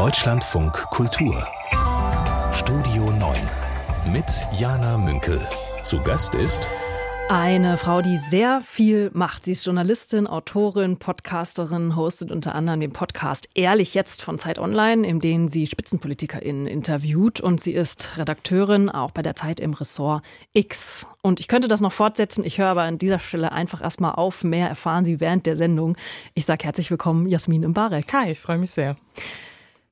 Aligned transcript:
Deutschlandfunk 0.00 0.72
Kultur 0.72 1.46
Studio 2.54 3.10
9 3.10 3.36
mit 4.10 4.24
Jana 4.58 4.96
Münkel. 4.96 5.46
Zu 5.82 6.00
Gast 6.00 6.34
ist 6.34 6.66
eine 7.28 7.76
Frau, 7.76 8.00
die 8.00 8.16
sehr 8.16 8.62
viel 8.62 9.10
macht. 9.12 9.44
Sie 9.44 9.52
ist 9.52 9.66
Journalistin, 9.66 10.26
Autorin, 10.26 10.96
Podcasterin, 10.96 11.96
hostet 11.96 12.30
unter 12.30 12.54
anderem 12.54 12.80
den 12.80 12.94
Podcast 12.94 13.50
Ehrlich 13.52 13.92
jetzt 13.92 14.22
von 14.22 14.38
Zeit 14.38 14.58
Online, 14.58 15.06
in 15.06 15.20
dem 15.20 15.50
sie 15.50 15.66
SpitzenpolitikerInnen 15.66 16.66
interviewt. 16.66 17.42
Und 17.42 17.60
sie 17.60 17.74
ist 17.74 18.16
Redakteurin 18.16 18.88
auch 18.88 19.10
bei 19.10 19.20
der 19.20 19.36
Zeit 19.36 19.60
im 19.60 19.74
Ressort 19.74 20.24
X. 20.54 21.06
Und 21.20 21.40
ich 21.40 21.46
könnte 21.46 21.68
das 21.68 21.82
noch 21.82 21.92
fortsetzen. 21.92 22.42
Ich 22.46 22.56
höre 22.56 22.68
aber 22.68 22.82
an 22.84 22.96
dieser 22.96 23.18
Stelle 23.18 23.52
einfach 23.52 23.82
erstmal 23.82 24.12
auf. 24.12 24.44
Mehr 24.44 24.70
erfahren 24.70 25.04
Sie 25.04 25.20
während 25.20 25.44
der 25.44 25.58
Sendung. 25.58 25.98
Ich 26.32 26.46
sage 26.46 26.64
herzlich 26.64 26.90
willkommen, 26.90 27.28
Jasmin 27.28 27.68
Mbarek. 27.68 28.10
Hi, 28.14 28.30
ich 28.30 28.40
freue 28.40 28.56
mich 28.56 28.70
sehr. 28.70 28.96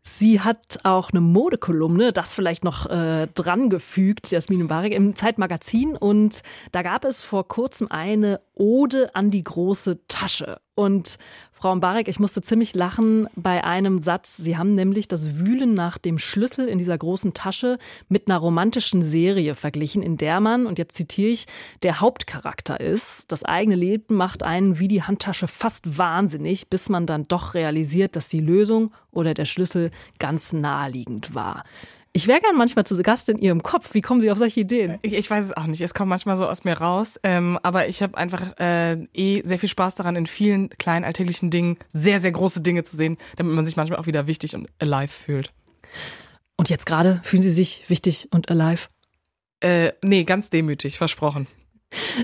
Sie 0.09 0.41
hat 0.41 0.79
auch 0.85 1.11
eine 1.11 1.21
Modekolumne, 1.21 2.13
das 2.15 2.35
vielleicht 2.35 2.65
noch 2.65 2.87
äh, 2.87 3.29
drangefügt, 3.35 4.31
Jasmin 4.31 4.63
Mbarek, 4.63 4.93
im 4.93 5.15
Zeitmagazin. 5.15 5.97
Und 5.97 6.43
da 6.73 6.81
gab 6.81 7.05
es 7.05 7.23
vor 7.23 7.47
kurzem 7.47 7.91
eine 7.91 8.41
Ode 8.55 9.15
an 9.15 9.31
die 9.31 9.45
große 9.45 10.07
Tasche. 10.09 10.61
Und 10.79 11.19
Frau 11.51 11.75
Mbarek, 11.75 12.07
ich 12.07 12.21
musste 12.21 12.41
ziemlich 12.41 12.73
lachen 12.73 13.27
bei 13.35 13.65
einem 13.65 14.01
Satz. 14.01 14.37
Sie 14.37 14.57
haben 14.57 14.77
nämlich 14.77 15.09
das 15.09 15.41
Wühlen 15.41 15.75
nach 15.75 15.99
dem 15.99 16.19
Schlüssel 16.19 16.69
in 16.69 16.79
dieser 16.79 16.97
großen 16.97 17.35
Tasche 17.35 17.79
mit 18.09 18.29
einer 18.29 18.39
romantischen 18.39 19.03
Serie 19.03 19.57
verglichen, 19.57 20.05
in 20.05 20.17
der 20.19 20.39
man, 20.39 20.67
und 20.67 20.79
jetzt 20.79 20.95
zitiere 20.95 21.31
ich, 21.31 21.47
der 21.83 21.99
Hauptcharakter 21.99 22.79
ist. 22.79 23.33
Das 23.33 23.45
eigene 23.45 23.75
Leben 23.75 24.15
macht 24.15 24.45
einen 24.45 24.79
wie 24.79 24.87
die 24.87 25.03
Handtasche 25.03 25.49
fast 25.49 25.99
wahnsinnig, 25.99 26.71
bis 26.71 26.89
man 26.89 27.07
dann 27.07 27.27
doch 27.27 27.55
realisiert, 27.55 28.15
dass 28.15 28.29
die 28.29 28.39
Lösung 28.39 28.93
oder 29.11 29.35
der 29.35 29.47
Schlüssel 29.47 29.91
ganz 30.21 30.53
naheliegend 30.53 31.35
war. 31.35 31.65
Ich 32.19 32.27
wäre 32.27 32.41
gern 32.41 32.57
manchmal 32.57 32.85
zu 32.85 33.01
Gast 33.01 33.29
in 33.29 33.39
Ihrem 33.39 33.63
Kopf. 33.63 33.95
Wie 33.95 34.01
kommen 34.01 34.21
Sie 34.21 34.29
auf 34.33 34.39
solche 34.39 34.59
Ideen? 34.59 34.99
Ich, 35.03 35.13
ich 35.13 35.31
weiß 35.31 35.45
es 35.45 35.57
auch 35.57 35.67
nicht. 35.67 35.81
Es 35.81 35.95
kommt 35.95 36.09
manchmal 36.09 36.37
so 36.37 36.49
aus 36.49 36.65
mir 36.65 36.77
raus. 36.77 37.21
Ähm, 37.23 37.61
aber 37.63 37.87
ich 37.87 38.03
habe 38.03 38.19
einfach 38.19 38.59
äh, 38.59 38.95
eh 39.15 39.43
sehr 39.45 39.61
viel 39.61 39.69
Spaß 39.69 39.95
daran, 39.95 40.17
in 40.17 40.27
vielen 40.27 40.69
kleinen 40.69 41.05
alltäglichen 41.05 41.53
Dingen 41.53 41.79
sehr, 41.91 42.19
sehr 42.19 42.33
große 42.33 42.61
Dinge 42.61 42.83
zu 42.83 42.97
sehen, 42.97 43.19
damit 43.37 43.55
man 43.55 43.65
sich 43.65 43.77
manchmal 43.77 44.01
auch 44.01 44.07
wieder 44.07 44.27
wichtig 44.27 44.57
und 44.57 44.69
alive 44.81 45.13
fühlt. 45.13 45.53
Und 46.57 46.71
jetzt 46.71 46.87
gerade 46.87 47.21
fühlen 47.23 47.45
Sie 47.45 47.53
sich 47.53 47.89
wichtig 47.89 48.27
und 48.33 48.51
alive? 48.51 48.89
Äh, 49.61 49.93
nee, 50.03 50.25
ganz 50.25 50.51
demütig, 50.51 50.99
versprochen. 50.99 51.47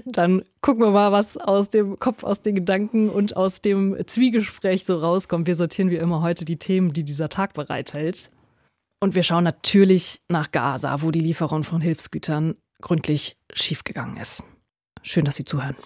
Dann 0.06 0.42
gucken 0.60 0.82
wir 0.82 0.90
mal, 0.90 1.12
was 1.12 1.36
aus 1.36 1.68
dem 1.68 2.00
Kopf, 2.00 2.24
aus 2.24 2.42
den 2.42 2.56
Gedanken 2.56 3.10
und 3.10 3.36
aus 3.36 3.62
dem 3.62 3.96
Zwiegespräch 4.04 4.86
so 4.86 4.98
rauskommt. 4.98 5.46
Wir 5.46 5.54
sortieren 5.54 5.90
wie 5.90 5.98
immer 5.98 6.20
heute 6.20 6.44
die 6.44 6.58
Themen, 6.58 6.92
die 6.92 7.04
dieser 7.04 7.28
Tag 7.28 7.54
bereithält. 7.54 8.32
Und 9.04 9.14
wir 9.14 9.22
schauen 9.22 9.44
natürlich 9.44 10.22
nach 10.30 10.50
Gaza, 10.50 11.02
wo 11.02 11.10
die 11.10 11.20
Lieferung 11.20 11.62
von 11.62 11.82
Hilfsgütern 11.82 12.54
gründlich 12.80 13.36
schiefgegangen 13.52 14.16
ist. 14.16 14.44
Schön, 15.02 15.26
dass 15.26 15.36
Sie 15.36 15.44
zuhören. 15.44 15.76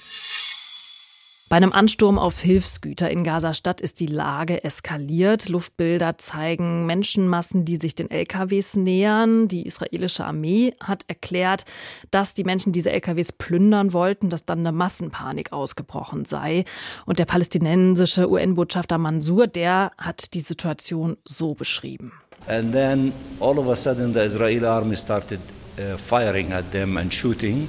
Bei 1.48 1.56
einem 1.56 1.72
Ansturm 1.72 2.16
auf 2.16 2.40
Hilfsgüter 2.40 3.10
in 3.10 3.24
Gaza-Stadt 3.24 3.80
ist 3.80 3.98
die 3.98 4.06
Lage 4.06 4.62
eskaliert. 4.62 5.48
Luftbilder 5.48 6.16
zeigen 6.18 6.86
Menschenmassen, 6.86 7.64
die 7.64 7.78
sich 7.78 7.96
den 7.96 8.08
LKWs 8.08 8.76
nähern. 8.76 9.48
Die 9.48 9.66
israelische 9.66 10.24
Armee 10.24 10.76
hat 10.80 11.02
erklärt, 11.08 11.64
dass 12.12 12.34
die 12.34 12.44
Menschen 12.44 12.70
diese 12.70 12.92
LKWs 12.92 13.32
plündern 13.32 13.92
wollten, 13.92 14.30
dass 14.30 14.46
dann 14.46 14.60
eine 14.60 14.70
Massenpanik 14.70 15.52
ausgebrochen 15.52 16.24
sei. 16.24 16.64
Und 17.04 17.18
der 17.18 17.24
palästinensische 17.24 18.30
UN-Botschafter 18.30 18.96
Mansour, 18.98 19.48
der 19.48 19.90
hat 19.98 20.34
die 20.34 20.40
Situation 20.40 21.16
so 21.24 21.54
beschrieben. 21.54 22.12
And 22.46 22.72
then 22.72 23.12
all 23.40 23.58
of 23.58 23.68
a 23.68 23.76
sudden 23.76 24.14
the 24.14 24.20
Israeli 24.20 24.66
army 24.66 24.96
started 24.96 25.40
uh, 25.78 25.96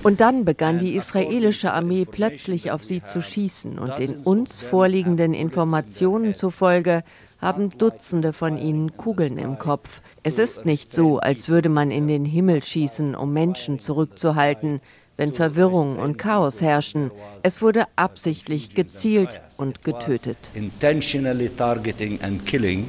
und 0.03 0.19
dann 0.19 0.45
begann 0.45 0.79
die 0.79 0.95
israelische 0.95 1.73
Armee 1.73 2.05
plötzlich 2.05 2.71
auf 2.71 2.83
sie 2.83 3.03
zu 3.03 3.21
schießen 3.21 3.77
und 3.77 3.99
den 3.99 4.15
uns 4.17 4.63
vorliegenden 4.63 5.33
Informationen 5.33 6.33
zufolge 6.33 7.03
haben 7.39 7.69
Dutzende 7.77 8.33
von 8.33 8.57
ihnen 8.57 8.97
Kugeln 8.97 9.37
im 9.37 9.59
Kopf. 9.59 10.01
Es 10.23 10.39
ist 10.39 10.65
nicht 10.65 10.93
so, 10.93 11.19
als 11.19 11.49
würde 11.49 11.69
man 11.69 11.91
in 11.91 12.07
den 12.07 12.25
Himmel 12.25 12.63
schießen, 12.63 13.15
um 13.15 13.31
Menschen 13.31 13.79
zurückzuhalten, 13.79 14.81
wenn 15.15 15.33
Verwirrung 15.33 15.99
und 15.99 16.17
Chaos 16.17 16.61
herrschen. 16.61 17.11
Es 17.43 17.61
wurde 17.61 17.85
absichtlich 17.95 18.73
gezielt 18.73 19.39
und 19.57 19.83
getötet. 19.83 20.37
Intentionally 20.55 21.49
targeting 21.49 22.19
and 22.23 22.45
killing 22.45 22.88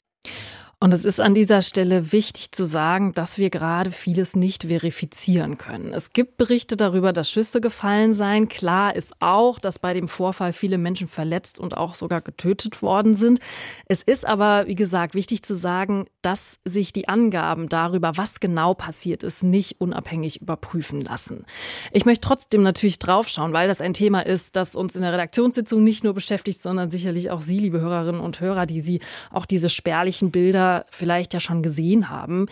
und 0.82 0.94
es 0.94 1.04
ist 1.04 1.20
an 1.20 1.34
dieser 1.34 1.60
Stelle 1.60 2.10
wichtig 2.10 2.52
zu 2.52 2.64
sagen, 2.64 3.12
dass 3.12 3.36
wir 3.36 3.50
gerade 3.50 3.90
vieles 3.90 4.34
nicht 4.34 4.64
verifizieren 4.64 5.58
können. 5.58 5.92
Es 5.92 6.14
gibt 6.14 6.38
Berichte 6.38 6.74
darüber, 6.74 7.12
dass 7.12 7.30
Schüsse 7.30 7.60
gefallen 7.60 8.14
seien. 8.14 8.48
Klar 8.48 8.96
ist 8.96 9.14
auch, 9.20 9.58
dass 9.58 9.78
bei 9.78 9.92
dem 9.92 10.08
Vorfall 10.08 10.54
viele 10.54 10.78
Menschen 10.78 11.06
verletzt 11.06 11.60
und 11.60 11.76
auch 11.76 11.94
sogar 11.94 12.22
getötet 12.22 12.80
worden 12.80 13.12
sind. 13.12 13.40
Es 13.88 14.02
ist 14.02 14.26
aber, 14.26 14.68
wie 14.68 14.74
gesagt, 14.74 15.14
wichtig 15.14 15.42
zu 15.42 15.54
sagen, 15.54 16.06
dass 16.22 16.58
sich 16.64 16.94
die 16.94 17.08
Angaben 17.08 17.68
darüber, 17.68 18.16
was 18.16 18.40
genau 18.40 18.72
passiert 18.72 19.22
ist, 19.22 19.42
nicht 19.42 19.82
unabhängig 19.82 20.40
überprüfen 20.40 21.02
lassen. 21.02 21.44
Ich 21.92 22.06
möchte 22.06 22.26
trotzdem 22.26 22.62
natürlich 22.62 22.98
draufschauen, 22.98 23.52
weil 23.52 23.68
das 23.68 23.82
ein 23.82 23.92
Thema 23.92 24.20
ist, 24.20 24.56
das 24.56 24.74
uns 24.74 24.96
in 24.96 25.02
der 25.02 25.12
Redaktionssitzung 25.12 25.84
nicht 25.84 26.04
nur 26.04 26.14
beschäftigt, 26.14 26.62
sondern 26.62 26.88
sicherlich 26.88 27.30
auch 27.30 27.42
Sie, 27.42 27.58
liebe 27.58 27.82
Hörerinnen 27.82 28.22
und 28.22 28.40
Hörer, 28.40 28.64
die 28.64 28.80
Sie 28.80 29.00
auch 29.30 29.44
diese 29.44 29.68
spärlichen 29.68 30.30
Bilder 30.30 30.69
vielleicht 30.90 31.34
ja 31.34 31.40
schon 31.40 31.62
gesehen 31.62 32.10
haben. 32.10 32.46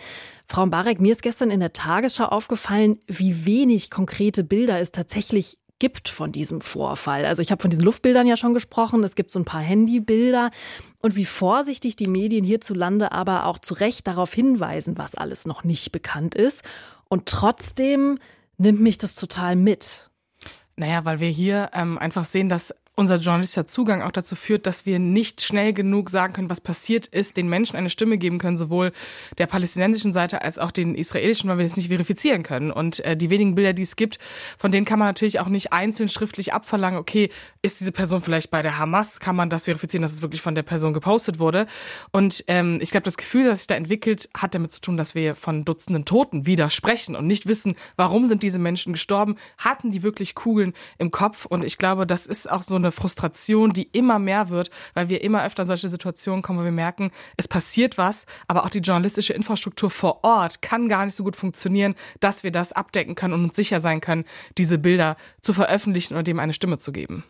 Frau 0.47 0.65
Barek, 0.65 0.99
mir 0.99 1.11
ist 1.11 1.23
gestern 1.23 1.51
in 1.51 1.59
der 1.59 1.73
Tagesschau 1.73 2.25
aufgefallen, 2.25 2.99
wie 3.07 3.45
wenig 3.45 3.89
konkrete 3.89 4.43
Bilder 4.43 4.79
es 4.79 4.91
tatsächlich 4.91 5.57
gibt 5.79 6.09
von 6.09 6.31
diesem 6.31 6.61
Vorfall. 6.61 7.25
Also 7.25 7.41
ich 7.41 7.51
habe 7.51 7.61
von 7.61 7.71
diesen 7.71 7.85
Luftbildern 7.85 8.27
ja 8.27 8.37
schon 8.37 8.53
gesprochen, 8.53 9.03
es 9.03 9.15
gibt 9.15 9.31
so 9.31 9.39
ein 9.39 9.45
paar 9.45 9.61
Handybilder 9.61 10.51
und 10.99 11.15
wie 11.15 11.25
vorsichtig 11.25 11.95
die 11.95 12.07
Medien 12.07 12.43
hierzulande 12.43 13.11
aber 13.11 13.45
auch 13.45 13.57
zu 13.57 13.73
Recht 13.73 14.05
darauf 14.05 14.33
hinweisen, 14.33 14.97
was 14.97 15.15
alles 15.15 15.45
noch 15.45 15.63
nicht 15.63 15.91
bekannt 15.91 16.35
ist. 16.35 16.63
Und 17.07 17.25
trotzdem 17.25 18.19
nimmt 18.57 18.81
mich 18.81 18.97
das 18.97 19.15
total 19.15 19.55
mit. 19.55 20.09
Naja, 20.75 21.05
weil 21.05 21.19
wir 21.19 21.29
hier 21.29 21.71
ähm, 21.73 21.97
einfach 21.97 22.25
sehen, 22.25 22.49
dass 22.49 22.73
unser 22.99 23.15
journalistischer 23.15 23.65
Zugang 23.65 24.01
auch 24.01 24.11
dazu 24.11 24.35
führt, 24.35 24.67
dass 24.67 24.85
wir 24.85 24.99
nicht 24.99 25.41
schnell 25.41 25.71
genug 25.71 26.09
sagen 26.09 26.33
können, 26.33 26.49
was 26.49 26.59
passiert 26.59 27.07
ist, 27.07 27.37
den 27.37 27.47
Menschen 27.47 27.77
eine 27.77 27.89
Stimme 27.89 28.17
geben 28.17 28.39
können, 28.39 28.57
sowohl 28.57 28.91
der 29.37 29.47
palästinensischen 29.47 30.11
Seite 30.11 30.41
als 30.41 30.59
auch 30.59 30.71
den 30.71 30.95
israelischen, 30.95 31.49
weil 31.49 31.59
wir 31.59 31.65
es 31.65 31.77
nicht 31.77 31.87
verifizieren 31.87 32.43
können. 32.43 32.71
Und 32.71 32.99
äh, 33.05 33.15
die 33.15 33.29
wenigen 33.29 33.55
Bilder, 33.55 33.71
die 33.71 33.83
es 33.83 33.95
gibt, 33.95 34.19
von 34.57 34.73
denen 34.73 34.85
kann 34.85 34.99
man 34.99 35.07
natürlich 35.07 35.39
auch 35.39 35.47
nicht 35.47 35.71
einzeln 35.71 36.09
schriftlich 36.09 36.53
abverlangen, 36.53 36.99
okay, 36.99 37.29
ist 37.61 37.79
diese 37.79 37.93
Person 37.93 38.19
vielleicht 38.19 38.51
bei 38.51 38.61
der 38.61 38.77
Hamas, 38.77 39.21
kann 39.21 39.37
man 39.37 39.49
das 39.49 39.63
verifizieren, 39.63 40.01
dass 40.01 40.11
es 40.11 40.21
wirklich 40.21 40.41
von 40.41 40.53
der 40.53 40.63
Person 40.63 40.91
gepostet 40.91 41.39
wurde. 41.39 41.67
Und 42.11 42.43
ähm, 42.47 42.79
ich 42.81 42.91
glaube, 42.91 43.05
das 43.05 43.15
Gefühl, 43.15 43.45
das 43.45 43.59
sich 43.59 43.67
da 43.67 43.75
entwickelt, 43.75 44.29
hat 44.35 44.55
damit 44.55 44.73
zu 44.73 44.81
tun, 44.81 44.97
dass 44.97 45.15
wir 45.15 45.35
von 45.35 45.63
Dutzenden 45.63 46.03
Toten 46.03 46.45
widersprechen 46.45 47.15
und 47.15 47.27
nicht 47.27 47.47
wissen, 47.47 47.75
warum 47.95 48.25
sind 48.25 48.43
diese 48.43 48.59
Menschen 48.59 48.91
gestorben, 48.91 49.35
hatten 49.57 49.89
die 49.91 50.03
wirklich 50.03 50.35
Kugeln 50.35 50.73
im 50.97 51.11
Kopf. 51.11 51.45
Und 51.45 51.63
ich 51.63 51.77
glaube, 51.77 52.05
das 52.05 52.25
ist 52.25 52.51
auch 52.51 52.61
so 52.61 52.75
eine 52.75 52.88
eine 52.89 52.91
Frustration, 52.91 53.71
die 53.71 53.89
immer 53.91 54.19
mehr 54.19 54.49
wird, 54.49 54.69
weil 54.93 55.09
wir 55.09 55.23
immer 55.23 55.45
öfter 55.45 55.63
in 55.63 55.67
solche 55.67 55.89
Situationen 55.89 56.41
kommen, 56.41 56.59
wo 56.59 56.63
wir 56.63 56.71
merken, 56.71 57.11
es 57.37 57.47
passiert 57.47 57.97
was, 57.97 58.25
aber 58.47 58.65
auch 58.65 58.69
die 58.69 58.79
journalistische 58.79 59.33
Infrastruktur 59.33 59.89
vor 59.89 60.23
Ort 60.23 60.61
kann 60.61 60.89
gar 60.89 61.05
nicht 61.05 61.15
so 61.15 61.23
gut 61.23 61.35
funktionieren, 61.35 61.95
dass 62.19 62.43
wir 62.43 62.51
das 62.51 62.71
abdecken 62.71 63.15
können 63.15 63.33
und 63.33 63.43
uns 63.45 63.55
sicher 63.55 63.79
sein 63.79 64.01
können, 64.01 64.25
diese 64.57 64.77
Bilder 64.77 65.17
zu 65.41 65.53
veröffentlichen 65.53 66.17
und 66.17 66.27
dem 66.27 66.39
eine 66.39 66.53
Stimme 66.53 66.77
zu 66.77 66.91
geben. 66.91 67.23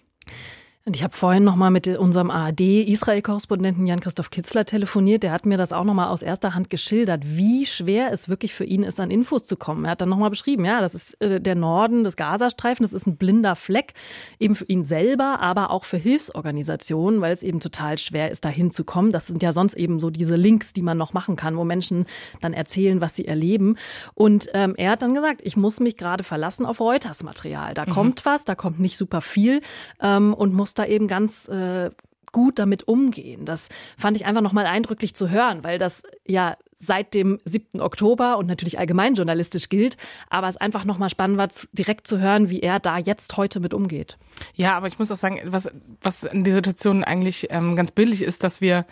Und 0.90 0.96
ich 0.96 1.04
habe 1.04 1.16
vorhin 1.16 1.44
noch 1.44 1.56
mal 1.56 1.70
mit 1.70 1.88
unserem 1.88 2.32
ARD-Israel-Korrespondenten 2.32 3.86
Jan-Christoph 3.86 4.32
Kitzler 4.32 4.66
telefoniert. 4.66 5.22
Der 5.22 5.32
hat 5.32 5.46
mir 5.46 5.56
das 5.56 5.72
auch 5.72 5.84
noch 5.84 5.94
mal 5.94 6.08
aus 6.08 6.24
erster 6.24 6.56
Hand 6.56 6.72
geschildert, 6.72 7.22
wie 7.26 7.68
schwer 7.68 8.12
es 8.12 8.28
wirklich 8.28 8.56
für 8.56 8.64
ihn 8.64 8.82
ist, 8.82 9.00
an 9.00 9.12
Infos 9.12 9.46
zu 9.46 9.56
kommen. 9.56 9.86
Er 9.86 9.91
hat 9.91 10.02
dann 10.02 10.09
noch 10.09 10.18
mal 10.18 10.30
beschrieben, 10.30 10.66
ja, 10.66 10.82
das 10.82 10.96
ist 10.96 11.22
äh, 11.22 11.40
der 11.40 11.53
Norden 11.53 12.03
des 12.03 12.16
Gazastreifens, 12.16 12.90
das 12.90 13.02
ist 13.02 13.06
ein 13.06 13.18
blinder 13.18 13.56
Fleck, 13.56 13.94
eben 14.40 14.56
für 14.56 14.66
ihn 14.66 14.84
selber, 14.84 15.40
aber 15.41 15.70
auch 15.70 15.86
für 15.86 15.97
Hilfsorganisationen, 15.97 17.22
weil 17.22 17.34
es 17.34 17.44
eben 17.44 17.59
total 17.59 18.00
schwer 18.00 18.32
ist, 18.32 18.44
da 18.44 18.50
hinzukommen. 18.50 19.12
Das 19.12 19.28
sind 19.28 19.44
ja 19.44 19.53
sonst 19.53 19.76
eben 19.76 20.00
so 20.00 20.09
diese 20.09 20.38
Links, 20.38 20.74
die 20.74 20.82
man 20.82 20.97
noch 20.97 21.14
machen 21.14 21.35
kann, 21.35 21.56
wo 21.56 21.66
Menschen 21.66 22.08
dann 22.42 22.53
erzählen, 22.53 23.00
was 23.00 23.16
sie 23.16 23.28
erleben. 23.28 23.76
Und 24.16 24.47
ähm, 24.56 24.74
er 24.76 24.90
hat 24.90 25.03
dann 25.03 25.14
gesagt, 25.14 25.42
ich 25.44 25.56
muss 25.56 25.80
mich 25.80 25.97
gerade 25.97 26.24
verlassen 26.24 26.66
auf 26.66 26.80
Reuters-Material. 26.80 27.76
Da 27.76 27.85
mhm. 27.85 27.92
kommt 27.92 28.26
was, 28.26 28.44
da 28.44 28.56
kommt 28.56 28.80
nicht 28.80 28.97
super 28.97 29.22
viel 29.22 29.62
ähm, 30.02 30.34
und 30.34 30.56
muss 30.56 30.74
da 30.79 30.85
eben 30.85 31.08
ganz 31.08 31.47
äh, 31.47 31.91
gut 32.31 32.59
damit 32.59 32.87
umgehen. 32.87 33.46
Das 33.46 33.70
fand 33.97 34.17
ich 34.17 34.26
einfach 34.26 34.41
nochmal 34.41 34.66
eindrücklich 34.66 35.16
zu 35.16 35.29
hören, 35.29 35.64
weil 35.64 35.78
das 35.78 36.03
ja 36.28 36.58
seit 36.78 37.14
dem 37.14 37.40
7. 37.43 37.81
Oktober 37.81 38.37
und 38.37 38.47
natürlich 38.47 38.79
allgemein 38.79 39.16
journalistisch 39.16 39.70
gilt. 39.70 39.97
Aber 40.29 40.47
es 40.47 40.58
einfach 40.58 40.85
nochmal 40.85 41.09
spannend 41.09 41.37
war, 41.37 41.49
direkt 41.73 42.08
zu 42.08 42.20
hören, 42.20 42.49
wie 42.49 42.61
er 42.61 42.79
da 42.79 42.97
jetzt 42.97 43.35
heute 43.35 43.59
mit 43.59 43.73
umgeht. 43.73 44.17
Ja, 44.55 44.78
aber 44.78 44.87
ich 44.87 44.97
muss 44.97 45.11
auch 45.11 45.17
sagen, 45.17 45.41
was, 45.46 45.70
was 46.02 46.23
in 46.23 46.43
der 46.46 46.55
Situation 46.55 47.03
eigentlich 47.03 47.47
ähm, 47.49 47.75
ganz 47.75 47.91
billig 47.91 48.22
ist, 48.22 48.43
dass 48.43 48.61
wir 48.61 48.85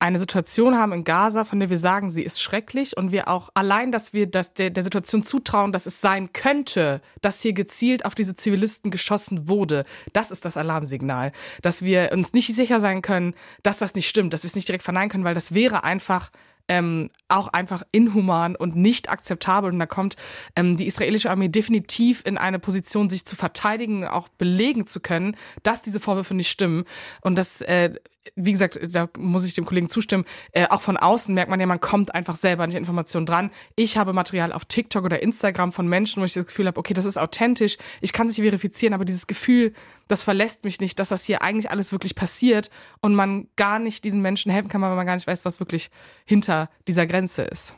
eine 0.00 0.18
Situation 0.18 0.78
haben 0.78 0.92
in 0.92 1.04
Gaza, 1.04 1.44
von 1.44 1.58
der 1.58 1.70
wir 1.70 1.78
sagen, 1.78 2.10
sie 2.10 2.22
ist 2.22 2.40
schrecklich 2.40 2.96
und 2.96 3.10
wir 3.10 3.28
auch 3.28 3.50
allein, 3.54 3.90
dass 3.90 4.12
wir 4.12 4.28
das 4.28 4.54
der, 4.54 4.70
der 4.70 4.82
Situation 4.82 5.24
zutrauen, 5.24 5.72
dass 5.72 5.86
es 5.86 6.00
sein 6.00 6.32
könnte, 6.32 7.00
dass 7.20 7.40
hier 7.40 7.52
gezielt 7.52 8.04
auf 8.04 8.14
diese 8.14 8.34
Zivilisten 8.34 8.90
geschossen 8.90 9.48
wurde, 9.48 9.84
das 10.12 10.30
ist 10.30 10.44
das 10.44 10.56
Alarmsignal. 10.56 11.32
Dass 11.62 11.82
wir 11.82 12.10
uns 12.12 12.32
nicht 12.32 12.54
sicher 12.54 12.78
sein 12.78 13.02
können, 13.02 13.34
dass 13.62 13.78
das 13.78 13.94
nicht 13.94 14.08
stimmt, 14.08 14.32
dass 14.32 14.44
wir 14.44 14.48
es 14.48 14.54
nicht 14.54 14.68
direkt 14.68 14.84
verneinen 14.84 15.10
können, 15.10 15.24
weil 15.24 15.34
das 15.34 15.52
wäre 15.52 15.82
einfach 15.82 16.30
ähm, 16.68 17.10
auch 17.28 17.48
einfach 17.48 17.82
inhuman 17.92 18.54
und 18.54 18.76
nicht 18.76 19.08
akzeptabel. 19.08 19.72
Und 19.72 19.78
da 19.78 19.86
kommt 19.86 20.16
ähm, 20.54 20.76
die 20.76 20.86
israelische 20.86 21.30
Armee 21.30 21.48
definitiv 21.48 22.22
in 22.24 22.38
eine 22.38 22.58
Position, 22.58 23.08
sich 23.08 23.24
zu 23.24 23.36
verteidigen, 23.36 24.06
auch 24.06 24.28
belegen 24.28 24.86
zu 24.86 25.00
können, 25.00 25.36
dass 25.62 25.82
diese 25.82 25.98
Vorwürfe 25.98 26.34
nicht 26.34 26.50
stimmen. 26.50 26.84
Und 27.22 27.36
das 27.36 27.62
äh, 27.62 27.94
wie 28.36 28.52
gesagt, 28.52 28.78
da 28.90 29.08
muss 29.18 29.44
ich 29.44 29.54
dem 29.54 29.64
Kollegen 29.64 29.88
zustimmen, 29.88 30.24
äh, 30.52 30.66
auch 30.68 30.82
von 30.82 30.96
außen 30.96 31.34
merkt 31.34 31.50
man 31.50 31.60
ja, 31.60 31.66
man 31.66 31.80
kommt 31.80 32.14
einfach 32.14 32.36
selber 32.36 32.66
nicht 32.66 32.76
Informationen 32.76 33.26
dran. 33.26 33.50
Ich 33.76 33.96
habe 33.96 34.12
Material 34.12 34.52
auf 34.52 34.64
TikTok 34.64 35.04
oder 35.04 35.22
Instagram 35.22 35.72
von 35.72 35.88
Menschen, 35.88 36.20
wo 36.20 36.24
ich 36.24 36.34
das 36.34 36.46
Gefühl 36.46 36.66
habe, 36.66 36.78
okay, 36.78 36.94
das 36.94 37.04
ist 37.04 37.18
authentisch, 37.18 37.76
ich 38.00 38.12
kann 38.12 38.28
sich 38.28 38.42
verifizieren, 38.42 38.94
aber 38.94 39.04
dieses 39.04 39.26
Gefühl, 39.26 39.72
das 40.08 40.22
verlässt 40.22 40.64
mich 40.64 40.80
nicht, 40.80 40.98
dass 40.98 41.08
das 41.08 41.24
hier 41.24 41.42
eigentlich 41.42 41.70
alles 41.70 41.92
wirklich 41.92 42.14
passiert 42.14 42.70
und 43.00 43.14
man 43.14 43.48
gar 43.56 43.78
nicht 43.78 44.04
diesen 44.04 44.22
Menschen 44.22 44.50
helfen 44.50 44.68
kann, 44.68 44.80
weil 44.80 44.94
man 44.94 45.06
gar 45.06 45.14
nicht 45.14 45.26
weiß, 45.26 45.44
was 45.44 45.60
wirklich 45.60 45.90
hinter 46.24 46.70
dieser 46.86 47.06
Grenze 47.06 47.42
ist. 47.42 47.74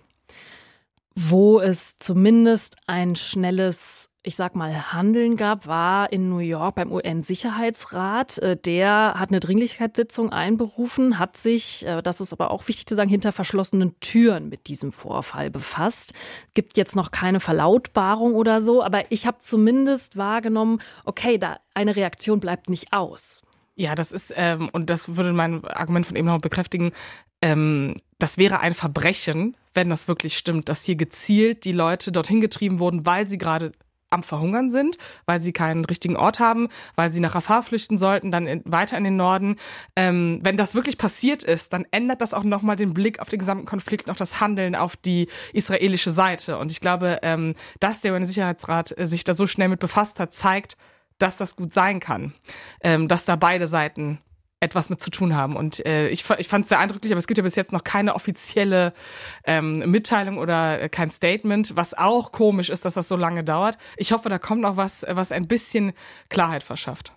Wo 1.15 1.61
es 1.61 1.97
zumindest 1.99 2.77
ein 2.87 3.17
schnelles 3.17 4.11
ich 4.23 4.37
sag 4.37 4.55
mal, 4.55 4.93
Handeln 4.93 5.37
gab, 5.37 5.67
war 5.67 6.13
in 6.13 6.29
New 6.29 6.41
York 6.41 6.75
beim 6.75 6.93
UN-Sicherheitsrat. 6.93 8.39
Äh, 8.39 8.57
der 8.57 9.15
hat 9.17 9.31
eine 9.31 9.41
Dringlichkeitssitzung 9.41 10.31
einberufen, 10.31 11.19
hat 11.19 11.39
sich, 11.39 11.87
äh, 11.87 12.03
das 12.03 12.21
ist 12.21 12.33
aber 12.33 12.51
auch 12.51 12.69
wichtig 12.69 12.87
zu 12.87 12.97
sagen, 12.97 13.09
hinter 13.09 13.33
verschlossenen 13.33 13.99
Türen 14.01 14.51
mit 14.51 14.67
diesem 14.67 14.93
Vorfall 14.93 15.51
befasst. 15.51 16.13
Gibt 16.55 16.77
jetzt 16.77 16.97
noch 16.97 17.13
keine 17.13 17.41
Verlautbarung 17.41 18.35
oder 18.35 18.61
so, 18.61 18.83
aber 18.83 19.11
ich 19.11 19.27
habe 19.27 19.39
zumindest 19.39 20.19
wahrgenommen, 20.19 20.81
okay, 21.07 21.39
da 21.39 21.57
eine 21.73 21.97
Reaktion 21.97 22.41
bleibt 22.41 22.69
nicht 22.69 22.93
aus. 22.93 23.41
Ja, 23.75 23.95
das 23.95 24.13
ist, 24.13 24.35
ähm, 24.37 24.69
und 24.73 24.91
das 24.91 25.17
würde 25.17 25.33
mein 25.33 25.65
Argument 25.65 26.05
von 26.05 26.15
eben 26.17 26.27
noch 26.27 26.39
bekräftigen, 26.43 26.93
ähm, 27.43 27.97
das 28.19 28.39
wäre 28.39 28.61
ein 28.61 28.75
Verbrechen, 28.75 29.57
wenn 29.75 29.89
das 29.89 30.09
wirklich 30.09 30.37
stimmt, 30.37 30.69
dass 30.69 30.85
hier 30.85 30.97
gezielt 30.97 31.65
die 31.65 31.73
Leute 31.73 32.13
dorthin 32.13 32.41
getrieben 32.41 32.79
wurden, 32.79 33.07
weil 33.07 33.29
sie 33.29 33.39
gerade 33.39 33.73
am 34.11 34.23
Verhungern 34.25 34.71
sind, 34.71 34.99
weil 35.25 35.41
sie 35.41 35.53
keinen 35.53 35.85
richtigen 35.85 36.17
Ort 36.17 36.41
haben, 36.41 36.69
weil 36.97 37.13
sie 37.13 37.21
nach 37.21 37.37
Rafah 37.37 37.63
flüchten 37.63 37.97
sollten, 37.97 38.33
dann 38.33 38.47
in, 38.47 38.63
weiter 38.65 38.99
in 38.99 39.05
den 39.05 39.17
Norden. 39.17 39.57
Ähm, 39.95 40.41
wenn 40.43 40.57
das 40.57 40.75
wirklich 40.75 40.99
passiert 40.99 41.45
ist, 41.45 41.73
dann 41.73 41.87
ändert 41.93 42.21
das 42.21 42.35
auch 42.35 42.43
nochmal 42.43 42.77
den 42.77 42.93
Blick 42.93 43.21
auf 43.21 43.29
den 43.29 43.39
gesamten 43.39 43.67
Konflikt 43.67 44.07
und 44.07 44.13
auch 44.13 44.17
das 44.17 44.41
Handeln 44.41 44.75
auf 44.75 44.97
die 44.97 45.29
israelische 45.53 46.11
Seite. 46.11 46.59
Und 46.59 46.73
ich 46.73 46.81
glaube, 46.81 47.21
ähm, 47.23 47.55
dass 47.79 48.01
der 48.01 48.13
UN-Sicherheitsrat 48.13 48.99
äh, 48.99 49.07
sich 49.07 49.23
da 49.23 49.33
so 49.33 49.47
schnell 49.47 49.69
mit 49.69 49.79
befasst 49.79 50.19
hat, 50.19 50.35
zeigt, 50.35 50.77
dass 51.19 51.37
das 51.37 51.55
gut 51.55 51.73
sein 51.73 52.01
kann, 52.01 52.33
ähm, 52.83 53.07
dass 53.07 53.27
da 53.27 53.37
beide 53.37 53.69
Seiten 53.69 54.19
etwas 54.61 54.91
mit 54.91 55.01
zu 55.01 55.11
tun 55.11 55.35
haben. 55.35 55.57
Und 55.57 55.85
äh, 55.87 56.09
ich, 56.09 56.25
ich 56.39 56.49
fand 56.49 56.65
es 56.65 56.69
sehr 56.69 56.79
eindrücklich, 56.79 57.13
aber 57.13 57.19
es 57.19 57.27
gibt 57.27 57.39
ja 57.39 57.43
bis 57.43 57.57
jetzt 57.57 57.73
noch 57.73 57.83
keine 57.83 58.15
offizielle 58.15 58.93
ähm, 59.45 59.91
Mitteilung 59.91 60.39
oder 60.39 60.83
äh, 60.83 60.89
kein 60.91 61.11
Statement, 61.11 61.77
was 61.77 61.95
auch 61.95 62.31
komisch 62.31 62.69
ist, 62.69 62.85
dass 62.85 62.95
das 62.95 63.09
so 63.09 63.17
lange 63.17 63.43
dauert. 63.43 63.79
Ich 63.97 64.13
hoffe, 64.13 64.29
da 64.29 64.39
kommt 64.39 64.61
noch 64.61 64.77
was, 64.77 65.05
was 65.09 65.33
ein 65.33 65.49
bisschen 65.49 65.93
Klarheit 66.29 66.63
verschafft 66.63 67.13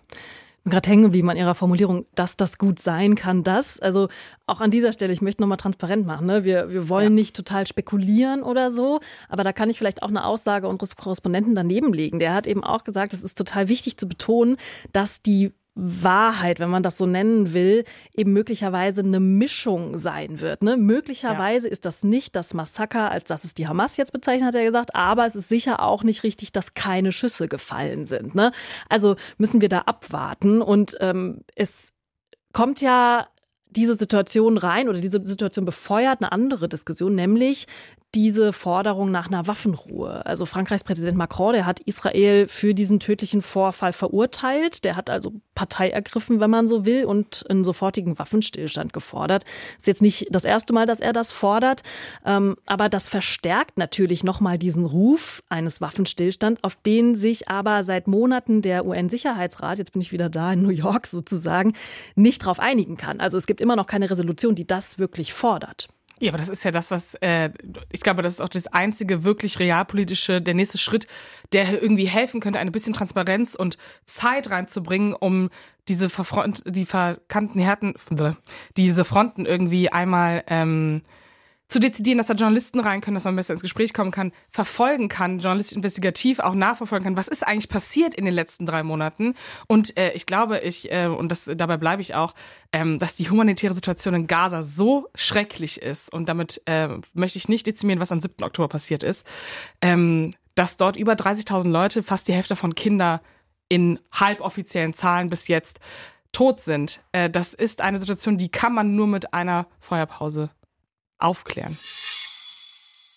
gerade 0.66 0.88
hängen 0.88 1.02
geblieben 1.02 1.28
an 1.28 1.36
Ihrer 1.36 1.54
Formulierung, 1.54 2.06
dass 2.14 2.36
das 2.36 2.56
gut 2.56 2.78
sein 2.78 3.16
kann, 3.16 3.44
das. 3.44 3.78
Also 3.80 4.08
auch 4.46 4.60
an 4.60 4.70
dieser 4.70 4.92
Stelle, 4.92 5.12
ich 5.12 5.20
möchte 5.20 5.42
nochmal 5.42 5.58
transparent 5.58 6.06
machen. 6.06 6.26
Ne? 6.26 6.44
Wir, 6.44 6.70
wir 6.70 6.88
wollen 6.88 7.12
ja. 7.12 7.14
nicht 7.16 7.36
total 7.36 7.66
spekulieren 7.66 8.42
oder 8.42 8.70
so, 8.70 9.00
aber 9.28 9.44
da 9.44 9.52
kann 9.52 9.68
ich 9.68 9.76
vielleicht 9.76 10.02
auch 10.02 10.08
eine 10.08 10.24
Aussage 10.24 10.66
unseres 10.66 10.96
Korrespondenten 10.96 11.54
daneben 11.54 11.92
legen. 11.92 12.18
Der 12.18 12.32
hat 12.32 12.46
eben 12.46 12.64
auch 12.64 12.84
gesagt, 12.84 13.12
es 13.12 13.22
ist 13.22 13.36
total 13.36 13.68
wichtig 13.68 13.98
zu 13.98 14.08
betonen, 14.08 14.56
dass 14.92 15.20
die 15.20 15.52
Wahrheit, 15.74 16.60
wenn 16.60 16.70
man 16.70 16.82
das 16.84 16.96
so 16.96 17.06
nennen 17.06 17.52
will, 17.52 17.84
eben 18.14 18.32
möglicherweise 18.32 19.00
eine 19.00 19.18
Mischung 19.18 19.98
sein 19.98 20.40
wird. 20.40 20.62
Ne? 20.62 20.76
Möglicherweise 20.76 21.66
ja. 21.66 21.72
ist 21.72 21.84
das 21.84 22.04
nicht 22.04 22.36
das 22.36 22.54
Massaker, 22.54 23.10
als 23.10 23.24
das 23.24 23.44
es 23.44 23.54
die 23.54 23.66
Hamas 23.66 23.96
jetzt 23.96 24.12
bezeichnet, 24.12 24.48
hat 24.48 24.54
er 24.54 24.64
gesagt, 24.64 24.94
aber 24.94 25.26
es 25.26 25.34
ist 25.34 25.48
sicher 25.48 25.82
auch 25.82 26.04
nicht 26.04 26.22
richtig, 26.22 26.52
dass 26.52 26.74
keine 26.74 27.10
Schüsse 27.10 27.48
gefallen 27.48 28.04
sind. 28.04 28.34
Ne? 28.34 28.52
Also 28.88 29.16
müssen 29.36 29.60
wir 29.60 29.68
da 29.68 29.80
abwarten 29.80 30.62
und 30.62 30.96
ähm, 31.00 31.40
es 31.56 31.92
kommt 32.52 32.80
ja 32.80 33.26
diese 33.70 33.96
Situation 33.96 34.58
rein 34.58 34.88
oder 34.88 35.00
diese 35.00 35.24
Situation 35.24 35.64
befeuert 35.64 36.20
eine 36.20 36.30
andere 36.30 36.68
Diskussion, 36.68 37.16
nämlich 37.16 37.66
diese 38.14 38.52
Forderung 38.52 39.10
nach 39.10 39.26
einer 39.26 39.46
Waffenruhe. 39.46 40.24
Also 40.24 40.46
Frankreichs 40.46 40.84
Präsident 40.84 41.16
Macron, 41.16 41.52
der 41.52 41.66
hat 41.66 41.80
Israel 41.80 42.46
für 42.48 42.74
diesen 42.74 43.00
tödlichen 43.00 43.42
Vorfall 43.42 43.92
verurteilt. 43.92 44.84
Der 44.84 44.96
hat 44.96 45.10
also 45.10 45.32
Partei 45.54 45.90
ergriffen, 45.90 46.40
wenn 46.40 46.50
man 46.50 46.68
so 46.68 46.86
will, 46.86 47.04
und 47.04 47.44
einen 47.48 47.64
sofortigen 47.64 48.18
Waffenstillstand 48.18 48.92
gefordert. 48.92 49.44
Ist 49.78 49.86
jetzt 49.86 50.02
nicht 50.02 50.26
das 50.30 50.44
erste 50.44 50.72
Mal, 50.72 50.86
dass 50.86 51.00
er 51.00 51.12
das 51.12 51.32
fordert, 51.32 51.82
ähm, 52.24 52.56
aber 52.66 52.88
das 52.88 53.08
verstärkt 53.08 53.78
natürlich 53.78 54.24
nochmal 54.24 54.58
diesen 54.58 54.84
Ruf 54.84 55.42
eines 55.48 55.80
Waffenstillstands, 55.80 56.62
auf 56.62 56.76
den 56.76 57.16
sich 57.16 57.48
aber 57.48 57.84
seit 57.84 58.08
Monaten 58.08 58.62
der 58.62 58.86
UN-Sicherheitsrat, 58.86 59.78
jetzt 59.78 59.92
bin 59.92 60.02
ich 60.02 60.12
wieder 60.12 60.28
da 60.28 60.52
in 60.52 60.62
New 60.62 60.70
York 60.70 61.06
sozusagen, 61.06 61.74
nicht 62.14 62.42
darauf 62.42 62.60
einigen 62.60 62.96
kann. 62.96 63.20
Also 63.20 63.38
es 63.38 63.46
gibt 63.46 63.60
immer 63.60 63.76
noch 63.76 63.86
keine 63.86 64.10
Resolution, 64.10 64.54
die 64.54 64.66
das 64.66 64.98
wirklich 64.98 65.32
fordert. 65.32 65.88
Ja, 66.20 66.30
aber 66.30 66.38
das 66.38 66.48
ist 66.48 66.64
ja 66.64 66.70
das, 66.70 66.90
was 66.90 67.14
äh, 67.16 67.50
ich 67.90 68.00
glaube, 68.00 68.22
das 68.22 68.34
ist 68.34 68.40
auch 68.40 68.48
das 68.48 68.68
einzige 68.68 69.24
wirklich 69.24 69.58
realpolitische, 69.58 70.40
der 70.40 70.54
nächste 70.54 70.78
Schritt, 70.78 71.06
der 71.52 71.82
irgendwie 71.82 72.06
helfen 72.06 72.40
könnte, 72.40 72.60
ein 72.60 72.72
bisschen 72.72 72.92
Transparenz 72.92 73.54
und 73.54 73.78
Zeit 74.04 74.50
reinzubringen, 74.50 75.12
um 75.12 75.50
diese 75.88 76.08
verfront, 76.08 76.62
die 76.66 76.86
verkannten 76.86 77.60
Härten, 77.60 77.94
diese 78.76 79.04
Fronten 79.04 79.44
irgendwie 79.44 79.90
einmal 79.90 80.44
ähm, 80.46 81.02
zu 81.74 81.80
dezidieren, 81.80 82.18
dass 82.18 82.28
da 82.28 82.34
Journalisten 82.34 82.78
rein 82.78 83.00
können, 83.00 83.16
dass 83.16 83.24
man 83.24 83.34
besser 83.34 83.52
ins 83.52 83.60
Gespräch 83.60 83.92
kommen 83.92 84.12
kann, 84.12 84.30
verfolgen 84.48 85.08
kann, 85.08 85.40
journalistisch 85.40 85.74
investigativ 85.74 86.38
auch 86.38 86.54
nachverfolgen 86.54 87.04
kann, 87.04 87.16
was 87.16 87.26
ist 87.26 87.44
eigentlich 87.44 87.68
passiert 87.68 88.14
in 88.14 88.24
den 88.24 88.32
letzten 88.32 88.64
drei 88.64 88.84
Monaten. 88.84 89.34
Und 89.66 89.96
äh, 89.98 90.12
ich 90.12 90.24
glaube, 90.24 90.60
ich, 90.60 90.92
äh, 90.92 91.06
und 91.06 91.32
das, 91.32 91.50
dabei 91.56 91.76
bleibe 91.76 92.00
ich 92.00 92.14
auch, 92.14 92.32
ähm, 92.72 93.00
dass 93.00 93.16
die 93.16 93.28
humanitäre 93.28 93.74
Situation 93.74 94.14
in 94.14 94.28
Gaza 94.28 94.62
so 94.62 95.08
schrecklich 95.16 95.82
ist, 95.82 96.12
und 96.12 96.28
damit 96.28 96.62
äh, 96.66 96.90
möchte 97.12 97.38
ich 97.38 97.48
nicht 97.48 97.66
dezimieren, 97.66 97.98
was 97.98 98.12
am 98.12 98.20
7. 98.20 98.44
Oktober 98.44 98.68
passiert 98.68 99.02
ist, 99.02 99.26
ähm, 99.82 100.32
dass 100.54 100.76
dort 100.76 100.96
über 100.96 101.14
30.000 101.14 101.68
Leute, 101.68 102.04
fast 102.04 102.28
die 102.28 102.34
Hälfte 102.34 102.54
von 102.54 102.76
Kinder 102.76 103.20
in 103.68 103.98
halboffiziellen 104.12 104.94
Zahlen 104.94 105.28
bis 105.28 105.48
jetzt 105.48 105.80
tot 106.30 106.60
sind. 106.60 107.00
Äh, 107.10 107.30
das 107.30 107.52
ist 107.52 107.80
eine 107.80 107.98
Situation, 107.98 108.38
die 108.38 108.48
kann 108.48 108.72
man 108.72 108.94
nur 108.94 109.08
mit 109.08 109.34
einer 109.34 109.66
Feuerpause 109.80 110.50
aufklären. 111.24 111.76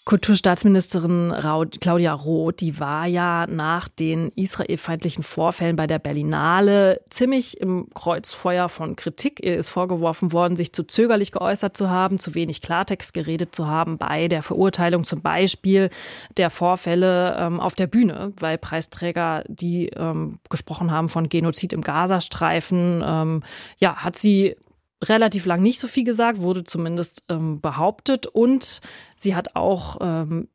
Kulturstaatsministerin 0.07 1.33
Claudia 1.81 2.13
Roth, 2.13 2.61
die 2.61 2.79
war 2.79 3.07
ja 3.07 3.45
nach 3.45 3.89
den 3.89 4.29
israelfeindlichen 4.37 5.21
Vorfällen 5.21 5.75
bei 5.75 5.85
der 5.85 5.99
Berlinale 5.99 7.01
ziemlich 7.09 7.59
im 7.59 7.89
Kreuzfeuer 7.93 8.69
von 8.69 8.95
Kritik. 8.95 9.43
Ihr 9.43 9.57
ist 9.57 9.67
vorgeworfen 9.67 10.31
worden, 10.31 10.55
sich 10.55 10.71
zu 10.71 10.85
zögerlich 10.85 11.33
geäußert 11.33 11.75
zu 11.75 11.89
haben, 11.89 12.19
zu 12.19 12.35
wenig 12.35 12.61
Klartext 12.61 13.13
geredet 13.13 13.53
zu 13.53 13.67
haben 13.67 13.97
bei 13.97 14.29
der 14.29 14.43
Verurteilung 14.43 15.03
zum 15.03 15.21
Beispiel 15.21 15.89
der 16.37 16.51
Vorfälle 16.51 17.35
ähm, 17.37 17.59
auf 17.59 17.75
der 17.75 17.87
Bühne, 17.87 18.31
weil 18.39 18.57
Preisträger, 18.57 19.43
die 19.49 19.87
ähm, 19.87 20.39
gesprochen 20.49 20.89
haben 20.89 21.09
von 21.09 21.27
Genozid 21.27 21.73
im 21.73 21.81
Gazastreifen, 21.81 23.03
ähm, 23.05 23.43
ja, 23.77 23.97
hat 23.97 24.17
sie 24.17 24.55
relativ 25.03 25.45
lang 25.45 25.61
nicht 25.61 25.79
so 25.79 25.87
viel 25.87 26.03
gesagt, 26.03 26.41
wurde 26.41 26.63
zumindest 26.63 27.23
ähm, 27.29 27.61
behauptet. 27.61 28.25
Und 28.27 28.81
sie 29.15 29.35
hat 29.35 29.55
auch 29.55 29.97
ähm, 30.01 30.47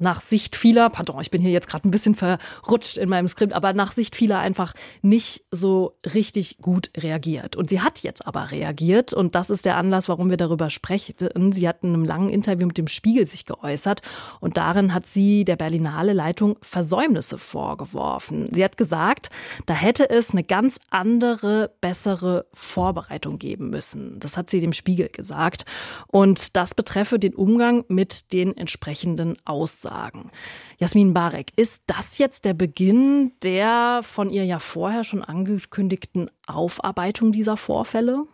nach 0.00 0.22
Sicht 0.22 0.56
vieler, 0.56 0.88
pardon, 0.88 1.20
ich 1.20 1.30
bin 1.30 1.42
hier 1.42 1.50
jetzt 1.50 1.68
gerade 1.68 1.86
ein 1.86 1.90
bisschen 1.90 2.14
verrutscht 2.14 2.96
in 2.96 3.08
meinem 3.08 3.28
Skript, 3.28 3.52
aber 3.52 3.74
nach 3.74 3.92
Sicht 3.92 4.16
vieler 4.16 4.38
einfach 4.38 4.72
nicht 5.02 5.44
so 5.50 5.94
richtig 6.14 6.58
gut 6.58 6.90
reagiert. 6.96 7.54
Und 7.54 7.68
sie 7.68 7.82
hat 7.82 8.00
jetzt 8.00 8.26
aber 8.26 8.50
reagiert 8.50 9.12
und 9.12 9.34
das 9.34 9.50
ist 9.50 9.66
der 9.66 9.76
Anlass, 9.76 10.08
warum 10.08 10.30
wir 10.30 10.38
darüber 10.38 10.70
sprechen. 10.70 11.14
Sie 11.52 11.68
hat 11.68 11.84
in 11.84 11.90
einem 11.90 12.04
langen 12.04 12.30
Interview 12.30 12.66
mit 12.66 12.78
dem 12.78 12.88
Spiegel 12.88 13.26
sich 13.26 13.44
geäußert 13.44 14.00
und 14.40 14.56
darin 14.56 14.94
hat 14.94 15.06
sie 15.06 15.44
der 15.44 15.56
Berlinale 15.56 16.14
Leitung 16.14 16.56
Versäumnisse 16.62 17.36
vorgeworfen. 17.36 18.48
Sie 18.52 18.64
hat 18.64 18.78
gesagt, 18.78 19.28
da 19.66 19.74
hätte 19.74 20.08
es 20.08 20.30
eine 20.30 20.44
ganz 20.44 20.80
andere, 20.88 21.72
bessere 21.82 22.46
Vorbereitung 22.54 23.38
geben 23.38 23.68
müssen. 23.68 24.18
Das 24.18 24.38
hat 24.38 24.48
sie 24.48 24.60
dem 24.60 24.72
Spiegel 24.72 25.10
gesagt 25.10 25.66
und 26.06 26.56
das 26.56 26.74
betreffe 26.74 27.18
den 27.18 27.34
Umgang 27.34 27.84
mit 27.88 28.32
den 28.32 28.56
entsprechenden 28.56 29.36
Aussagen 29.44 29.89
sagen. 29.90 30.30
Jasmin 30.78 31.12
Barek, 31.12 31.48
ist 31.56 31.82
das 31.86 32.18
jetzt 32.18 32.44
der 32.44 32.54
Beginn 32.54 33.32
der 33.42 34.00
von 34.02 34.30
ihr 34.30 34.44
ja 34.44 34.58
vorher 34.58 35.04
schon 35.04 35.24
angekündigten 35.24 36.30
Aufarbeitung 36.46 37.32
dieser 37.32 37.56
Vorfälle? 37.56 38.26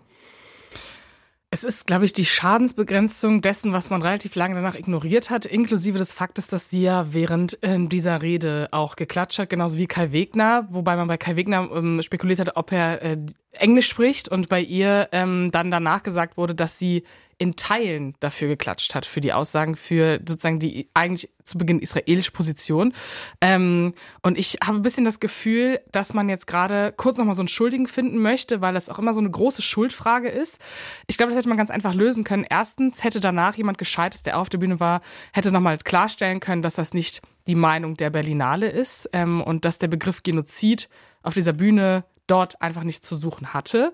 Es 1.51 1.65
ist, 1.65 1.87
glaube 1.87 2.05
ich, 2.05 2.13
die 2.13 2.27
Schadensbegrenzung 2.27 3.41
dessen, 3.41 3.73
was 3.73 3.89
man 3.89 4.03
relativ 4.03 4.35
lange 4.35 4.57
danach 4.57 4.75
ignoriert 4.75 5.31
hat, 5.31 5.47
inklusive 5.47 5.97
des 5.97 6.13
Faktes, 6.13 6.49
dass 6.49 6.69
sie 6.69 6.83
ja 6.83 7.15
während 7.15 7.63
äh, 7.63 7.79
dieser 7.87 8.21
Rede 8.21 8.69
auch 8.73 8.97
geklatscht 8.97 9.39
hat, 9.39 9.49
genauso 9.49 9.79
wie 9.79 9.87
Kai 9.87 10.13
Wegner, 10.13 10.67
wobei 10.71 10.97
man 10.97 11.09
bei 11.09 11.17
Kai 11.17 11.37
Wegner 11.37 11.71
ähm, 11.73 12.03
spekuliert 12.03 12.41
hat, 12.41 12.57
ob 12.57 12.73
er 12.73 13.01
äh, 13.01 13.17
Englisch 13.53 13.89
spricht 13.89 14.29
und 14.29 14.51
bei 14.51 14.61
ihr 14.61 15.09
ähm, 15.13 15.51
dann 15.51 15.71
danach 15.71 16.03
gesagt 16.03 16.37
wurde, 16.37 16.55
dass 16.55 16.79
sie 16.79 17.05
in 17.39 17.57
Teilen 17.57 18.15
dafür 18.21 18.49
geklatscht 18.49 18.95
hat, 18.95 19.05
für 19.05 19.21
die 19.21 19.33
Aussagen, 19.33 19.77
für 19.77 20.19
sozusagen 20.27 20.59
die 20.59 20.89
eigentlich 20.95 21.31
zu 21.45 21.59
Beginn 21.59 21.81
israelische 21.81 22.31
Position. 22.33 22.95
Ähm, 23.41 23.95
und 24.23 24.39
ich 24.39 24.59
habe 24.65 24.79
ein 24.79 24.83
bisschen 24.83 25.05
das 25.05 25.21
Gefühl, 25.21 25.81
dass 25.93 26.15
man 26.15 26.29
jetzt 26.29 26.47
gerade 26.47 26.95
kurz 26.97 27.19
nochmal 27.19 27.35
so 27.35 27.43
einen 27.43 27.49
Schuldigen 27.49 27.87
finden 27.87 28.19
möchte, 28.19 28.61
weil 28.63 28.75
das 28.75 28.89
auch 28.89 28.99
immer 28.99 29.13
so 29.13 29.21
eine 29.21 29.31
große 29.31 29.63
Schuldfrage 29.63 30.29
ist. 30.29 30.61
Ich 31.07 31.19
glaube, 31.19 31.31
das 31.31 31.39
hätte 31.39 31.49
man 31.49 31.59
ganz 31.59 31.71
einfach 31.71 31.95
lösen 31.95 32.25
können. 32.25 32.47
Erstens 32.49 33.05
hätte 33.05 33.21
danach 33.21 33.55
jemand 33.57 33.79
Gescheites, 33.79 34.23
der 34.23 34.39
auf 34.39 34.49
der 34.49 34.59
Bühne 34.59 34.81
war, 34.81 35.03
hätte 35.33 35.53
nochmal 35.53 35.77
klarstellen 35.79 36.41
können, 36.41 36.63
dass 36.63 36.77
das 36.77 36.95
nicht 36.95 37.21
die 37.47 37.55
Meinung 37.55 37.97
der 37.97 38.11
Berlinale 38.11 38.69
ist 38.69 39.11
ähm, 39.13 39.43
und 39.43 39.65
dass 39.65 39.79
der 39.79 39.89
Begriff 39.89 40.23
Genozid 40.23 40.89
auf 41.23 41.35
dieser 41.35 41.53
Bühne 41.53 42.05
dort 42.27 42.61
einfach 42.63 42.83
nichts 42.83 43.07
zu 43.07 43.17
suchen 43.17 43.55
hatte. 43.55 43.93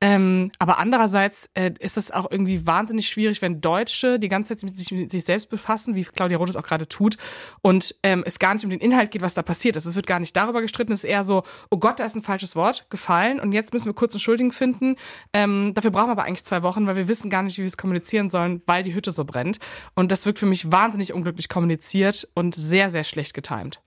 Ähm, 0.00 0.50
aber 0.58 0.78
andererseits 0.78 1.48
äh, 1.54 1.72
ist 1.78 1.96
es 1.96 2.10
auch 2.10 2.30
irgendwie 2.30 2.66
wahnsinnig 2.66 3.08
schwierig, 3.08 3.42
wenn 3.42 3.60
Deutsche 3.60 4.18
die 4.18 4.28
ganze 4.28 4.56
Zeit 4.56 4.64
mit 4.64 4.76
sich, 4.76 4.90
mit 4.92 5.10
sich 5.10 5.24
selbst 5.24 5.48
befassen, 5.48 5.94
wie 5.94 6.04
Claudia 6.04 6.38
Roth 6.38 6.50
es 6.50 6.56
auch 6.56 6.62
gerade 6.62 6.88
tut, 6.88 7.16
und 7.60 7.94
ähm, 8.02 8.22
es 8.26 8.38
gar 8.38 8.54
nicht 8.54 8.64
um 8.64 8.70
den 8.70 8.80
Inhalt 8.80 9.10
geht, 9.10 9.22
was 9.22 9.34
da 9.34 9.42
passiert 9.42 9.76
ist. 9.76 9.84
Es 9.84 9.96
wird 9.96 10.06
gar 10.06 10.20
nicht 10.20 10.36
darüber 10.36 10.60
gestritten, 10.60 10.92
es 10.92 11.04
ist 11.04 11.10
eher 11.10 11.24
so, 11.24 11.42
oh 11.70 11.78
Gott, 11.78 12.00
da 12.00 12.04
ist 12.04 12.16
ein 12.16 12.22
falsches 12.22 12.56
Wort 12.56 12.86
gefallen 12.90 13.40
und 13.40 13.52
jetzt 13.52 13.72
müssen 13.72 13.86
wir 13.86 13.94
kurz 13.94 14.14
einen 14.14 14.20
Schuldigen 14.20 14.52
finden. 14.52 14.96
Ähm, 15.32 15.72
dafür 15.74 15.90
brauchen 15.90 16.08
wir 16.08 16.12
aber 16.12 16.24
eigentlich 16.24 16.44
zwei 16.44 16.62
Wochen, 16.62 16.86
weil 16.86 16.96
wir 16.96 17.08
wissen 17.08 17.30
gar 17.30 17.42
nicht, 17.42 17.58
wie 17.58 17.62
wir 17.62 17.68
es 17.68 17.76
kommunizieren 17.76 18.30
sollen, 18.30 18.62
weil 18.66 18.82
die 18.82 18.94
Hütte 18.94 19.12
so 19.12 19.24
brennt. 19.24 19.58
Und 19.94 20.12
das 20.12 20.26
wirkt 20.26 20.38
für 20.38 20.46
mich 20.46 20.70
wahnsinnig 20.70 21.12
unglücklich 21.12 21.48
kommuniziert 21.48 22.28
und 22.34 22.54
sehr, 22.54 22.90
sehr 22.90 23.04
schlecht 23.04 23.34
getimt. 23.34 23.80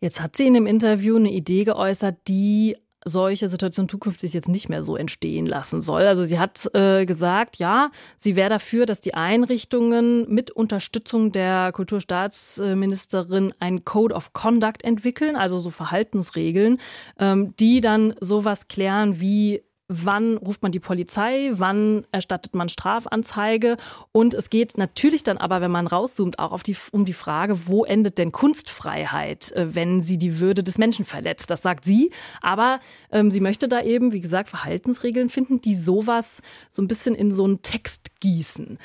Jetzt 0.00 0.20
hat 0.20 0.36
sie 0.36 0.46
in 0.46 0.54
dem 0.54 0.66
Interview 0.66 1.16
eine 1.16 1.30
Idee 1.30 1.64
geäußert, 1.64 2.16
die 2.28 2.76
solche 3.06 3.48
Situationen 3.48 3.88
zukünftig 3.88 4.34
jetzt 4.34 4.48
nicht 4.48 4.68
mehr 4.68 4.82
so 4.82 4.96
entstehen 4.96 5.46
lassen 5.46 5.80
soll. 5.80 6.02
Also 6.02 6.24
sie 6.24 6.38
hat 6.38 6.68
äh, 6.74 7.06
gesagt, 7.06 7.56
ja, 7.56 7.90
sie 8.18 8.34
wäre 8.34 8.50
dafür, 8.50 8.84
dass 8.84 9.00
die 9.00 9.14
Einrichtungen 9.14 10.28
mit 10.28 10.50
Unterstützung 10.50 11.30
der 11.30 11.70
Kulturstaatsministerin 11.72 13.54
einen 13.60 13.84
Code 13.84 14.14
of 14.14 14.32
Conduct 14.32 14.82
entwickeln, 14.82 15.36
also 15.36 15.60
so 15.60 15.70
Verhaltensregeln, 15.70 16.78
ähm, 17.18 17.54
die 17.56 17.80
dann 17.80 18.14
sowas 18.20 18.66
klären 18.66 19.20
wie 19.20 19.62
wann 19.88 20.36
ruft 20.36 20.62
man 20.62 20.72
die 20.72 20.80
Polizei, 20.80 21.50
wann 21.52 22.06
erstattet 22.10 22.54
man 22.54 22.68
Strafanzeige. 22.68 23.76
Und 24.12 24.34
es 24.34 24.50
geht 24.50 24.78
natürlich 24.78 25.22
dann 25.22 25.38
aber, 25.38 25.60
wenn 25.60 25.70
man 25.70 25.86
rauszoomt, 25.86 26.38
auch 26.38 26.62
die, 26.62 26.76
um 26.90 27.04
die 27.04 27.12
Frage, 27.12 27.68
wo 27.68 27.84
endet 27.84 28.18
denn 28.18 28.32
Kunstfreiheit, 28.32 29.52
äh, 29.52 29.74
wenn 29.74 30.02
sie 30.02 30.18
die 30.18 30.40
Würde 30.40 30.62
des 30.62 30.78
Menschen 30.78 31.04
verletzt. 31.04 31.50
Das 31.50 31.62
sagt 31.62 31.84
sie. 31.84 32.10
Aber 32.42 32.80
ähm, 33.12 33.30
sie 33.30 33.40
möchte 33.40 33.68
da 33.68 33.82
eben, 33.82 34.12
wie 34.12 34.20
gesagt, 34.20 34.48
Verhaltensregeln 34.48 35.28
finden, 35.28 35.60
die 35.60 35.74
sowas 35.74 36.42
so 36.70 36.82
ein 36.82 36.88
bisschen 36.88 37.14
in 37.14 37.32
so 37.32 37.44
einen 37.44 37.62
Text 37.62 38.20
gießen. 38.20 38.78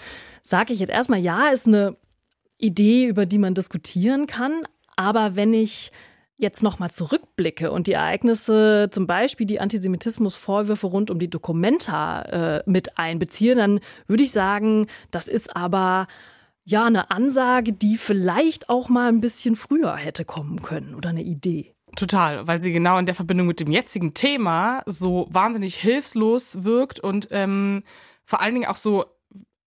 Sage 0.44 0.74
ich 0.74 0.80
jetzt 0.80 0.92
erstmal, 0.92 1.20
ja, 1.20 1.48
ist 1.48 1.68
eine 1.68 1.98
Idee, 2.58 3.06
über 3.06 3.26
die 3.26 3.40
man 3.40 3.56
diskutieren 3.56 4.28
kann. 4.28 4.64
Aber 4.96 5.36
wenn 5.36 5.54
ich 5.54 5.92
jetzt 6.42 6.64
nochmal 6.64 6.90
zurückblicke 6.90 7.72
und 7.72 7.88
die 7.88 7.94
Ereignisse, 7.94 8.90
zum 8.92 9.06
Beispiel 9.06 9.46
die 9.46 9.62
Antisemitismusvorwürfe 9.62 10.88
rund 10.88 11.12
um 11.12 11.20
die 11.20 11.30
Dokumenta 11.30 12.22
äh, 12.24 12.64
mit 12.66 12.98
einbeziehe, 12.98 13.56
dann 13.56 13.80
würde 14.08 14.24
ich 14.24 14.32
sagen, 14.32 14.88
das 15.12 15.28
ist 15.28 15.56
aber 15.56 16.08
ja 16.66 16.86
eine 16.86 17.12
Ansage, 17.12 17.74
die 17.74 17.96
vielleicht 17.96 18.70
auch 18.70 18.90
mal 18.90 19.08
ein 19.08 19.22
bisschen 19.22 19.56
früher 19.56 19.96
hätte 19.96 20.26
kommen 20.26 20.62
können 20.62 20.96
oder 20.96 21.10
eine 21.10 21.24
Idee. 21.24 21.76
Total, 21.96 22.48
weil 22.48 22.60
sie 22.60 22.72
genau 22.72 22.98
in 22.98 23.06
der 23.06 23.16
Verbindung 23.16 23.48
mit 23.48 23.60
dem 23.60 23.72
jetzigen 23.72 24.14
Thema 24.14 24.82
so 24.86 25.28
wahnsinnig 25.30 25.76
hilflos 25.76 26.64
wirkt 26.64 27.00
und 27.00 27.28
ähm, 27.32 27.84
vor 28.24 28.42
allen 28.42 28.56
Dingen 28.56 28.68
auch 28.68 28.78
so 28.78 29.06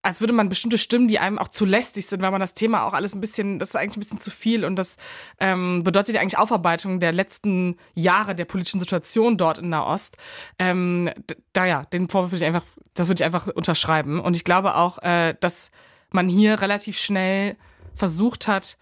als 0.05 0.21
würde 0.21 0.35
man 0.35 0.51
bestimmte 0.51 0.77
Stimmen, 0.77 1.09
die 1.09 1.19
einem 1.19 1.39
auch 1.39 1.49
zu 1.49 1.65
lästig 1.65 2.07
sind, 2.07 2.21
weil 2.21 2.31
man 2.31 2.41
das 2.41 2.53
Thema 2.53 2.85
auch 2.87 2.93
alles 2.93 3.15
ein 3.15 3.21
bisschen, 3.21 3.59
das 3.59 3.71
ist 3.71 3.77
eigentlich 3.77 3.97
ein 3.97 4.01
bisschen 4.01 4.21
zu 4.21 4.31
viel 4.31 4.65
und 4.65 4.77
das 4.77 4.97
ähm, 5.41 5.83
bedeutet 5.83 6.15
ja 6.15 6.21
eigentlich 6.21 6.39
Aufarbeitung 6.39 7.01
der 7.01 7.13
letzten 7.13 7.79
Jahre 7.95 8.35
der 8.35 8.45
politischen 8.45 8.81
Situation 8.81 9.39
dort 9.39 9.59
in 9.59 9.71
Nahost. 9.71 10.19
Ähm, 10.59 11.11
da 11.55 11.65
ja, 11.65 11.85
den 11.87 12.09
Vorwurf 12.09 12.33
würde 12.33 12.45
ich 12.45 12.47
einfach, 12.47 12.65
das 12.93 13.09
würde 13.09 13.23
ich 13.23 13.25
einfach 13.25 13.47
unterschreiben. 13.47 14.21
Und 14.21 14.37
ich 14.37 14.45
glaube 14.45 14.77
auch, 14.77 14.99
äh, 14.99 15.35
dass 15.41 15.71
man 16.11 16.29
hier 16.29 16.61
relativ 16.61 16.99
schnell 16.99 17.57
versucht 17.95 18.47
hat, 18.47 18.77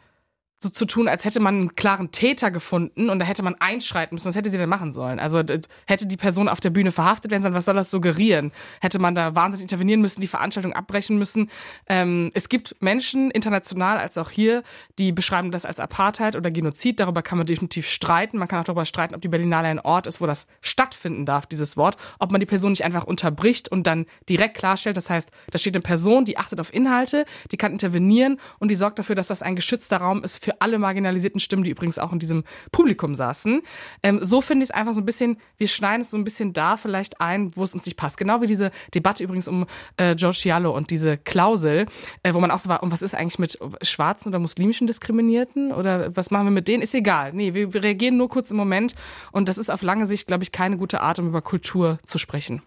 so 0.62 0.69
zu 0.69 0.87
tun, 0.87 1.09
als 1.09 1.25
hätte 1.25 1.40
man 1.40 1.54
einen 1.54 1.75
klaren 1.75 2.12
Täter 2.12 2.50
gefunden 2.50 3.11
und 3.11 3.19
da 3.19 3.25
hätte 3.25 3.42
man 3.42 3.57
einschreiten 3.57 4.14
müssen. 4.14 4.28
Was 4.28 4.37
hätte 4.37 4.50
sie 4.50 4.59
denn 4.59 4.69
machen 4.69 4.92
sollen? 4.92 5.19
Also 5.19 5.42
hätte 5.87 6.07
die 6.07 6.16
Person 6.16 6.49
auf 6.49 6.61
der 6.61 6.71
Bühne 6.71 6.92
verhaftet 6.92 7.31
werden 7.31 7.42
sollen, 7.42 7.54
was 7.54 7.64
soll 7.64 7.75
das 7.75 7.90
suggerieren? 7.90 8.52
Hätte 8.81 8.99
man 8.99 9.14
da 9.14 9.35
wahnsinnig 9.35 9.62
intervenieren 9.62 10.00
müssen, 10.00 10.21
die 10.21 10.28
Veranstaltung 10.28 10.73
abbrechen 10.73 11.19
müssen? 11.19 11.50
Ähm, 11.88 12.31
es 12.35 12.49
gibt 12.49 12.76
Menschen, 12.81 13.31
international 13.33 13.99
als 13.99 14.16
auch 14.19 14.31
hier, 14.31 14.62
die 14.99 15.12
beschreiben 15.12 15.50
das 15.50 15.64
als 15.64 15.81
Apartheid 15.81 16.37
oder 16.37 16.50
Genozid. 16.50 17.00
Darüber 17.00 17.23
kann 17.23 17.38
man 17.38 17.47
definitiv 17.47 17.88
streiten. 17.88 18.38
Man 18.38 18.47
kann 18.47 18.61
auch 18.61 18.64
darüber 18.64 18.87
streiten, 18.87 19.14
ob 19.14 19.21
die 19.21 19.28
Berlinale 19.28 19.69
ein 19.69 19.81
Ort 19.81 20.07
ist, 20.07 20.21
wo 20.21 20.26
das 20.26 20.47
stattfinden 20.61 21.26
darf, 21.26 21.47
dieses 21.47 21.76
Wort. 21.76 21.97
Ob 22.21 22.31
man 22.31 22.40
die 22.40 22.47
Person 22.47 22.73
nicht 22.73 22.85
einfach 22.85 23.04
unterbricht 23.04 23.69
und 23.69 23.87
dann 23.87 24.07
direkt 24.28 24.57
klarstellt. 24.57 24.97
Das 24.97 25.11
heißt, 25.11 25.31
da 25.50 25.59
steht 25.59 25.75
eine 25.75 25.83
Person, 25.83 26.25
die 26.25 26.38
achtet 26.38 26.61
auf 26.61 26.73
Inhalte, 26.73 27.25
die 27.50 27.57
kann 27.57 27.73
intervenieren 27.73 28.38
und 28.61 28.71
die 28.71 28.76
sorgt 28.76 28.99
dafür, 28.99 29.16
dass 29.16 29.26
das 29.26 29.42
ein 29.42 29.57
geschützter 29.57 29.97
Raum 29.97 30.23
ist 30.23 30.42
für 30.42 30.51
für 30.52 30.61
alle 30.61 30.78
marginalisierten 30.78 31.40
Stimmen, 31.40 31.64
die 31.64 31.71
übrigens 31.71 31.99
auch 31.99 32.12
in 32.12 32.18
diesem 32.18 32.44
Publikum 32.71 33.14
saßen. 33.14 33.62
Ähm, 34.02 34.21
so 34.23 34.40
finde 34.40 34.64
ich 34.64 34.71
es 34.71 34.75
einfach 34.75 34.92
so 34.92 35.00
ein 35.00 35.06
bisschen, 35.06 35.38
wir 35.56 35.68
schneiden 35.68 36.02
es 36.02 36.11
so 36.11 36.16
ein 36.16 36.25
bisschen 36.25 36.52
da 36.52 36.76
vielleicht 36.76 37.21
ein, 37.21 37.56
wo 37.56 37.64
es 37.64 37.75
uns 37.75 37.87
nicht 37.87 37.97
passt. 37.97 38.16
Genau 38.16 38.40
wie 38.40 38.47
diese 38.47 38.71
Debatte 38.94 39.25
übrigens 39.25 39.49
um 39.49 39.66
äh, 39.97 40.14
George 40.14 40.38
Cialo 40.38 40.75
und 40.76 40.90
diese 40.90 41.16
Klausel, 41.16 41.87
äh, 42.23 42.35
wo 42.35 42.40
man 42.40 42.50
auch 42.50 42.59
so 42.59 42.68
war, 42.68 42.82
und 42.82 42.92
was 42.92 43.02
ist 43.02 43.14
eigentlich 43.14 43.38
mit 43.38 43.59
schwarzen 43.82 44.28
oder 44.28 44.38
muslimischen 44.38 44.87
Diskriminierten 44.87 45.73
oder 45.73 46.14
was 46.16 46.30
machen 46.30 46.47
wir 46.47 46.52
mit 46.52 46.68
denen? 46.68 46.82
Ist 46.82 46.94
egal. 46.94 47.32
Nee, 47.32 47.54
wir, 47.54 47.73
wir 47.73 47.82
reagieren 47.82 48.16
nur 48.16 48.28
kurz 48.28 48.50
im 48.50 48.56
Moment 48.56 48.94
und 49.32 49.49
das 49.49 49.59
ist 49.59 49.71
auf 49.71 49.82
lange 49.82 50.06
Sicht, 50.06 50.26
glaube 50.26 50.42
ich, 50.42 50.52
keine 50.52 50.76
gute 50.76 51.00
Art, 51.00 51.18
um 51.18 51.28
über 51.28 51.42
Kultur 51.42 51.99
zu 52.04 52.18
sprechen. 52.18 52.62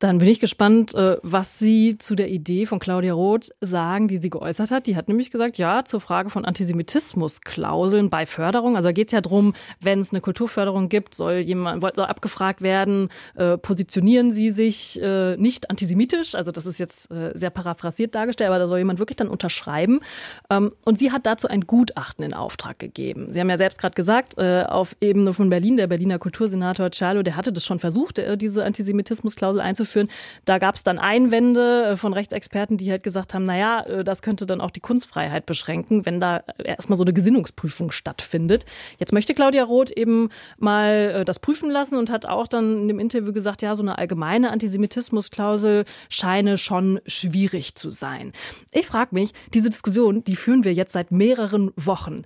Dann 0.00 0.16
bin 0.16 0.28
ich 0.28 0.40
gespannt, 0.40 0.94
äh, 0.94 1.18
was 1.22 1.58
Sie 1.58 1.98
zu 1.98 2.14
der 2.14 2.30
Idee 2.30 2.64
von 2.64 2.78
Claudia 2.78 3.12
Roth 3.12 3.50
sagen, 3.60 4.08
die 4.08 4.16
sie 4.16 4.30
geäußert 4.30 4.70
hat. 4.70 4.86
Die 4.86 4.96
hat 4.96 5.08
nämlich 5.08 5.30
gesagt, 5.30 5.58
ja, 5.58 5.84
zur 5.84 6.00
Frage 6.00 6.30
von 6.30 6.46
Antisemitismusklauseln 6.46 8.08
bei 8.08 8.24
Förderung. 8.24 8.76
Also 8.76 8.88
da 8.88 8.92
geht 8.92 9.08
es 9.08 9.12
ja 9.12 9.20
darum, 9.20 9.52
wenn 9.78 10.00
es 10.00 10.10
eine 10.10 10.22
Kulturförderung 10.22 10.88
gibt, 10.88 11.14
soll 11.14 11.34
jemand 11.34 11.82
soll 11.94 12.06
abgefragt 12.06 12.62
werden, 12.62 13.10
äh, 13.34 13.58
positionieren 13.58 14.32
Sie 14.32 14.48
sich 14.48 14.98
äh, 15.02 15.36
nicht 15.36 15.68
antisemitisch? 15.68 16.34
Also 16.34 16.50
das 16.50 16.64
ist 16.64 16.78
jetzt 16.78 17.10
äh, 17.10 17.32
sehr 17.34 17.50
paraphrasiert 17.50 18.14
dargestellt, 18.14 18.48
aber 18.48 18.58
da 18.58 18.68
soll 18.68 18.78
jemand 18.78 19.00
wirklich 19.00 19.16
dann 19.16 19.28
unterschreiben. 19.28 20.00
Ähm, 20.48 20.72
und 20.86 20.98
sie 20.98 21.12
hat 21.12 21.26
dazu 21.26 21.46
ein 21.46 21.66
Gutachten 21.66 22.24
in 22.24 22.32
Auftrag 22.32 22.78
gegeben. 22.78 23.34
Sie 23.34 23.40
haben 23.40 23.50
ja 23.50 23.58
selbst 23.58 23.78
gerade 23.78 23.94
gesagt, 23.94 24.38
äh, 24.38 24.62
auf 24.66 24.96
Ebene 25.02 25.34
von 25.34 25.50
Berlin, 25.50 25.76
der 25.76 25.88
Berliner 25.88 26.18
Kultursenator 26.18 26.90
Cialo, 26.90 27.22
der 27.22 27.36
hatte 27.36 27.52
das 27.52 27.66
schon 27.66 27.78
versucht, 27.78 28.18
äh, 28.18 28.38
diese 28.38 28.64
Antisemitismusklausel 28.64 29.60
einzuführen 29.60 29.89
führen. 29.90 30.08
Da 30.44 30.58
gab 30.58 30.74
es 30.74 30.82
dann 30.82 30.98
Einwände 30.98 31.84
äh, 31.84 31.96
von 31.96 32.12
Rechtsexperten, 32.12 32.76
die 32.76 32.90
halt 32.90 33.02
gesagt 33.02 33.34
haben, 33.34 33.44
naja, 33.44 33.80
äh, 33.82 34.04
das 34.04 34.22
könnte 34.22 34.46
dann 34.46 34.60
auch 34.60 34.70
die 34.70 34.80
Kunstfreiheit 34.80 35.46
beschränken, 35.46 36.06
wenn 36.06 36.20
da 36.20 36.42
erstmal 36.62 36.96
so 36.96 37.04
eine 37.04 37.12
Gesinnungsprüfung 37.12 37.90
stattfindet. 37.90 38.64
Jetzt 38.98 39.12
möchte 39.12 39.34
Claudia 39.34 39.64
Roth 39.64 39.90
eben 39.90 40.30
mal 40.58 41.20
äh, 41.20 41.24
das 41.24 41.38
prüfen 41.38 41.70
lassen 41.70 41.96
und 41.96 42.10
hat 42.10 42.26
auch 42.26 42.46
dann 42.46 42.82
in 42.82 42.88
dem 42.88 42.98
Interview 42.98 43.32
gesagt, 43.32 43.62
ja, 43.62 43.74
so 43.76 43.82
eine 43.82 43.98
allgemeine 43.98 44.50
Antisemitismusklausel 44.50 45.84
scheine 46.08 46.58
schon 46.58 47.00
schwierig 47.06 47.74
zu 47.74 47.90
sein. 47.90 48.32
Ich 48.72 48.86
frage 48.86 49.14
mich, 49.14 49.32
diese 49.54 49.70
Diskussion, 49.70 50.24
die 50.24 50.36
führen 50.36 50.64
wir 50.64 50.74
jetzt 50.74 50.92
seit 50.92 51.10
mehreren 51.10 51.72
Wochen. 51.76 52.22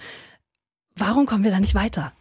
Warum 0.97 1.27
kommen 1.27 1.45
wir 1.45 1.51
da 1.51 1.61
nicht 1.61 1.75
weiter? 1.75 2.13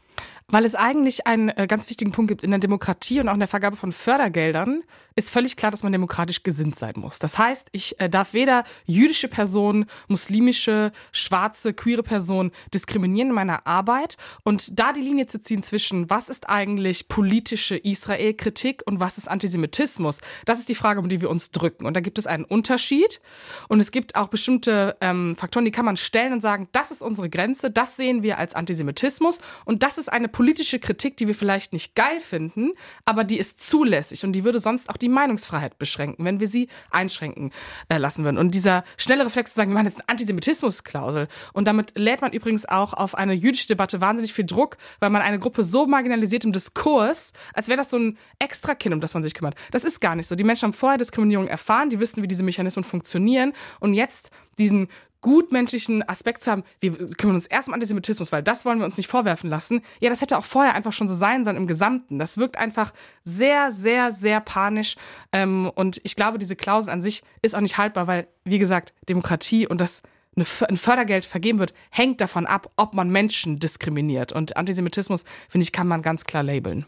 Weil 0.47 0.65
es 0.65 0.75
eigentlich 0.75 1.25
einen 1.25 1.49
äh, 1.49 1.67
ganz 1.67 1.89
wichtigen 1.89 2.11
Punkt 2.11 2.29
gibt 2.29 2.43
in 2.43 2.51
der 2.51 2.59
Demokratie 2.59 3.19
und 3.19 3.29
auch 3.29 3.33
in 3.33 3.39
der 3.39 3.47
Vergabe 3.47 3.75
von 3.75 3.91
Fördergeldern, 3.91 4.83
ist 5.15 5.29
völlig 5.29 5.55
klar, 5.55 5.71
dass 5.71 5.83
man 5.83 5.91
demokratisch 5.91 6.43
gesinnt 6.43 6.75
sein 6.75 6.93
muss. 6.97 7.19
Das 7.19 7.37
heißt, 7.37 7.69
ich 7.71 7.99
äh, 7.99 8.09
darf 8.09 8.33
weder 8.33 8.63
jüdische 8.85 9.27
Personen, 9.27 9.85
muslimische, 10.07 10.91
schwarze, 11.11 11.73
queere 11.73 12.03
Personen 12.03 12.51
diskriminieren 12.73 13.29
in 13.29 13.35
meiner 13.35 13.67
Arbeit. 13.67 14.17
Und 14.43 14.79
da 14.79 14.93
die 14.93 15.01
Linie 15.01 15.27
zu 15.27 15.39
ziehen 15.39 15.61
zwischen, 15.61 16.09
was 16.09 16.29
ist 16.29 16.49
eigentlich 16.49 17.07
politische 17.07 17.75
Israel-Kritik 17.75 18.81
und 18.85 18.99
was 18.99 19.17
ist 19.17 19.27
Antisemitismus, 19.27 20.19
das 20.45 20.59
ist 20.59 20.69
die 20.69 20.75
Frage, 20.75 20.99
um 20.99 21.09
die 21.09 21.21
wir 21.21 21.29
uns 21.29 21.51
drücken. 21.51 21.85
Und 21.85 21.95
da 21.95 22.01
gibt 22.01 22.17
es 22.17 22.27
einen 22.27 22.45
Unterschied. 22.45 23.21
Und 23.67 23.79
es 23.79 23.91
gibt 23.91 24.15
auch 24.15 24.27
bestimmte 24.27 24.97
ähm, 25.01 25.35
Faktoren, 25.35 25.65
die 25.65 25.71
kann 25.71 25.85
man 25.85 25.97
stellen 25.97 26.33
und 26.33 26.41
sagen, 26.41 26.67
das 26.71 26.91
ist 26.91 27.01
unsere 27.01 27.29
Grenze, 27.29 27.69
das 27.69 27.95
sehen 27.95 28.23
wir 28.23 28.37
als 28.37 28.55
Antisemitismus 28.55 29.39
und 29.65 29.83
das 29.83 29.97
ist 29.97 30.11
eine 30.11 30.27
politische 30.33 30.79
Kritik, 30.79 31.15
die 31.15 31.27
wir 31.27 31.35
vielleicht 31.35 31.71
nicht 31.71 31.95
geil 31.95 32.19
finden, 32.19 32.71
aber 33.05 33.23
die 33.23 33.37
ist 33.37 33.65
zulässig 33.65 34.25
und 34.25 34.33
die 34.33 34.43
würde 34.43 34.59
sonst 34.59 34.89
auch 34.89 34.97
die 34.97 35.07
Meinungsfreiheit 35.07 35.77
beschränken, 35.77 36.25
wenn 36.25 36.41
wir 36.41 36.49
sie 36.49 36.67
einschränken 36.91 37.51
äh, 37.87 37.97
lassen 37.97 38.25
würden. 38.25 38.37
Und 38.37 38.53
dieser 38.53 38.83
schnelle 38.97 39.25
Reflex 39.25 39.51
zu 39.53 39.57
sagen, 39.57 39.71
wir 39.71 39.75
machen 39.75 39.85
jetzt 39.85 39.99
eine 39.99 40.09
Antisemitismusklausel 40.09 41.29
und 41.53 41.67
damit 41.67 41.97
lädt 41.97 42.21
man 42.21 42.33
übrigens 42.33 42.65
auch 42.65 42.93
auf 42.93 43.15
eine 43.15 43.33
jüdische 43.33 43.67
Debatte 43.67 44.01
wahnsinnig 44.01 44.33
viel 44.33 44.45
Druck, 44.45 44.77
weil 44.99 45.11
man 45.11 45.21
eine 45.21 45.39
Gruppe 45.39 45.63
so 45.63 45.85
marginalisiert 45.85 46.43
im 46.43 46.51
Diskurs, 46.51 47.31
als 47.53 47.69
wäre 47.69 47.77
das 47.77 47.91
so 47.91 47.97
ein 47.97 48.17
extra 48.39 48.75
Kind, 48.75 48.93
um 48.93 48.99
das 48.99 49.13
man 49.13 49.23
sich 49.23 49.35
kümmert. 49.35 49.55
Das 49.71 49.85
ist 49.85 50.01
gar 50.01 50.15
nicht 50.15 50.27
so. 50.27 50.35
Die 50.35 50.43
Menschen 50.43 50.63
haben 50.63 50.73
vorher 50.73 50.97
Diskriminierung 50.97 51.47
erfahren, 51.47 51.89
die 51.89 51.99
wissen, 51.99 52.23
wie 52.23 52.27
diese 52.27 52.43
Mechanismen 52.43 52.83
funktionieren 52.83 53.53
und 53.79 53.93
jetzt 53.93 54.31
diesen 54.57 54.89
gutmenschlichen 55.23 56.07
Aspekt 56.07 56.41
zu 56.41 56.51
haben, 56.51 56.63
wir 56.79 56.91
kümmern 57.15 57.35
uns 57.35 57.47
erst 57.47 57.67
um 57.67 57.73
Antisemitismus, 57.73 58.31
weil 58.31 58.43
das 58.43 58.65
wollen 58.65 58.77
wir 58.77 58.85
uns 58.85 58.97
nicht 58.97 59.09
vorwerfen 59.09 59.49
lassen. 59.49 59.81
Ja, 59.99 60.09
das 60.11 60.21
hätte 60.21 60.37
auch 60.37 60.45
vorher 60.45 60.75
einfach 60.75 60.93
schon 60.93 61.07
so 61.07 61.15
sein 61.15 61.43
sollen 61.43 61.57
im 61.57 61.65
Gesamten. 61.65 62.19
Das 62.19 62.37
wirkt 62.37 62.57
einfach 62.57 62.93
sehr, 63.23 63.71
sehr, 63.71 64.11
sehr 64.11 64.39
panisch. 64.41 64.95
Ähm, 65.31 65.71
und 65.73 65.99
ich 66.03 66.15
glaube, 66.15 66.37
diese 66.37 66.55
Klausel 66.55 66.91
an 66.91 67.01
sich 67.01 67.23
ist 67.41 67.55
auch 67.55 67.61
nicht 67.61 67.79
haltbar, 67.79 68.05
weil, 68.05 68.27
wie 68.43 68.59
gesagt, 68.59 68.93
Demokratie 69.09 69.65
und 69.65 69.81
das 69.81 70.03
ein 70.35 70.77
Fördergeld 70.77 71.25
vergeben 71.25 71.59
wird, 71.59 71.73
hängt 71.91 72.19
davon 72.19 72.45
ab, 72.45 72.71
ob 72.75 72.93
man 72.93 73.09
Menschen 73.09 73.59
diskriminiert. 73.59 74.31
Und 74.31 74.57
Antisemitismus, 74.57 75.25
finde 75.47 75.63
ich, 75.63 75.71
kann 75.71 75.87
man 75.87 76.01
ganz 76.01 76.25
klar 76.25 76.43
labeln. 76.43 76.85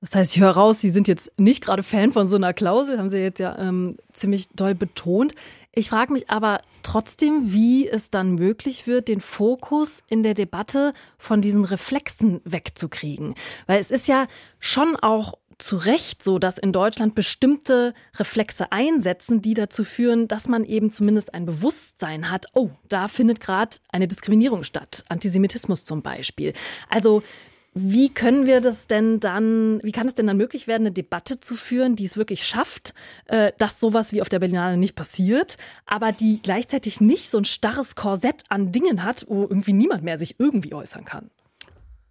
Das 0.00 0.14
heißt, 0.14 0.34
ich 0.34 0.40
höre 0.40 0.52
raus, 0.52 0.80
Sie 0.80 0.88
sind 0.88 1.08
jetzt 1.08 1.38
nicht 1.38 1.62
gerade 1.62 1.82
Fan 1.82 2.12
von 2.12 2.26
so 2.26 2.36
einer 2.36 2.54
Klausel, 2.54 2.98
haben 2.98 3.10
Sie 3.10 3.18
jetzt 3.18 3.38
ja 3.38 3.58
ähm, 3.58 3.96
ziemlich 4.12 4.48
doll 4.48 4.74
betont. 4.74 5.34
Ich 5.72 5.88
frage 5.88 6.12
mich 6.12 6.30
aber 6.30 6.60
trotzdem, 6.82 7.52
wie 7.52 7.88
es 7.88 8.10
dann 8.10 8.34
möglich 8.34 8.86
wird, 8.88 9.06
den 9.06 9.20
Fokus 9.20 10.02
in 10.08 10.22
der 10.22 10.34
Debatte 10.34 10.94
von 11.16 11.40
diesen 11.40 11.64
Reflexen 11.64 12.40
wegzukriegen. 12.44 13.34
Weil 13.66 13.78
es 13.78 13.92
ist 13.92 14.08
ja 14.08 14.26
schon 14.58 14.96
auch 14.96 15.34
zu 15.58 15.76
Recht 15.76 16.22
so, 16.22 16.38
dass 16.38 16.58
in 16.58 16.72
Deutschland 16.72 17.14
bestimmte 17.14 17.94
Reflexe 18.16 18.72
einsetzen, 18.72 19.42
die 19.42 19.54
dazu 19.54 19.84
führen, 19.84 20.26
dass 20.26 20.48
man 20.48 20.64
eben 20.64 20.90
zumindest 20.90 21.34
ein 21.34 21.46
Bewusstsein 21.46 22.30
hat, 22.30 22.46
oh, 22.54 22.70
da 22.88 23.08
findet 23.08 23.40
gerade 23.40 23.76
eine 23.90 24.08
Diskriminierung 24.08 24.64
statt, 24.64 25.04
Antisemitismus 25.08 25.84
zum 25.84 26.02
Beispiel. 26.02 26.54
Also 26.88 27.22
wie 27.72 28.08
können 28.08 28.46
wir 28.46 28.60
das 28.60 28.86
denn 28.86 29.20
dann, 29.20 29.80
wie 29.82 29.92
kann 29.92 30.06
es 30.08 30.14
denn 30.14 30.26
dann 30.26 30.36
möglich 30.36 30.66
werden, 30.66 30.82
eine 30.82 30.92
Debatte 30.92 31.38
zu 31.38 31.54
führen, 31.54 31.94
die 31.94 32.04
es 32.04 32.16
wirklich 32.16 32.44
schafft, 32.44 32.94
äh, 33.26 33.52
dass 33.58 33.78
sowas 33.78 34.12
wie 34.12 34.22
auf 34.22 34.28
der 34.28 34.40
Berlinale 34.40 34.76
nicht 34.76 34.96
passiert, 34.96 35.56
aber 35.86 36.12
die 36.12 36.40
gleichzeitig 36.42 37.00
nicht 37.00 37.30
so 37.30 37.38
ein 37.38 37.44
starres 37.44 37.94
Korsett 37.94 38.42
an 38.48 38.72
Dingen 38.72 39.04
hat, 39.04 39.26
wo 39.28 39.42
irgendwie 39.42 39.72
niemand 39.72 40.02
mehr 40.02 40.18
sich 40.18 40.36
irgendwie 40.38 40.74
äußern 40.74 41.04
kann? 41.04 41.30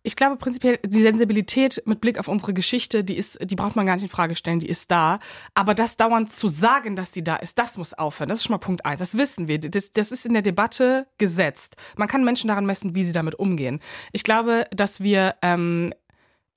Ich 0.10 0.16
glaube 0.16 0.38
prinzipiell, 0.38 0.80
die 0.84 1.04
Sensibilität 1.04 1.84
mit 1.86 2.02
Blick 2.02 2.18
auf 2.18 2.28
unsere 2.28 2.52
Geschichte, 2.52 3.04
die 3.04 3.16
ist, 3.16 3.38
die 3.44 3.56
braucht 3.56 3.76
man 3.76 3.86
gar 3.86 3.94
nicht 3.94 4.02
in 4.02 4.10
Frage 4.10 4.36
stellen, 4.36 4.60
die 4.60 4.68
ist 4.68 4.90
da. 4.90 5.20
Aber 5.54 5.76
das 5.76 5.98
dauernd 5.98 6.32
zu 6.32 6.48
sagen, 6.48 6.96
dass 6.96 7.12
die 7.12 7.24
da 7.24 7.36
ist, 7.36 7.60
das 7.60 7.78
muss 7.78 7.94
aufhören. 7.94 8.28
Das 8.28 8.40
ist 8.40 8.46
schon 8.46 8.56
mal 8.56 8.58
Punkt 8.58 8.88
eins. 8.88 8.98
Das 8.98 9.20
wissen 9.20 9.48
wir. 9.48 9.60
Das, 9.60 9.92
das 9.92 10.12
ist 10.12 10.26
in 10.26 10.34
der 10.34 10.42
Debatte 10.42 11.06
gesetzt. 11.20 11.76
Man 11.96 12.08
kann 12.08 12.24
Menschen 12.24 12.48
daran 12.48 12.66
messen, 12.66 12.96
wie 12.96 13.04
sie 13.04 13.12
damit 13.12 13.36
umgehen. 13.36 13.82
Ich 14.12 14.24
glaube, 14.24 14.66
dass 14.72 15.02
wir 15.02 15.36
ähm, 15.44 15.94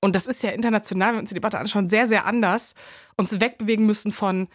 und 0.01 0.15
das 0.15 0.25
ist 0.25 0.41
ja 0.41 0.49
international, 0.49 1.09
wenn 1.09 1.15
wir 1.17 1.21
uns 1.21 1.29
die 1.29 1.35
Debatte 1.35 1.59
anschauen, 1.59 1.87
sehr, 1.87 2.07
sehr 2.07 2.25
anders, 2.25 2.73
uns 3.17 3.39
wegbewegen 3.39 3.85
müssen 3.85 4.11
von 4.11 4.47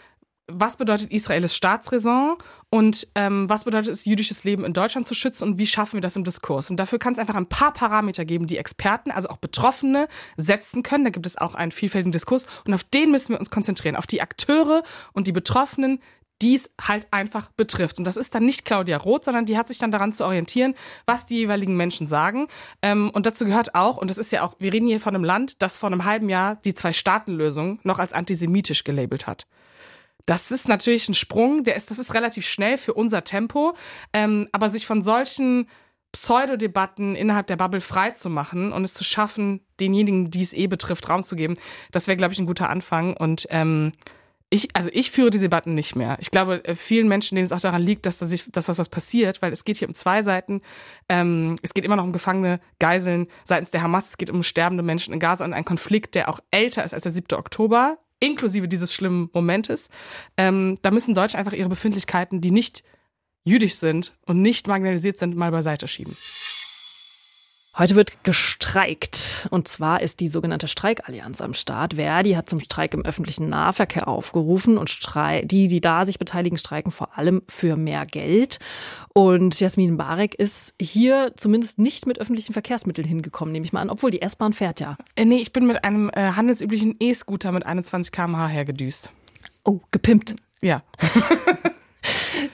was 0.50 0.76
bedeutet 0.76 1.12
Israel 1.12 1.48
Staatsräson 1.48 2.36
und 2.70 3.06
ähm, 3.14 3.48
was 3.48 3.64
bedeutet 3.64 3.92
es, 3.92 4.04
jüdisches 4.04 4.44
Leben 4.44 4.64
in 4.64 4.72
Deutschland 4.72 5.06
zu 5.06 5.14
schützen 5.14 5.44
und 5.44 5.58
wie 5.58 5.66
schaffen 5.66 5.94
wir 5.94 6.00
das 6.00 6.16
im 6.16 6.24
Diskurs? 6.24 6.70
Und 6.70 6.78
dafür 6.78 6.98
kann 6.98 7.12
es 7.12 7.18
einfach 7.18 7.34
ein 7.34 7.48
paar 7.48 7.72
Parameter 7.72 8.24
geben, 8.24 8.46
die 8.46 8.58
Experten, 8.58 9.10
also 9.10 9.28
auch 9.28 9.36
Betroffene, 9.36 10.08
setzen 10.36 10.82
können. 10.82 11.04
Da 11.04 11.10
gibt 11.10 11.26
es 11.26 11.38
auch 11.38 11.54
einen 11.54 11.72
vielfältigen 11.72 12.12
Diskurs 12.12 12.46
und 12.66 12.74
auf 12.74 12.84
den 12.84 13.10
müssen 13.10 13.34
wir 13.34 13.38
uns 13.38 13.50
konzentrieren, 13.50 13.96
auf 13.96 14.06
die 14.06 14.22
Akteure 14.22 14.82
und 15.12 15.26
die 15.26 15.32
Betroffenen, 15.32 16.00
die 16.40 16.54
es 16.54 16.70
halt 16.80 17.08
einfach 17.10 17.50
betrifft. 17.56 17.98
Und 17.98 18.06
das 18.06 18.16
ist 18.16 18.34
dann 18.34 18.44
nicht 18.44 18.64
Claudia 18.64 18.96
Roth, 18.96 19.24
sondern 19.24 19.44
die 19.44 19.58
hat 19.58 19.68
sich 19.68 19.78
dann 19.78 19.90
daran 19.90 20.12
zu 20.12 20.24
orientieren, 20.24 20.74
was 21.04 21.26
die 21.26 21.36
jeweiligen 21.36 21.76
Menschen 21.76 22.06
sagen. 22.06 22.46
Ähm, 22.80 23.10
und 23.10 23.26
dazu 23.26 23.44
gehört 23.44 23.74
auch, 23.74 23.96
und 23.96 24.08
das 24.08 24.18
ist 24.18 24.30
ja 24.30 24.42
auch, 24.42 24.54
wir 24.58 24.72
reden 24.72 24.86
hier 24.86 25.00
von 25.00 25.14
einem 25.14 25.24
Land, 25.24 25.62
das 25.62 25.76
vor 25.76 25.88
einem 25.88 26.04
halben 26.04 26.28
Jahr 26.28 26.56
die 26.56 26.74
Zwei-Staaten-Lösung 26.74 27.80
noch 27.82 27.98
als 27.98 28.12
antisemitisch 28.12 28.84
gelabelt 28.84 29.26
hat. 29.26 29.46
Das 30.26 30.50
ist 30.50 30.68
natürlich 30.68 31.08
ein 31.08 31.14
Sprung, 31.14 31.64
der 31.64 31.76
ist, 31.76 31.90
das 31.90 31.98
ist 31.98 32.14
relativ 32.14 32.46
schnell 32.46 32.76
für 32.76 32.94
unser 32.94 33.24
Tempo, 33.24 33.74
ähm, 34.12 34.48
aber 34.52 34.68
sich 34.68 34.86
von 34.86 35.02
solchen 35.02 35.68
Pseudodebatten 36.12 37.14
innerhalb 37.14 37.46
der 37.46 37.56
Bubble 37.56 37.80
frei 37.80 38.10
zu 38.10 38.30
machen 38.30 38.72
und 38.72 38.84
es 38.84 38.94
zu 38.94 39.04
schaffen, 39.04 39.60
denjenigen, 39.78 40.30
die 40.30 40.42
es 40.42 40.52
eh 40.52 40.66
betrifft, 40.66 41.08
Raum 41.08 41.22
zu 41.22 41.36
geben, 41.36 41.56
das 41.92 42.06
wäre, 42.08 42.16
glaube 42.16 42.32
ich, 42.32 42.38
ein 42.38 42.46
guter 42.46 42.70
Anfang. 42.70 43.14
Und 43.14 43.46
ähm, 43.50 43.92
ich, 44.50 44.68
also 44.74 44.88
ich 44.92 45.10
führe 45.10 45.28
diese 45.28 45.44
Debatten 45.44 45.74
nicht 45.74 45.94
mehr. 45.94 46.16
Ich 46.20 46.30
glaube, 46.30 46.64
äh, 46.64 46.74
vielen 46.74 47.08
Menschen, 47.08 47.36
denen 47.36 47.44
es 47.44 47.52
auch 47.52 47.60
daran 47.60 47.82
liegt, 47.82 48.06
dass 48.06 48.18
da 48.18 48.24
sich, 48.24 48.50
dass 48.50 48.68
was, 48.68 48.78
was 48.78 48.88
passiert, 48.88 49.42
weil 49.42 49.52
es 49.52 49.64
geht 49.64 49.76
hier 49.76 49.88
um 49.88 49.94
zwei 49.94 50.22
Seiten. 50.22 50.62
Ähm, 51.10 51.56
es 51.62 51.74
geht 51.74 51.84
immer 51.84 51.96
noch 51.96 52.04
um 52.04 52.12
Gefangene, 52.12 52.60
Geiseln 52.78 53.26
seitens 53.44 53.70
der 53.70 53.82
Hamas. 53.82 54.08
Es 54.10 54.18
geht 54.18 54.30
um 54.30 54.42
sterbende 54.42 54.82
Menschen 54.82 55.12
in 55.12 55.20
Gaza 55.20 55.44
und 55.44 55.52
einen 55.52 55.66
Konflikt, 55.66 56.14
der 56.14 56.30
auch 56.30 56.40
älter 56.50 56.84
ist 56.84 56.94
als 56.94 57.02
der 57.02 57.12
7. 57.12 57.36
Oktober 57.36 57.98
inklusive 58.20 58.68
dieses 58.68 58.92
schlimmen 58.92 59.30
Momentes. 59.32 59.88
Ähm, 60.36 60.78
da 60.82 60.90
müssen 60.90 61.14
Deutsche 61.14 61.38
einfach 61.38 61.52
ihre 61.52 61.68
Befindlichkeiten, 61.68 62.40
die 62.40 62.50
nicht 62.50 62.82
jüdisch 63.44 63.76
sind 63.76 64.16
und 64.26 64.42
nicht 64.42 64.66
marginalisiert 64.66 65.18
sind, 65.18 65.36
mal 65.36 65.50
beiseite 65.50 65.88
schieben. 65.88 66.16
Heute 67.78 67.94
wird 67.94 68.24
gestreikt. 68.24 69.46
Und 69.52 69.68
zwar 69.68 70.02
ist 70.02 70.18
die 70.18 70.26
sogenannte 70.26 70.66
Streikallianz 70.66 71.40
am 71.40 71.54
Start. 71.54 71.94
Verdi 71.94 72.32
hat 72.32 72.48
zum 72.48 72.58
Streik 72.58 72.92
im 72.92 73.04
öffentlichen 73.04 73.48
Nahverkehr 73.48 74.08
aufgerufen 74.08 74.78
und 74.78 74.90
die, 75.44 75.68
die 75.68 75.80
da 75.80 76.04
sich 76.04 76.18
beteiligen, 76.18 76.58
streiken 76.58 76.90
vor 76.90 77.16
allem 77.16 77.42
für 77.48 77.76
mehr 77.76 78.04
Geld. 78.04 78.58
Und 79.14 79.60
Jasmin 79.60 79.96
Barek 79.96 80.34
ist 80.34 80.74
hier 80.80 81.32
zumindest 81.36 81.78
nicht 81.78 82.04
mit 82.06 82.18
öffentlichen 82.20 82.52
Verkehrsmitteln 82.52 83.06
hingekommen, 83.06 83.52
nehme 83.52 83.64
ich 83.64 83.72
mal 83.72 83.82
an, 83.82 83.90
obwohl 83.90 84.10
die 84.10 84.22
S-Bahn 84.22 84.54
fährt 84.54 84.80
ja. 84.80 84.96
Äh, 85.14 85.24
nee, 85.24 85.38
ich 85.38 85.52
bin 85.52 85.64
mit 85.68 85.84
einem 85.84 86.10
äh, 86.10 86.32
handelsüblichen 86.32 86.96
E-Scooter 86.98 87.52
mit 87.52 87.64
21 87.64 88.10
km/h 88.10 88.48
hergedüst. 88.48 89.12
Oh, 89.62 89.80
gepimpt. 89.92 90.34
Ja. 90.60 90.82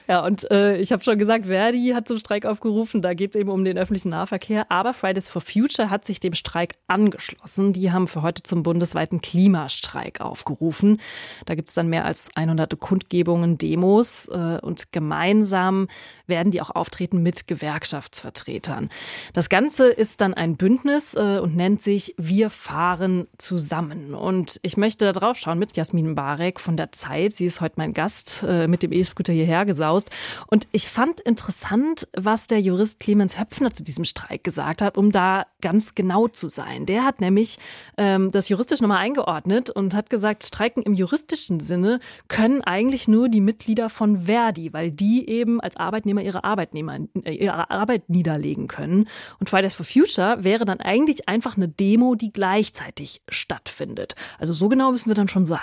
Ja, 0.07 0.23
und 0.23 0.49
äh, 0.51 0.77
ich 0.77 0.91
habe 0.91 1.03
schon 1.03 1.17
gesagt, 1.17 1.45
Verdi 1.45 1.91
hat 1.95 2.07
zum 2.07 2.17
Streik 2.17 2.45
aufgerufen. 2.45 3.01
Da 3.01 3.15
geht 3.15 3.33
es 3.33 3.39
eben 3.39 3.49
um 3.49 3.65
den 3.65 3.77
öffentlichen 3.77 4.09
Nahverkehr. 4.09 4.71
Aber 4.71 4.93
Fridays 4.93 5.29
for 5.29 5.41
Future 5.41 5.89
hat 5.89 6.05
sich 6.05 6.19
dem 6.19 6.33
Streik 6.33 6.75
angeschlossen. 6.87 7.73
Die 7.73 7.91
haben 7.91 8.07
für 8.07 8.21
heute 8.21 8.43
zum 8.43 8.61
bundesweiten 8.61 9.21
Klimastreik 9.21 10.21
aufgerufen. 10.21 11.01
Da 11.45 11.55
gibt 11.55 11.69
es 11.69 11.75
dann 11.75 11.87
mehr 11.87 12.05
als 12.05 12.29
100 12.35 12.79
Kundgebungen, 12.79 13.57
Demos 13.57 14.27
äh, 14.27 14.59
und 14.61 14.91
gemeinsam 14.91 15.87
werden 16.27 16.51
die 16.51 16.61
auch 16.61 16.71
auftreten 16.71 17.23
mit 17.23 17.47
Gewerkschaftsvertretern. 17.47 18.89
Das 19.33 19.49
Ganze 19.49 19.87
ist 19.87 20.21
dann 20.21 20.35
ein 20.35 20.55
Bündnis 20.55 21.15
äh, 21.15 21.39
und 21.39 21.55
nennt 21.55 21.81
sich 21.81 22.13
Wir 22.17 22.51
fahren 22.51 23.27
zusammen. 23.37 24.13
Und 24.13 24.59
ich 24.61 24.77
möchte 24.77 25.05
da 25.05 25.13
drauf 25.13 25.37
schauen 25.37 25.57
mit 25.57 25.75
Jasmin 25.75 26.13
Barek 26.13 26.59
von 26.59 26.77
der 26.77 26.91
Zeit. 26.91 27.33
Sie 27.33 27.45
ist 27.45 27.59
heute 27.59 27.75
mein 27.77 27.93
Gast 27.93 28.45
äh, 28.47 28.67
mit 28.67 28.83
dem 28.83 28.91
E-Scooter 28.91 29.33
hierher 29.33 29.65
gesaust 29.65 29.94
gesaust. 29.95 30.09
Und 30.47 30.67
ich 30.71 30.87
fand 30.87 31.21
interessant, 31.21 32.07
was 32.15 32.47
der 32.47 32.61
Jurist 32.61 32.99
Clemens 32.99 33.39
Höpfner 33.39 33.73
zu 33.73 33.83
diesem 33.83 34.05
Streik 34.05 34.43
gesagt 34.43 34.81
hat, 34.81 34.97
um 34.97 35.11
da 35.11 35.45
ganz 35.61 35.95
genau 35.95 36.27
zu 36.27 36.47
sein. 36.47 36.85
Der 36.85 37.03
hat 37.03 37.21
nämlich 37.21 37.57
ähm, 37.97 38.31
das 38.31 38.49
juristisch 38.49 38.81
nochmal 38.81 38.99
eingeordnet 38.99 39.69
und 39.69 39.93
hat 39.93 40.09
gesagt, 40.09 40.43
Streiken 40.43 40.83
im 40.83 40.93
juristischen 40.93 41.59
Sinne 41.59 41.99
können 42.27 42.61
eigentlich 42.61 43.07
nur 43.07 43.29
die 43.29 43.41
Mitglieder 43.41 43.89
von 43.89 44.21
Verdi, 44.21 44.73
weil 44.73 44.91
die 44.91 45.27
eben 45.29 45.61
als 45.61 45.77
Arbeitnehmer 45.77 46.21
ihre 46.21 46.43
Arbeitnehmer 46.43 46.99
äh, 47.23 47.33
ihre 47.33 47.69
Arbeit 47.69 48.09
niederlegen 48.09 48.67
können. 48.67 49.07
Und 49.39 49.49
Fridays 49.49 49.73
for 49.73 49.85
Future 49.85 50.43
wäre 50.43 50.65
dann 50.65 50.79
eigentlich 50.79 51.27
einfach 51.27 51.57
eine 51.57 51.67
Demo, 51.67 52.15
die 52.15 52.31
gleichzeitig 52.31 53.21
stattfindet. 53.29 54.15
Also 54.39 54.53
so 54.53 54.69
genau 54.69 54.91
müssen 54.91 55.09
wir 55.09 55.15
dann 55.15 55.27
schon 55.27 55.45
sein. 55.45 55.59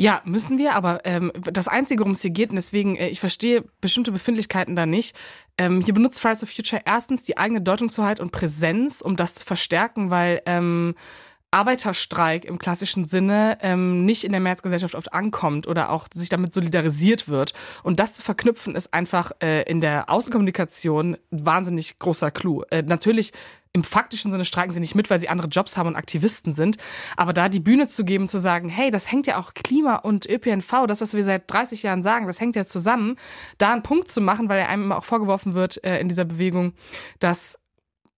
Ja, 0.00 0.22
müssen 0.24 0.56
wir, 0.56 0.74
aber 0.74 1.04
ähm, 1.04 1.30
das 1.52 1.68
Einzige, 1.68 2.00
worum 2.00 2.12
es 2.12 2.22
hier 2.22 2.30
geht, 2.30 2.48
und 2.48 2.56
deswegen, 2.56 2.96
äh, 2.96 3.08
ich 3.08 3.20
verstehe 3.20 3.64
bestimmte 3.82 4.12
Befindlichkeiten 4.12 4.74
da 4.74 4.86
nicht. 4.86 5.14
Ähm, 5.58 5.82
hier 5.82 5.92
benutzt 5.92 6.22
Fridays 6.22 6.38
for 6.38 6.48
Future 6.48 6.80
erstens 6.86 7.24
die 7.24 7.36
eigene 7.36 7.60
Deutungshoheit 7.60 8.18
und 8.18 8.32
Präsenz, 8.32 9.02
um 9.02 9.16
das 9.16 9.34
zu 9.34 9.44
verstärken, 9.44 10.08
weil 10.08 10.40
ähm, 10.46 10.94
Arbeiterstreik 11.50 12.46
im 12.46 12.56
klassischen 12.56 13.04
Sinne 13.04 13.58
ähm, 13.60 14.06
nicht 14.06 14.24
in 14.24 14.32
der 14.32 14.40
Mehrheitsgesellschaft 14.40 14.94
oft 14.94 15.12
ankommt 15.12 15.66
oder 15.66 15.90
auch 15.90 16.06
sich 16.14 16.30
damit 16.30 16.54
solidarisiert 16.54 17.28
wird. 17.28 17.52
Und 17.82 18.00
das 18.00 18.14
zu 18.14 18.22
verknüpfen 18.22 18.76
ist 18.76 18.94
einfach 18.94 19.32
äh, 19.42 19.64
in 19.64 19.82
der 19.82 20.08
Außenkommunikation 20.08 21.18
ein 21.30 21.46
wahnsinnig 21.46 21.98
großer 21.98 22.30
Clou. 22.30 22.62
Äh, 22.70 22.84
natürlich 22.84 23.32
im 23.72 23.84
faktischen 23.84 24.32
Sinne 24.32 24.44
streiken 24.44 24.72
sie 24.72 24.80
nicht 24.80 24.94
mit, 24.94 25.10
weil 25.10 25.20
sie 25.20 25.28
andere 25.28 25.48
Jobs 25.48 25.76
haben 25.76 25.86
und 25.86 25.96
Aktivisten 25.96 26.54
sind. 26.54 26.76
Aber 27.16 27.32
da 27.32 27.48
die 27.48 27.60
Bühne 27.60 27.86
zu 27.86 28.04
geben, 28.04 28.28
zu 28.28 28.40
sagen, 28.40 28.68
hey, 28.68 28.90
das 28.90 29.10
hängt 29.10 29.26
ja 29.26 29.38
auch 29.38 29.54
Klima 29.54 29.96
und 29.96 30.26
ÖPNV, 30.28 30.86
das, 30.88 31.00
was 31.00 31.14
wir 31.14 31.22
seit 31.22 31.50
30 31.50 31.82
Jahren 31.84 32.02
sagen, 32.02 32.26
das 32.26 32.40
hängt 32.40 32.56
ja 32.56 32.64
zusammen, 32.64 33.16
da 33.58 33.72
einen 33.72 33.82
Punkt 33.82 34.10
zu 34.10 34.20
machen, 34.20 34.48
weil 34.48 34.60
einem 34.62 34.84
immer 34.84 34.98
auch 34.98 35.04
vorgeworfen 35.04 35.54
wird 35.54 35.82
äh, 35.84 36.00
in 36.00 36.08
dieser 36.08 36.24
Bewegung, 36.24 36.72
dass 37.20 37.58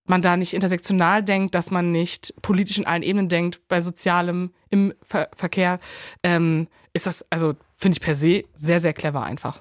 man 0.04 0.22
da 0.22 0.36
nicht 0.36 0.54
intersektional 0.54 1.22
denkt, 1.22 1.54
dass 1.54 1.70
man 1.70 1.92
nicht 1.92 2.34
politisch 2.42 2.78
in 2.78 2.86
allen 2.86 3.02
Ebenen 3.02 3.28
denkt, 3.28 3.60
bei 3.68 3.80
sozialem, 3.80 4.52
im 4.70 4.94
Ver 5.02 5.28
Verkehr, 5.34 5.78
ähm, 6.22 6.66
ist 6.92 7.06
das, 7.06 7.26
also 7.30 7.54
finde 7.76 7.96
ich 7.96 8.02
per 8.02 8.14
se 8.14 8.44
sehr, 8.54 8.80
sehr 8.80 8.94
clever 8.94 9.22
einfach. 9.22 9.60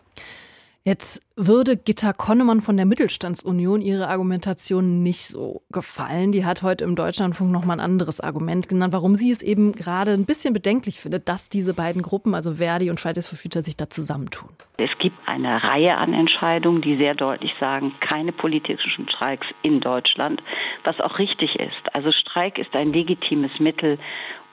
Jetzt 0.83 1.21
würde 1.35 1.77
Gitta 1.77 2.11
Konnemann 2.11 2.59
von 2.59 2.75
der 2.75 2.87
Mittelstandsunion 2.87 3.81
ihre 3.81 4.07
Argumentation 4.07 5.03
nicht 5.03 5.27
so 5.27 5.61
gefallen. 5.71 6.31
Die 6.31 6.43
hat 6.43 6.63
heute 6.63 6.85
im 6.85 6.95
Deutschlandfunk 6.95 7.51
noch 7.51 7.63
mal 7.65 7.73
ein 7.73 7.79
anderes 7.79 8.19
Argument 8.19 8.67
genannt, 8.67 8.91
warum 8.91 9.13
sie 9.13 9.29
es 9.29 9.43
eben 9.43 9.73
gerade 9.73 10.11
ein 10.11 10.25
bisschen 10.25 10.55
bedenklich 10.55 10.99
findet, 10.99 11.29
dass 11.29 11.49
diese 11.49 11.75
beiden 11.75 12.01
Gruppen, 12.01 12.33
also 12.33 12.55
Verdi 12.55 12.89
und 12.89 12.99
Fridays 12.99 13.29
for 13.29 13.37
Future, 13.37 13.63
sich 13.63 13.77
da 13.77 13.91
zusammentun. 13.91 14.49
Es 14.77 14.89
gibt 14.97 15.17
eine 15.27 15.63
Reihe 15.63 15.95
an 15.97 16.15
Entscheidungen, 16.15 16.81
die 16.81 16.97
sehr 16.97 17.13
deutlich 17.13 17.51
sagen, 17.59 17.93
keine 17.99 18.31
politischen 18.31 19.07
Streiks 19.07 19.45
in 19.61 19.81
Deutschland, 19.81 20.41
was 20.83 20.99
auch 20.99 21.19
richtig 21.19 21.59
ist. 21.59 21.93
Also 21.93 22.11
Streik 22.11 22.57
ist 22.57 22.73
ein 22.73 22.91
legitimes 22.91 23.51
Mittel, 23.59 23.99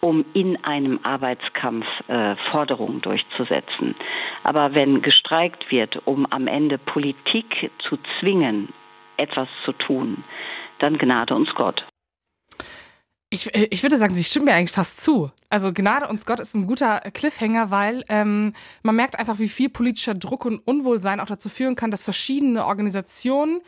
um 0.00 0.24
in 0.32 0.62
einem 0.64 1.00
Arbeitskampf 1.02 1.86
äh, 2.08 2.36
Forderungen 2.50 3.00
durchzusetzen. 3.00 3.94
Aber 4.44 4.74
wenn 4.74 5.02
gestreikt 5.02 5.70
wird, 5.70 6.06
um 6.06 6.26
am 6.30 6.46
Ende 6.46 6.78
Politik 6.78 7.70
zu 7.88 7.98
zwingen, 8.18 8.72
etwas 9.16 9.48
zu 9.64 9.72
tun, 9.72 10.24
dann 10.78 10.98
gnade 10.98 11.34
uns 11.34 11.52
Gott. 11.54 11.84
Ich, 13.30 13.54
äh, 13.54 13.68
ich 13.70 13.82
würde 13.82 13.98
sagen, 13.98 14.14
sie 14.14 14.24
stimmen 14.24 14.46
mir 14.46 14.54
eigentlich 14.54 14.72
fast 14.72 15.02
zu. 15.02 15.30
Also 15.50 15.72
Gnade 15.72 16.08
uns 16.08 16.24
Gott 16.24 16.40
ist 16.40 16.54
ein 16.54 16.66
guter 16.66 17.00
Cliffhanger, 17.00 17.70
weil 17.70 18.04
ähm, 18.08 18.54
man 18.82 18.96
merkt 18.96 19.18
einfach, 19.18 19.38
wie 19.38 19.48
viel 19.48 19.68
politischer 19.68 20.14
Druck 20.14 20.44
und 20.44 20.60
Unwohlsein 20.66 21.20
auch 21.20 21.26
dazu 21.26 21.48
führen 21.48 21.76
kann, 21.76 21.90
dass 21.90 22.02
verschiedene 22.02 22.64
Organisationen 22.64 23.60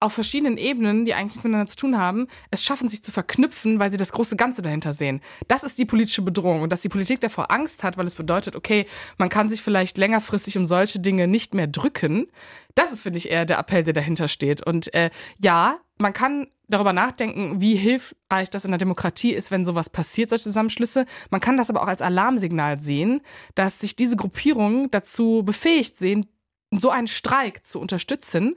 auf 0.00 0.12
verschiedenen 0.12 0.58
Ebenen, 0.58 1.04
die 1.04 1.14
eigentlich 1.14 1.32
nichts 1.32 1.44
miteinander 1.44 1.66
zu 1.66 1.76
tun 1.76 1.98
haben, 1.98 2.28
es 2.50 2.62
schaffen, 2.62 2.88
sich 2.88 3.02
zu 3.02 3.10
verknüpfen, 3.10 3.80
weil 3.80 3.90
sie 3.90 3.96
das 3.96 4.12
große 4.12 4.36
Ganze 4.36 4.62
dahinter 4.62 4.92
sehen. 4.92 5.20
Das 5.48 5.64
ist 5.64 5.78
die 5.78 5.86
politische 5.86 6.22
Bedrohung 6.22 6.62
und 6.62 6.70
dass 6.70 6.80
die 6.80 6.88
Politik 6.88 7.20
davor 7.20 7.50
Angst 7.50 7.82
hat, 7.82 7.96
weil 7.96 8.06
es 8.06 8.14
bedeutet, 8.14 8.54
okay, 8.54 8.86
man 9.18 9.28
kann 9.28 9.48
sich 9.48 9.60
vielleicht 9.60 9.98
längerfristig 9.98 10.56
um 10.56 10.66
solche 10.66 11.00
Dinge 11.00 11.26
nicht 11.26 11.54
mehr 11.54 11.66
drücken. 11.66 12.28
Das 12.76 12.92
ist, 12.92 13.00
finde 13.00 13.18
ich, 13.18 13.28
eher 13.28 13.44
der 13.44 13.58
Appell, 13.58 13.82
der 13.82 13.92
dahinter 13.92 14.28
steht. 14.28 14.64
Und 14.64 14.94
äh, 14.94 15.10
ja, 15.38 15.78
man 15.98 16.12
kann 16.12 16.46
darüber 16.68 16.92
nachdenken, 16.92 17.60
wie 17.60 17.74
hilfreich 17.74 18.50
das 18.50 18.64
in 18.64 18.70
der 18.70 18.78
Demokratie 18.78 19.32
ist, 19.32 19.50
wenn 19.50 19.64
sowas 19.64 19.90
passiert, 19.90 20.28
solche 20.28 20.44
Zusammenschlüsse. 20.44 21.06
Man 21.30 21.40
kann 21.40 21.56
das 21.56 21.70
aber 21.70 21.82
auch 21.82 21.88
als 21.88 22.02
Alarmsignal 22.02 22.80
sehen, 22.80 23.20
dass 23.56 23.80
sich 23.80 23.96
diese 23.96 24.16
Gruppierungen 24.16 24.90
dazu 24.92 25.42
befähigt 25.44 25.98
sehen, 25.98 26.26
so 26.70 26.90
einen 26.90 27.06
Streik 27.06 27.64
zu 27.64 27.80
unterstützen 27.80 28.56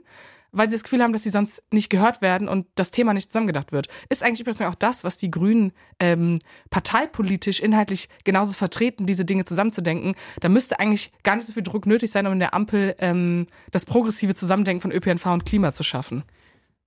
weil 0.52 0.68
sie 0.68 0.76
das 0.76 0.84
Gefühl 0.84 1.02
haben, 1.02 1.12
dass 1.12 1.22
sie 1.22 1.30
sonst 1.30 1.62
nicht 1.72 1.90
gehört 1.90 2.22
werden 2.22 2.48
und 2.48 2.66
das 2.74 2.90
Thema 2.90 3.14
nicht 3.14 3.30
zusammengedacht 3.30 3.72
wird. 3.72 3.88
Ist 4.08 4.22
eigentlich 4.22 4.40
übrigens 4.40 4.60
auch 4.62 4.74
das, 4.74 5.02
was 5.02 5.16
die 5.16 5.30
Grünen 5.30 5.72
ähm, 5.98 6.38
parteipolitisch, 6.70 7.60
inhaltlich 7.60 8.08
genauso 8.24 8.52
vertreten, 8.52 9.06
diese 9.06 9.24
Dinge 9.24 9.44
zusammenzudenken. 9.44 10.14
Da 10.40 10.48
müsste 10.48 10.78
eigentlich 10.78 11.12
gar 11.22 11.36
nicht 11.36 11.46
so 11.46 11.54
viel 11.54 11.62
Druck 11.62 11.86
nötig 11.86 12.10
sein, 12.10 12.26
um 12.26 12.34
in 12.34 12.38
der 12.38 12.54
Ampel 12.54 12.94
ähm, 12.98 13.46
das 13.70 13.86
progressive 13.86 14.34
Zusammendenken 14.34 14.82
von 14.82 14.92
ÖPNV 14.92 15.26
und 15.26 15.46
Klima 15.46 15.72
zu 15.72 15.82
schaffen. 15.82 16.22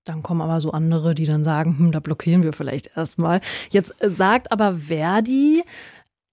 Dann 0.06 0.22
kommen 0.22 0.42
aber 0.42 0.62
so 0.62 0.72
andere, 0.72 1.16
die 1.16 1.26
dann 1.26 1.44
sagen, 1.44 1.80
hm, 1.80 1.92
da 1.92 2.00
blockieren 2.00 2.44
wir 2.44 2.54
vielleicht 2.54 2.96
erstmal. 2.96 3.42
Jetzt 3.72 3.92
sagt 4.00 4.52
aber 4.52 4.76
Verdi, 4.76 5.64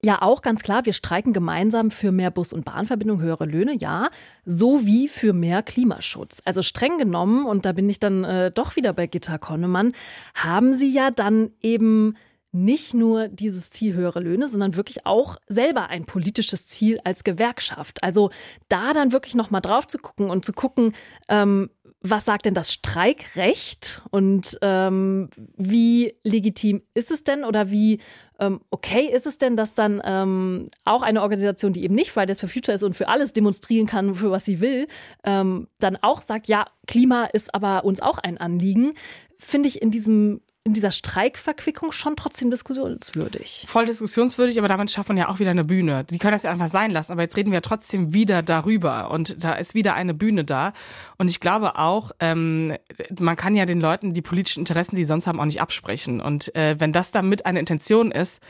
ja 0.04 0.20
auch 0.20 0.42
ganz 0.42 0.62
klar, 0.62 0.84
wir 0.84 0.92
streiken 0.92 1.32
gemeinsam 1.32 1.90
für 1.90 2.12
mehr 2.12 2.30
Bus- 2.30 2.52
und 2.52 2.64
Bahnverbindung, 2.64 3.20
höhere 3.20 3.46
Löhne, 3.46 3.76
ja, 3.76 4.10
sowie 4.44 5.08
für 5.08 5.32
mehr 5.32 5.62
Klimaschutz. 5.62 6.42
Also 6.44 6.62
streng 6.62 6.98
genommen, 6.98 7.46
und 7.46 7.64
da 7.64 7.72
bin 7.72 7.88
ich 7.88 8.00
dann 8.00 8.24
äh, 8.24 8.50
doch 8.50 8.76
wieder 8.76 8.92
bei 8.92 9.06
Gitta 9.06 9.38
Konnemann, 9.38 9.92
haben 10.34 10.76
sie 10.76 10.92
ja 10.92 11.10
dann 11.10 11.50
eben 11.60 12.16
nicht 12.52 12.92
nur 12.92 13.28
dieses 13.28 13.70
Ziel 13.70 13.94
höhere 13.94 14.20
Löhne, 14.20 14.46
sondern 14.46 14.76
wirklich 14.76 15.06
auch 15.06 15.36
selber 15.48 15.88
ein 15.88 16.04
politisches 16.04 16.66
Ziel 16.66 17.00
als 17.02 17.24
Gewerkschaft. 17.24 18.02
Also 18.02 18.30
da 18.68 18.92
dann 18.92 19.12
wirklich 19.12 19.34
noch 19.34 19.50
mal 19.50 19.62
drauf 19.62 19.86
zu 19.86 19.98
gucken 19.98 20.28
und 20.28 20.44
zu 20.44 20.52
gucken, 20.52 20.92
ähm, 21.28 21.70
was 22.02 22.24
sagt 22.24 22.46
denn 22.46 22.54
das 22.54 22.72
Streikrecht? 22.72 24.02
Und 24.10 24.58
ähm, 24.60 25.30
wie 25.56 26.14
legitim 26.24 26.82
ist 26.94 27.10
es 27.10 27.24
denn 27.24 27.44
oder 27.44 27.70
wie 27.70 28.00
ähm, 28.40 28.60
okay 28.70 29.06
ist 29.06 29.26
es 29.26 29.38
denn, 29.38 29.56
dass 29.56 29.74
dann 29.74 30.02
ähm, 30.04 30.68
auch 30.84 31.02
eine 31.02 31.22
Organisation, 31.22 31.72
die 31.72 31.84
eben 31.84 31.94
nicht 31.94 32.10
Fridays 32.10 32.40
for 32.40 32.48
Future 32.48 32.74
ist 32.74 32.82
und 32.82 32.94
für 32.94 33.08
alles 33.08 33.32
demonstrieren 33.32 33.86
kann, 33.86 34.16
für 34.16 34.32
was 34.32 34.44
sie 34.44 34.60
will, 34.60 34.88
ähm, 35.24 35.68
dann 35.78 35.96
auch 35.96 36.20
sagt, 36.20 36.48
ja, 36.48 36.66
Klima 36.88 37.24
ist 37.26 37.54
aber 37.54 37.84
uns 37.84 38.00
auch 38.00 38.18
ein 38.18 38.38
Anliegen, 38.38 38.94
finde 39.38 39.68
ich 39.68 39.80
in 39.80 39.92
diesem 39.92 40.40
in 40.64 40.74
dieser 40.74 40.92
Streikverquickung 40.92 41.90
schon 41.90 42.14
trotzdem 42.14 42.50
diskussionswürdig. 42.50 43.64
Voll 43.68 43.86
diskussionswürdig, 43.86 44.58
aber 44.58 44.68
damit 44.68 44.92
schafft 44.92 45.08
man 45.08 45.18
ja 45.18 45.28
auch 45.28 45.40
wieder 45.40 45.50
eine 45.50 45.64
Bühne. 45.64 46.04
Sie 46.08 46.18
können 46.18 46.32
das 46.32 46.44
ja 46.44 46.52
einfach 46.52 46.68
sein 46.68 46.92
lassen, 46.92 47.10
aber 47.10 47.22
jetzt 47.22 47.36
reden 47.36 47.50
wir 47.50 47.56
ja 47.56 47.62
trotzdem 47.62 48.14
wieder 48.14 48.42
darüber 48.42 49.10
und 49.10 49.42
da 49.42 49.54
ist 49.54 49.74
wieder 49.74 49.94
eine 49.94 50.14
Bühne 50.14 50.44
da. 50.44 50.72
Und 51.18 51.28
ich 51.28 51.40
glaube 51.40 51.76
auch, 51.78 52.12
ähm, 52.20 52.74
man 53.18 53.36
kann 53.36 53.56
ja 53.56 53.66
den 53.66 53.80
Leuten 53.80 54.14
die 54.14 54.22
politischen 54.22 54.60
Interessen, 54.60 54.94
die 54.94 55.02
sie 55.02 55.08
sonst 55.08 55.26
haben, 55.26 55.40
auch 55.40 55.46
nicht 55.46 55.60
absprechen. 55.60 56.20
Und 56.20 56.54
äh, 56.54 56.78
wenn 56.78 56.92
das 56.92 57.10
damit 57.10 57.44
eine 57.44 57.58
Intention 57.58 58.12
ist, 58.12 58.40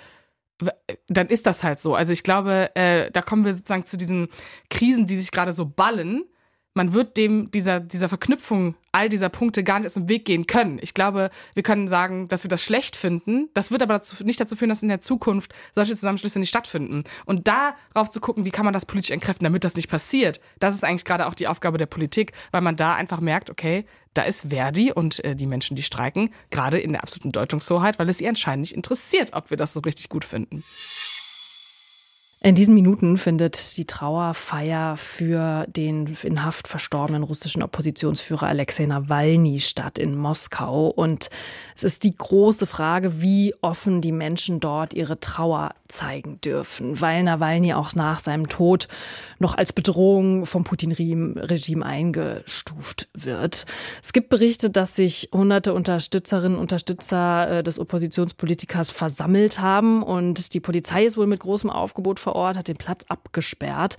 dann 1.09 1.29
ist 1.29 1.47
das 1.47 1.65
halt 1.65 1.81
so. 1.81 1.95
Also 1.95 2.13
ich 2.13 2.23
glaube, 2.23 2.71
äh, 2.77 3.11
da 3.11 3.23
kommen 3.23 3.45
wir 3.47 3.55
sozusagen 3.55 3.85
zu 3.85 3.97
diesen 3.97 4.29
Krisen, 4.69 5.07
die 5.07 5.17
sich 5.17 5.31
gerade 5.33 5.53
so 5.53 5.65
ballen 5.67 6.25
man 6.75 6.95
wird 6.95 7.17
dem 7.17 7.51
dieser, 7.51 7.81
dieser 7.81 8.09
Verknüpfung 8.09 8.75
all 8.93 9.09
dieser 9.09 9.29
Punkte 9.29 9.65
gar 9.65 9.79
nicht 9.79 9.87
aus 9.87 9.95
dem 9.95 10.09
Weg 10.09 10.25
gehen 10.25 10.47
können. 10.47 10.79
Ich 10.83 10.95
glaube, 10.95 11.31
wir 11.55 11.63
können 11.63 11.89
sagen, 11.89 12.29
dass 12.29 12.45
wir 12.45 12.49
das 12.49 12.63
schlecht 12.63 12.97
finden. 12.97 13.49
Das 13.55 13.71
wird 13.71 13.83
aber 13.83 13.95
dazu, 13.95 14.23
nicht 14.25 14.41
dazu 14.41 14.55
führen, 14.57 14.69
dass 14.69 14.83
in 14.83 14.89
der 14.89 15.01
Zukunft 15.01 15.55
solche 15.75 15.95
Zusammenschlüsse 15.95 16.39
nicht 16.39 16.51
stattfinden. 16.51 17.03
Und 17.25 17.49
darauf 17.49 18.11
zu 18.11 18.21
gucken, 18.21 18.45
wie 18.45 18.51
kann 18.51 18.65
man 18.65 18.75
das 18.75 18.87
politisch 18.87 19.11
entkräften, 19.11 19.45
damit 19.45 19.65
das 19.65 19.77
nicht 19.77 19.89
passiert, 19.89 20.41
das 20.61 20.75
ist 20.75 20.85
eigentlich 20.85 21.05
gerade 21.05 21.27
auch 21.27 21.35
die 21.35 21.49
Aufgabe 21.49 21.79
der 21.79 21.87
Politik, 21.87 22.33
weil 22.51 22.61
man 22.61 22.77
da 22.77 22.95
einfach 22.95 23.21
merkt, 23.21 23.51
okay, 23.51 23.87
da 24.15 24.23
ist 24.23 24.49
Verdi 24.51 24.93
und 24.93 25.25
äh, 25.25 25.35
die 25.35 25.47
Menschen, 25.47 25.75
die 25.75 25.83
streiken, 25.83 26.31
gerade 26.51 26.79
in 26.79 26.93
der 26.93 27.03
absoluten 27.03 27.33
Deutungshoheit, 27.33 27.99
weil 27.99 28.09
es 28.11 28.19
sie 28.19 28.29
anscheinend 28.29 28.63
nicht 28.63 28.75
interessiert, 28.75 29.31
ob 29.33 29.49
wir 29.49 29.57
das 29.57 29.73
so 29.73 29.81
richtig 29.81 30.11
gut 30.11 30.25
finden. 30.25 30.65
In 32.45 32.57
diesen 32.57 32.75
Minuten 32.75 33.19
findet 33.19 33.77
die 33.77 33.85
Trauerfeier 33.85 34.97
für 34.97 35.65
den 35.69 36.17
in 36.25 36.45
Haft 36.45 36.67
verstorbenen 36.67 37.23
russischen 37.23 37.63
Oppositionsführer 37.63 38.49
Alexei 38.49 38.85
Nawalny 38.87 39.61
statt 39.61 40.01
in 40.01 40.17
Moskau. 40.17 40.89
Und 40.89 41.31
es 41.77 41.85
ist 41.85 42.03
die 42.03 42.17
große 42.17 42.67
Frage, 42.67 43.23
wie 43.23 43.55
offen 43.61 44.01
die 44.01 44.11
Menschen 44.11 44.59
dort 44.59 44.93
ihre 44.93 45.21
Trauer 45.21 45.77
zeigen 45.87 46.41
dürfen, 46.41 47.01
weil 47.01 47.23
Nawalny 47.23 47.75
auch 47.75 47.95
nach 47.95 48.19
seinem 48.19 48.49
Tod 48.49 48.89
noch 49.39 49.57
als 49.57 49.73
Bedrohung 49.73 50.45
vom 50.45 50.65
Putin-Regime 50.65 51.87
eingestuft 51.87 53.09
wird. 53.15 53.67
Es 54.03 54.13
gibt 54.13 54.31
Berichte, 54.31 54.69
dass 54.69 54.97
sich 54.97 55.29
hunderte 55.33 55.75
Unterstützerinnen 55.75 56.59
und 56.59 56.73
Unterstützer 56.73 57.59
äh, 57.59 57.63
des 57.63 57.79
Oppositionspolitikers 57.79 58.91
versammelt 58.91 59.61
haben 59.61 60.03
und 60.03 60.55
die 60.55 60.61
Polizei 60.61 61.05
ist 61.05 61.17
wohl 61.17 61.27
mit 61.27 61.41
großem 61.41 61.69
Aufgebot 61.71 62.19
vor 62.19 62.32
Ort, 62.35 62.57
hat 62.57 62.69
den 62.69 62.77
Platz 62.77 63.05
abgesperrt. 63.09 63.97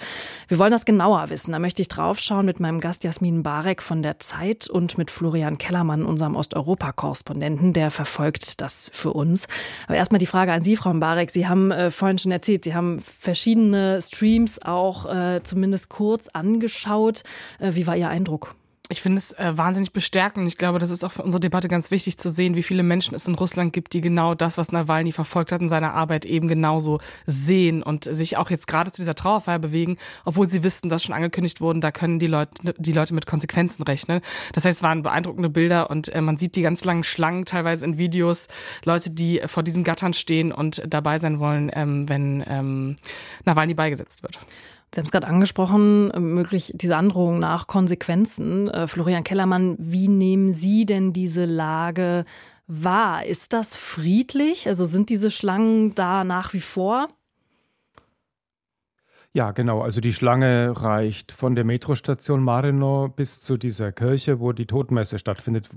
Wir 0.47 0.59
wollen 0.59 0.71
das 0.71 0.85
genauer 0.85 1.29
wissen. 1.29 1.51
Da 1.51 1.59
möchte 1.59 1.81
ich 1.81 1.87
draufschauen 1.87 2.45
mit 2.45 2.59
meinem 2.59 2.79
Gast 2.79 3.03
Jasmin 3.03 3.43
Barek 3.43 3.81
von 3.81 4.01
der 4.01 4.19
Zeit 4.19 4.67
und 4.69 4.97
mit 4.97 5.11
Florian 5.11 5.57
Kellermann, 5.57 6.05
unserem 6.05 6.35
Osteuropa-Korrespondenten, 6.35 7.73
der 7.73 7.91
verfolgt 7.91 8.61
das 8.61 8.89
für 8.93 9.11
uns. 9.13 9.47
Aber 9.87 9.97
erstmal 9.97 10.19
die 10.19 10.25
Frage 10.25 10.51
an 10.51 10.63
Sie, 10.63 10.75
Frau 10.75 10.93
Barek. 10.93 11.31
Sie 11.31 11.47
haben 11.47 11.71
äh, 11.71 11.91
vorhin 11.91 12.17
schon 12.17 12.31
erzählt, 12.31 12.63
Sie 12.63 12.75
haben 12.75 12.99
verschiedene 13.01 14.01
Streams 14.01 14.61
auch 14.61 15.05
äh, 15.05 15.41
zumindest 15.43 15.89
kurz 15.89 16.27
angeschaut. 16.29 17.23
Äh, 17.59 17.71
wie 17.73 17.87
war 17.87 17.97
Ihr 17.97 18.09
Eindruck? 18.09 18.55
Ich 18.89 19.01
finde 19.01 19.19
es 19.19 19.31
äh, 19.31 19.57
wahnsinnig 19.57 19.93
bestärkend. 19.93 20.45
Ich 20.45 20.57
glaube, 20.57 20.77
das 20.77 20.89
ist 20.89 21.05
auch 21.05 21.13
für 21.13 21.23
unsere 21.23 21.39
Debatte 21.39 21.69
ganz 21.69 21.89
wichtig 21.89 22.17
zu 22.17 22.29
sehen, 22.29 22.57
wie 22.57 22.63
viele 22.63 22.83
Menschen 22.83 23.15
es 23.15 23.25
in 23.27 23.35
Russland 23.35 23.71
gibt, 23.71 23.93
die 23.93 24.01
genau 24.01 24.35
das, 24.35 24.57
was 24.57 24.73
Nawalny 24.73 25.13
verfolgt 25.13 25.53
hat 25.53 25.61
in 25.61 25.69
seiner 25.69 25.93
Arbeit, 25.93 26.25
eben 26.25 26.49
genauso 26.49 26.99
sehen 27.25 27.81
und 27.81 28.03
sich 28.03 28.35
auch 28.35 28.49
jetzt 28.49 28.67
gerade 28.67 28.91
zu 28.91 29.01
dieser 29.01 29.15
Trauerfeier 29.15 29.59
bewegen, 29.59 29.97
obwohl 30.25 30.49
sie 30.49 30.63
wissen, 30.63 30.89
dass 30.89 31.01
schon 31.01 31.15
angekündigt 31.15 31.61
wurden, 31.61 31.79
da 31.79 31.91
können 31.91 32.19
die 32.19 32.27
Leute, 32.27 32.75
die 32.77 32.91
Leute 32.91 33.13
mit 33.13 33.25
Konsequenzen 33.25 33.83
rechnen. 33.83 34.19
Das 34.51 34.65
heißt, 34.65 34.79
es 34.79 34.83
waren 34.83 35.01
beeindruckende 35.01 35.49
Bilder 35.49 35.89
und 35.89 36.09
äh, 36.09 36.19
man 36.19 36.35
sieht 36.35 36.57
die 36.57 36.61
ganz 36.61 36.83
langen 36.83 37.05
Schlangen 37.05 37.45
teilweise 37.45 37.85
in 37.85 37.97
Videos, 37.97 38.49
Leute, 38.83 39.11
die 39.11 39.41
vor 39.45 39.63
diesen 39.63 39.85
Gattern 39.85 40.11
stehen 40.11 40.51
und 40.51 40.83
dabei 40.85 41.19
sein 41.19 41.39
wollen, 41.39 41.71
ähm, 41.73 42.09
wenn 42.09 42.43
ähm, 42.47 42.97
Nawalny 43.45 43.75
beigesetzt 43.75 44.23
wird. 44.23 44.37
Sie 44.93 44.99
haben 44.99 45.05
es 45.05 45.11
gerade 45.11 45.27
angesprochen, 45.27 46.11
möglich 46.19 46.71
diese 46.75 46.97
Androhung 46.97 47.39
nach 47.39 47.65
Konsequenzen. 47.65 48.69
Äh, 48.69 48.87
Florian 48.87 49.23
Kellermann, 49.23 49.75
wie 49.79 50.07
nehmen 50.07 50.53
Sie 50.53 50.85
denn 50.85 51.13
diese 51.13 51.45
Lage 51.45 52.25
wahr? 52.67 53.25
Ist 53.25 53.53
das 53.53 53.75
friedlich? 53.75 54.67
Also 54.67 54.85
sind 54.85 55.09
diese 55.09 55.31
Schlangen 55.31 55.95
da 55.95 56.23
nach 56.23 56.53
wie 56.53 56.61
vor? 56.61 57.07
Ja, 59.35 59.49
genau. 59.49 59.81
Also 59.81 59.99
die 59.99 60.13
Schlange 60.13 60.79
reicht 60.79 61.31
von 61.31 61.55
der 61.55 61.63
Metrostation 61.63 62.43
Marino 62.43 63.09
bis 63.09 63.41
zu 63.41 63.57
dieser 63.57 63.91
Kirche, 63.91 64.39
wo 64.39 64.51
die 64.51 64.67
Totenmesse 64.67 65.17
stattfindet. 65.17 65.69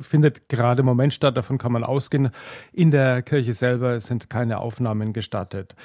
Findet 0.00 0.48
gerade 0.48 0.80
im 0.80 0.86
Moment 0.86 1.14
statt, 1.14 1.36
davon 1.36 1.56
kann 1.56 1.70
man 1.70 1.84
ausgehen. 1.84 2.30
In 2.72 2.90
der 2.90 3.22
Kirche 3.22 3.52
selber 3.52 4.00
sind 4.00 4.28
keine 4.28 4.58
Aufnahmen 4.58 5.12
gestattet. 5.12 5.76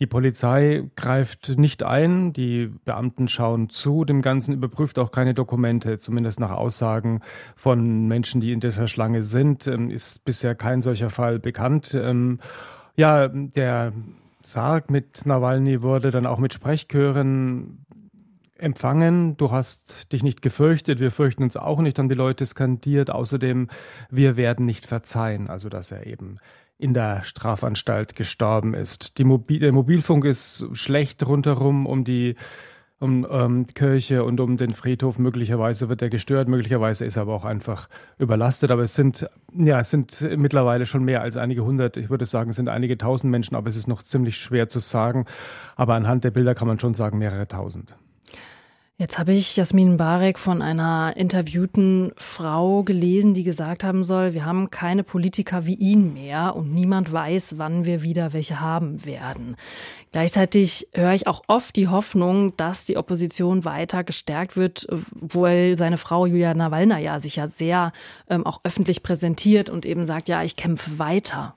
Die 0.00 0.08
Polizei 0.08 0.90
greift 0.96 1.56
nicht 1.56 1.84
ein, 1.84 2.32
die 2.32 2.66
Beamten 2.84 3.28
schauen 3.28 3.70
zu, 3.70 4.04
dem 4.04 4.20
Ganzen 4.20 4.52
überprüft 4.52 4.98
auch 4.98 5.12
keine 5.12 5.34
Dokumente, 5.34 5.98
zumindest 5.98 6.40
nach 6.40 6.50
Aussagen 6.50 7.20
von 7.54 8.08
Menschen, 8.08 8.40
die 8.40 8.50
in 8.50 8.58
dieser 8.58 8.88
Schlange 8.88 9.22
sind, 9.22 9.68
ähm, 9.68 9.90
ist 9.90 10.24
bisher 10.24 10.56
kein 10.56 10.82
solcher 10.82 11.10
Fall 11.10 11.38
bekannt. 11.38 11.94
Ähm, 11.94 12.40
ja, 12.96 13.28
der 13.28 13.92
Sarg 14.46 14.90
mit 14.90 15.26
Nawalny 15.26 15.82
wurde 15.82 16.10
dann 16.10 16.26
auch 16.26 16.38
mit 16.38 16.52
Sprechchören 16.52 17.86
empfangen. 18.56 19.36
Du 19.36 19.50
hast 19.50 20.12
dich 20.12 20.22
nicht 20.22 20.42
gefürchtet, 20.42 21.00
wir 21.00 21.10
fürchten 21.10 21.42
uns 21.42 21.56
auch 21.56 21.80
nicht, 21.80 21.98
haben 21.98 22.08
die 22.08 22.14
Leute 22.14 22.46
skandiert. 22.46 23.10
Außerdem, 23.10 23.68
wir 24.10 24.36
werden 24.36 24.66
nicht 24.66 24.86
verzeihen, 24.86 25.48
also 25.48 25.68
dass 25.68 25.90
er 25.90 26.06
eben 26.06 26.38
in 26.76 26.92
der 26.94 27.22
Strafanstalt 27.22 28.16
gestorben 28.16 28.74
ist. 28.74 29.18
Mobil 29.24 29.60
der 29.60 29.72
Mobilfunk 29.72 30.24
ist 30.24 30.66
schlecht 30.72 31.26
rundherum 31.26 31.86
um 31.86 32.04
die 32.04 32.34
um 33.04 33.26
ähm, 33.30 33.66
Kirche 33.66 34.24
und 34.24 34.40
um 34.40 34.56
den 34.56 34.72
Friedhof. 34.72 35.18
Möglicherweise 35.18 35.90
wird 35.90 36.00
er 36.00 36.08
gestört, 36.08 36.48
möglicherweise 36.48 37.04
ist 37.04 37.16
er 37.16 37.22
aber 37.22 37.34
auch 37.34 37.44
einfach 37.44 37.88
überlastet. 38.18 38.70
Aber 38.70 38.82
es 38.82 38.94
sind, 38.94 39.28
ja, 39.52 39.80
es 39.80 39.90
sind 39.90 40.26
mittlerweile 40.36 40.86
schon 40.86 41.04
mehr 41.04 41.20
als 41.20 41.36
einige 41.36 41.64
hundert. 41.64 41.98
Ich 41.98 42.08
würde 42.08 42.24
sagen, 42.24 42.50
es 42.50 42.56
sind 42.56 42.68
einige 42.68 42.96
tausend 42.96 43.30
Menschen, 43.30 43.56
aber 43.56 43.68
es 43.68 43.76
ist 43.76 43.88
noch 43.88 44.02
ziemlich 44.02 44.38
schwer 44.38 44.68
zu 44.68 44.78
sagen. 44.78 45.26
Aber 45.76 45.94
anhand 45.94 46.24
der 46.24 46.30
Bilder 46.30 46.54
kann 46.54 46.66
man 46.66 46.80
schon 46.80 46.94
sagen, 46.94 47.18
mehrere 47.18 47.46
tausend. 47.46 47.94
Jetzt 48.96 49.18
habe 49.18 49.32
ich 49.32 49.56
Jasmin 49.56 49.96
Barek 49.96 50.38
von 50.38 50.62
einer 50.62 51.14
interviewten 51.16 52.12
Frau 52.16 52.84
gelesen, 52.84 53.34
die 53.34 53.42
gesagt 53.42 53.82
haben 53.82 54.04
soll, 54.04 54.34
wir 54.34 54.44
haben 54.44 54.70
keine 54.70 55.02
Politiker 55.02 55.66
wie 55.66 55.74
ihn 55.74 56.14
mehr 56.14 56.54
und 56.54 56.72
niemand 56.72 57.10
weiß, 57.10 57.58
wann 57.58 57.86
wir 57.86 58.02
wieder 58.02 58.32
welche 58.32 58.60
haben 58.60 59.04
werden. 59.04 59.56
Gleichzeitig 60.12 60.86
höre 60.94 61.12
ich 61.12 61.26
auch 61.26 61.42
oft 61.48 61.74
die 61.74 61.88
Hoffnung, 61.88 62.56
dass 62.56 62.84
die 62.84 62.96
Opposition 62.96 63.64
weiter 63.64 64.04
gestärkt 64.04 64.56
wird, 64.56 64.86
weil 64.90 65.76
seine 65.76 65.98
Frau 65.98 66.24
Julia 66.24 66.54
Nawalna 66.54 67.00
ja 67.00 67.18
sich 67.18 67.34
ja 67.34 67.48
sehr 67.48 67.90
ähm, 68.28 68.46
auch 68.46 68.60
öffentlich 68.62 69.02
präsentiert 69.02 69.70
und 69.70 69.86
eben 69.86 70.06
sagt, 70.06 70.28
ja, 70.28 70.44
ich 70.44 70.54
kämpfe 70.54 71.00
weiter. 71.00 71.56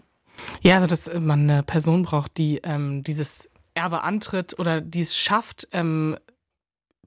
Ja, 0.63 0.77
also 0.77 0.87
dass 0.87 1.07
man 1.13 1.47
eine 1.47 1.61
Person 1.61 2.01
braucht, 2.01 2.35
die 2.39 2.61
ähm, 2.63 3.03
dieses 3.03 3.47
Erbe 3.75 4.01
antritt 4.01 4.57
oder 4.57 4.81
die 4.81 5.01
es 5.01 5.15
schafft, 5.15 5.67
ähm, 5.71 6.17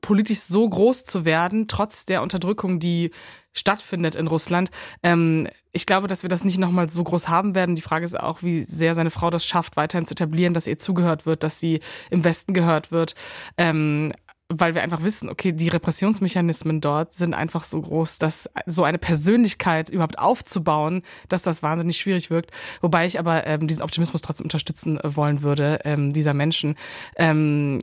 politisch 0.00 0.40
so 0.40 0.68
groß 0.68 1.04
zu 1.04 1.24
werden, 1.24 1.68
trotz 1.68 2.04
der 2.06 2.22
Unterdrückung, 2.22 2.80
die 2.80 3.10
stattfindet 3.52 4.14
in 4.14 4.26
Russland. 4.26 4.70
Ähm, 5.02 5.48
ich 5.72 5.86
glaube, 5.86 6.08
dass 6.08 6.22
wir 6.22 6.30
das 6.30 6.44
nicht 6.44 6.58
nochmal 6.58 6.88
so 6.88 7.02
groß 7.02 7.28
haben 7.28 7.54
werden. 7.54 7.76
Die 7.76 7.82
Frage 7.82 8.04
ist 8.04 8.18
auch, 8.18 8.42
wie 8.42 8.64
sehr 8.64 8.94
seine 8.94 9.10
Frau 9.10 9.30
das 9.30 9.44
schafft, 9.44 9.76
weiterhin 9.76 10.06
zu 10.06 10.12
etablieren, 10.14 10.54
dass 10.54 10.66
ihr 10.66 10.78
zugehört 10.78 11.26
wird, 11.26 11.42
dass 11.42 11.60
sie 11.60 11.80
im 12.10 12.24
Westen 12.24 12.54
gehört 12.54 12.92
wird. 12.92 13.14
Ähm, 13.56 14.12
weil 14.52 14.74
wir 14.74 14.82
einfach 14.82 15.04
wissen, 15.04 15.28
okay, 15.28 15.52
die 15.52 15.68
Repressionsmechanismen 15.68 16.80
dort 16.80 17.14
sind 17.14 17.34
einfach 17.34 17.62
so 17.62 17.80
groß, 17.80 18.18
dass 18.18 18.50
so 18.66 18.82
eine 18.82 18.98
Persönlichkeit 18.98 19.88
überhaupt 19.90 20.18
aufzubauen, 20.18 21.02
dass 21.28 21.42
das 21.42 21.62
wahnsinnig 21.62 21.98
schwierig 21.98 22.30
wirkt. 22.30 22.50
Wobei 22.80 23.06
ich 23.06 23.20
aber 23.20 23.46
ähm, 23.46 23.68
diesen 23.68 23.82
Optimismus 23.82 24.22
trotzdem 24.22 24.46
unterstützen 24.46 24.98
wollen 25.04 25.42
würde, 25.42 25.80
ähm, 25.84 26.12
dieser 26.12 26.34
Menschen. 26.34 26.74
Ähm, 27.16 27.80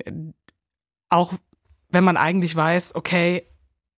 auch 1.09 1.33
wenn 1.97 2.03
man 2.03 2.15
eigentlich 2.15 2.55
weiß, 2.55 2.93
okay, 2.93 3.43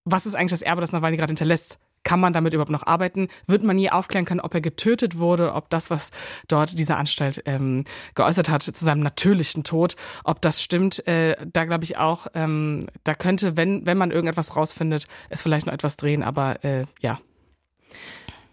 was 0.05 0.25
ist 0.25 0.33
eigentlich 0.33 0.51
das 0.51 0.61
Erbe, 0.61 0.79
das 0.79 0.93
Nawalny 0.93 1.17
gerade 1.17 1.31
hinterlässt? 1.31 1.79
Kann 2.03 2.21
man 2.21 2.31
damit 2.31 2.53
überhaupt 2.53 2.71
noch 2.71 2.87
arbeiten? 2.87 3.27
Wird 3.45 3.61
man 3.61 3.75
nie 3.75 3.91
aufklären 3.91 4.23
können, 4.23 4.39
ob 4.39 4.53
er 4.53 4.61
getötet 4.61 5.17
wurde, 5.17 5.53
ob 5.53 5.69
das, 5.69 5.89
was 5.89 6.11
dort 6.47 6.79
diese 6.79 6.95
Anstalt 6.95 7.43
ähm, 7.45 7.83
geäußert 8.15 8.47
hat, 8.47 8.63
zu 8.63 8.71
seinem 8.85 9.01
natürlichen 9.01 9.65
Tod, 9.65 9.97
ob 10.23 10.41
das 10.41 10.63
stimmt? 10.63 11.05
Äh, 11.09 11.35
da 11.51 11.65
glaube 11.65 11.83
ich 11.83 11.97
auch, 11.97 12.27
ähm, 12.35 12.87
da 13.03 13.15
könnte, 13.15 13.57
wenn, 13.57 13.85
wenn 13.85 13.97
man 13.97 14.11
irgendetwas 14.11 14.55
rausfindet, 14.55 15.05
es 15.27 15.41
vielleicht 15.41 15.65
noch 15.65 15.73
etwas 15.73 15.97
drehen, 15.97 16.23
aber 16.23 16.63
äh, 16.63 16.85
ja. 17.01 17.19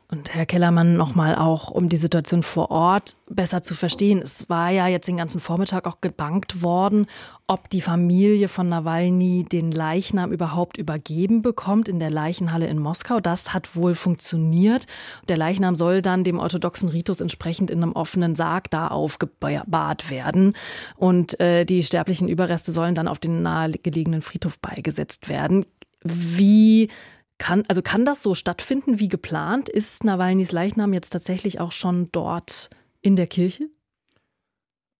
Und 0.08 0.32
Herr 0.34 0.46
Kellermann, 0.46 0.96
nochmal 0.96 1.34
auch, 1.34 1.68
um 1.68 1.88
die 1.88 1.96
Situation 1.96 2.44
vor 2.44 2.70
Ort 2.70 3.16
besser 3.28 3.62
zu 3.62 3.74
verstehen. 3.74 4.20
Es 4.22 4.48
war 4.48 4.70
ja 4.70 4.86
jetzt 4.86 5.08
den 5.08 5.16
ganzen 5.16 5.40
Vormittag 5.40 5.88
auch 5.88 6.00
gebankt 6.00 6.62
worden, 6.62 7.06
ob 7.48 7.68
die 7.70 7.80
Familie 7.80 8.46
von 8.46 8.68
Nawalny 8.68 9.44
den 9.44 9.72
Leichnam 9.72 10.30
überhaupt 10.30 10.76
übergeben 10.76 11.42
bekommt 11.42 11.88
in 11.88 11.98
der 11.98 12.10
Leichenhalle 12.10 12.68
in 12.68 12.78
Moskau. 12.78 13.18
Das 13.18 13.52
hat 13.52 13.74
wohl 13.74 13.94
funktioniert. 13.96 14.86
Der 15.26 15.36
Leichnam 15.36 15.74
soll 15.74 16.02
dann 16.02 16.22
dem 16.22 16.38
orthodoxen 16.38 16.88
Ritus 16.88 17.20
entsprechend 17.20 17.72
in 17.72 17.82
einem 17.82 17.92
offenen 17.92 18.36
Sarg 18.36 18.70
da 18.70 18.86
aufgebahrt 18.86 20.08
werden. 20.08 20.54
Und 20.94 21.40
äh, 21.40 21.64
die 21.64 21.82
sterblichen 21.82 22.28
Überreste 22.28 22.70
sollen 22.70 22.94
dann 22.94 23.08
auf 23.08 23.18
den 23.18 23.42
nahegelegenen 23.42 24.22
Friedhof 24.22 24.60
beigesetzt 24.60 25.28
werden. 25.28 25.66
Wie 26.04 26.90
kann, 27.38 27.64
also 27.68 27.82
kann 27.82 28.04
das 28.04 28.22
so 28.22 28.34
stattfinden 28.34 28.98
wie 28.98 29.08
geplant? 29.08 29.68
Ist 29.68 30.04
Nawalnys 30.04 30.52
Leichnam 30.52 30.92
jetzt 30.92 31.10
tatsächlich 31.10 31.60
auch 31.60 31.72
schon 31.72 32.08
dort 32.12 32.70
in 33.02 33.16
der 33.16 33.26
Kirche? 33.26 33.68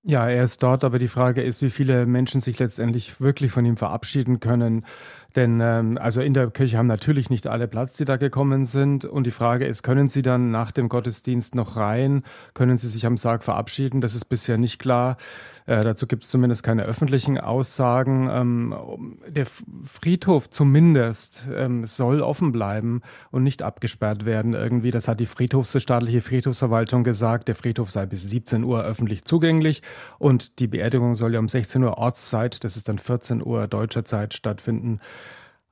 Ja, 0.09 0.29
er 0.29 0.45
ist 0.45 0.63
dort, 0.63 0.85
aber 0.85 1.01
die 1.01 1.09
Frage 1.09 1.43
ist, 1.43 1.63
wie 1.63 1.71
viele 1.71 2.07
Menschen 2.07 2.41
sich 2.41 2.61
letztendlich 2.61 3.21
wirklich 3.21 3.51
von 3.51 3.65
ihm 3.65 3.77
verabschieden 3.77 4.39
können. 4.39 4.85
Denn 5.35 5.61
ähm, 5.61 5.99
also 6.01 6.21
in 6.21 6.35
der 6.35 6.51
Kirche 6.51 6.79
haben 6.79 6.87
natürlich 6.87 7.31
nicht 7.31 7.47
alle 7.47 7.69
Platz, 7.69 7.97
die 7.97 8.05
da 8.05 8.17
gekommen 8.17 8.65
sind. 8.65 9.05
Und 9.05 9.25
die 9.25 9.31
Frage 9.31 9.67
ist, 9.67 9.83
können 9.83 10.09
sie 10.09 10.23
dann 10.23 10.51
nach 10.51 10.73
dem 10.73 10.89
Gottesdienst 10.89 11.55
noch 11.55 11.77
rein? 11.77 12.23
Können 12.55 12.79
sie 12.79 12.89
sich 12.89 13.07
am 13.07 13.17
Sarg 13.17 13.43
verabschieden? 13.43 14.01
Das 14.01 14.15
ist 14.15 14.27
bisher 14.27 14.59
nicht 14.59 14.79
klar. 14.79 15.17
Äh, 15.67 15.83
dazu 15.83 16.07
gibt 16.07 16.25
es 16.25 16.31
zumindest 16.31 16.63
keine 16.63 16.85
öffentlichen 16.85 17.39
Aussagen. 17.39 18.29
Ähm, 18.31 19.19
der 19.29 19.47
Friedhof 19.83 20.49
zumindest 20.49 21.49
ähm, 21.53 21.85
soll 21.85 22.23
offen 22.23 22.53
bleiben 22.53 23.03
und 23.31 23.43
nicht 23.43 23.63
abgesperrt 23.63 24.25
werden 24.25 24.55
irgendwie. 24.55 24.93
Das 24.93 25.09
hat 25.09 25.19
die 25.19 25.27
Friedhofs 25.27 25.81
staatliche 25.83 26.21
Friedhofsverwaltung 26.21 27.03
gesagt. 27.03 27.49
Der 27.49 27.57
Friedhof 27.57 27.91
sei 27.91 28.07
bis 28.07 28.31
17 28.31 28.63
Uhr 28.63 28.85
öffentlich 28.85 29.25
zugänglich 29.25 29.83
und 30.19 30.61
die 30.61 30.69
Beerdigung 30.69 31.15
soll 31.15 31.35
ja 31.35 31.41
um 31.41 31.49
16 31.49 31.83
Uhr 31.83 31.99
Ortszeit, 31.99 32.63
das 32.63 32.77
ist 32.77 32.89
dann 32.89 32.99
14 32.99 33.45
Uhr 33.45 33.67
deutscher 33.67 34.05
Zeit 34.05 34.35
stattfinden. 34.35 35.01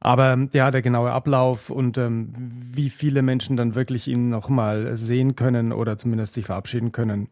Aber 0.04 0.48
ja, 0.52 0.70
der 0.70 0.82
genaue 0.82 1.12
Ablauf 1.12 1.70
und 1.70 1.96
ähm, 1.96 2.30
wie 2.36 2.90
viele 2.90 3.22
Menschen 3.22 3.56
dann 3.56 3.74
wirklich 3.74 4.06
ihn 4.06 4.28
nochmal 4.28 4.98
sehen 4.98 5.34
können 5.34 5.72
oder 5.72 5.96
zumindest 5.96 6.34
sich 6.34 6.44
verabschieden 6.44 6.92
können, 6.92 7.30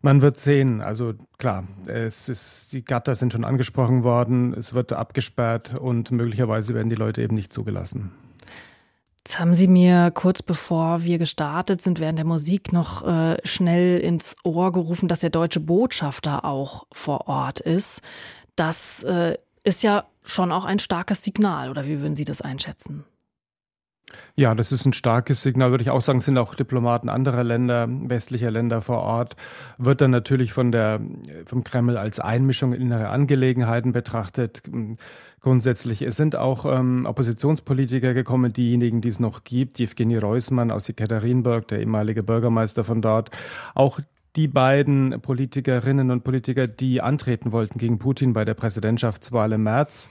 man 0.00 0.22
wird 0.22 0.38
sehen. 0.38 0.80
Also 0.80 1.12
klar, 1.36 1.64
es 1.86 2.30
ist, 2.30 2.72
die 2.72 2.82
Gatter 2.82 3.14
sind 3.14 3.34
schon 3.34 3.44
angesprochen 3.44 4.04
worden, 4.04 4.54
es 4.54 4.72
wird 4.72 4.94
abgesperrt 4.94 5.74
und 5.78 6.12
möglicherweise 6.12 6.74
werden 6.74 6.88
die 6.88 6.94
Leute 6.94 7.20
eben 7.20 7.34
nicht 7.34 7.52
zugelassen. 7.52 8.10
Jetzt 9.18 9.38
haben 9.38 9.54
Sie 9.54 9.68
mir 9.68 10.10
kurz 10.10 10.40
bevor 10.40 11.04
wir 11.04 11.18
gestartet 11.18 11.82
sind, 11.82 12.00
während 12.00 12.18
der 12.18 12.26
Musik 12.26 12.72
noch 12.72 13.06
äh, 13.06 13.36
schnell 13.44 13.98
ins 13.98 14.34
Ohr 14.44 14.72
gerufen, 14.72 15.08
dass 15.08 15.20
der 15.20 15.30
deutsche 15.30 15.60
Botschafter 15.60 16.46
auch 16.46 16.86
vor 16.90 17.28
Ort 17.28 17.60
ist. 17.60 18.00
Das 18.56 19.02
äh, 19.02 19.36
ist 19.62 19.82
ja 19.82 20.04
schon 20.24 20.52
auch 20.52 20.64
ein 20.64 20.78
starkes 20.78 21.22
Signal, 21.22 21.70
oder 21.70 21.84
wie 21.86 22.00
würden 22.00 22.16
Sie 22.16 22.24
das 22.24 22.40
einschätzen? 22.40 23.04
Ja, 24.36 24.54
das 24.54 24.72
ist 24.72 24.84
ein 24.84 24.92
starkes 24.92 25.42
Signal, 25.42 25.70
würde 25.70 25.82
ich 25.82 25.90
auch 25.90 26.00
sagen, 26.00 26.20
sind 26.20 26.38
auch 26.38 26.54
Diplomaten 26.54 27.08
anderer 27.08 27.42
Länder, 27.42 27.86
westlicher 27.88 28.50
Länder 28.50 28.82
vor 28.82 28.98
Ort, 28.98 29.36
wird 29.78 30.00
dann 30.00 30.10
natürlich 30.10 30.52
von 30.52 30.72
der, 30.72 31.00
vom 31.46 31.64
Kreml 31.64 31.96
als 31.96 32.20
Einmischung 32.20 32.72
in 32.72 32.82
innere 32.82 33.08
Angelegenheiten 33.08 33.92
betrachtet. 33.92 34.62
Grundsätzlich, 35.40 36.02
es 36.02 36.16
sind 36.16 36.36
auch 36.36 36.64
ähm, 36.66 37.06
Oppositionspolitiker 37.06 38.14
gekommen, 38.14 38.52
diejenigen, 38.52 39.00
die 39.00 39.08
es 39.08 39.20
noch 39.20 39.44
gibt, 39.44 39.80
Evgeny 39.80 40.18
Reusmann 40.18 40.70
aus 40.70 40.88
Ekaterinburg, 40.88 41.68
der 41.68 41.80
ehemalige 41.80 42.22
Bürgermeister 42.22 42.84
von 42.84 43.02
dort, 43.02 43.30
auch 43.74 44.00
die 44.36 44.48
beiden 44.48 45.20
Politikerinnen 45.20 46.10
und 46.10 46.24
Politiker, 46.24 46.66
die 46.66 47.00
antreten 47.00 47.52
wollten 47.52 47.78
gegen 47.78 47.98
Putin 47.98 48.32
bei 48.32 48.44
der 48.44 48.54
Präsidentschaftswahl 48.54 49.52
im 49.52 49.62
März. 49.62 50.10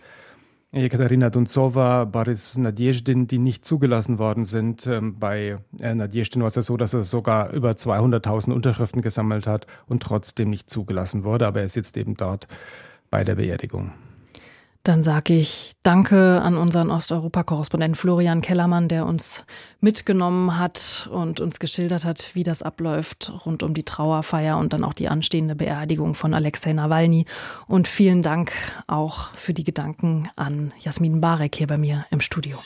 Ekaterina 0.71 1.29
Dunzova, 1.29 2.05
Boris 2.05 2.57
Nadjezdin, 2.57 3.27
die 3.27 3.37
nicht 3.37 3.63
zugelassen 3.63 4.17
worden 4.17 4.43
sind. 4.43 4.87
Ähm, 4.87 5.19
bei 5.19 5.57
äh, 5.79 5.93
Nadjezdin 5.93 6.41
war 6.41 6.47
es 6.47 6.55
ja 6.55 6.63
so, 6.63 6.77
dass 6.77 6.95
er 6.95 7.03
sogar 7.03 7.51
über 7.51 7.71
200.000 7.71 8.51
Unterschriften 8.51 9.03
gesammelt 9.03 9.45
hat 9.45 9.67
und 9.85 10.01
trotzdem 10.01 10.49
nicht 10.49 10.71
zugelassen 10.71 11.23
wurde. 11.23 11.45
Aber 11.45 11.61
er 11.61 11.69
sitzt 11.69 11.95
eben 11.95 12.15
dort 12.15 12.47
bei 13.11 13.23
der 13.23 13.35
Beerdigung. 13.35 13.91
Dann 14.83 15.01
sage 15.01 15.33
ich 15.33 15.75
Danke 15.81 16.41
an 16.41 16.57
unseren 16.57 16.91
Osteuropa-Korrespondenten 16.91 17.95
Florian 17.95 18.41
Kellermann, 18.41 18.89
der 18.89 19.05
uns 19.05 19.45
mitgenommen 19.79 20.59
hat 20.59 21.09
und 21.09 21.39
uns 21.39 21.59
geschildert 21.59 22.03
hat, 22.03 22.35
wie 22.35 22.43
das 22.43 22.61
abläuft 22.61 23.31
rund 23.45 23.63
um 23.63 23.73
die 23.73 23.83
Trauerfeier 23.83 24.57
und 24.57 24.73
dann 24.73 24.83
auch 24.83 24.93
die 24.93 25.07
anstehende 25.07 25.55
Beerdigung 25.55 26.15
von 26.15 26.33
Alexei 26.33 26.73
Nawalny. 26.73 27.25
Und 27.65 27.87
vielen 27.87 28.23
Dank 28.23 28.51
auch 28.87 29.33
für 29.35 29.53
die 29.53 29.63
Gedanken 29.63 30.27
an 30.35 30.73
Jasmin 30.79 31.21
Barek 31.21 31.55
hier 31.55 31.67
bei 31.67 31.77
mir 31.77 32.05
im 32.09 32.19
Studio. 32.19 32.59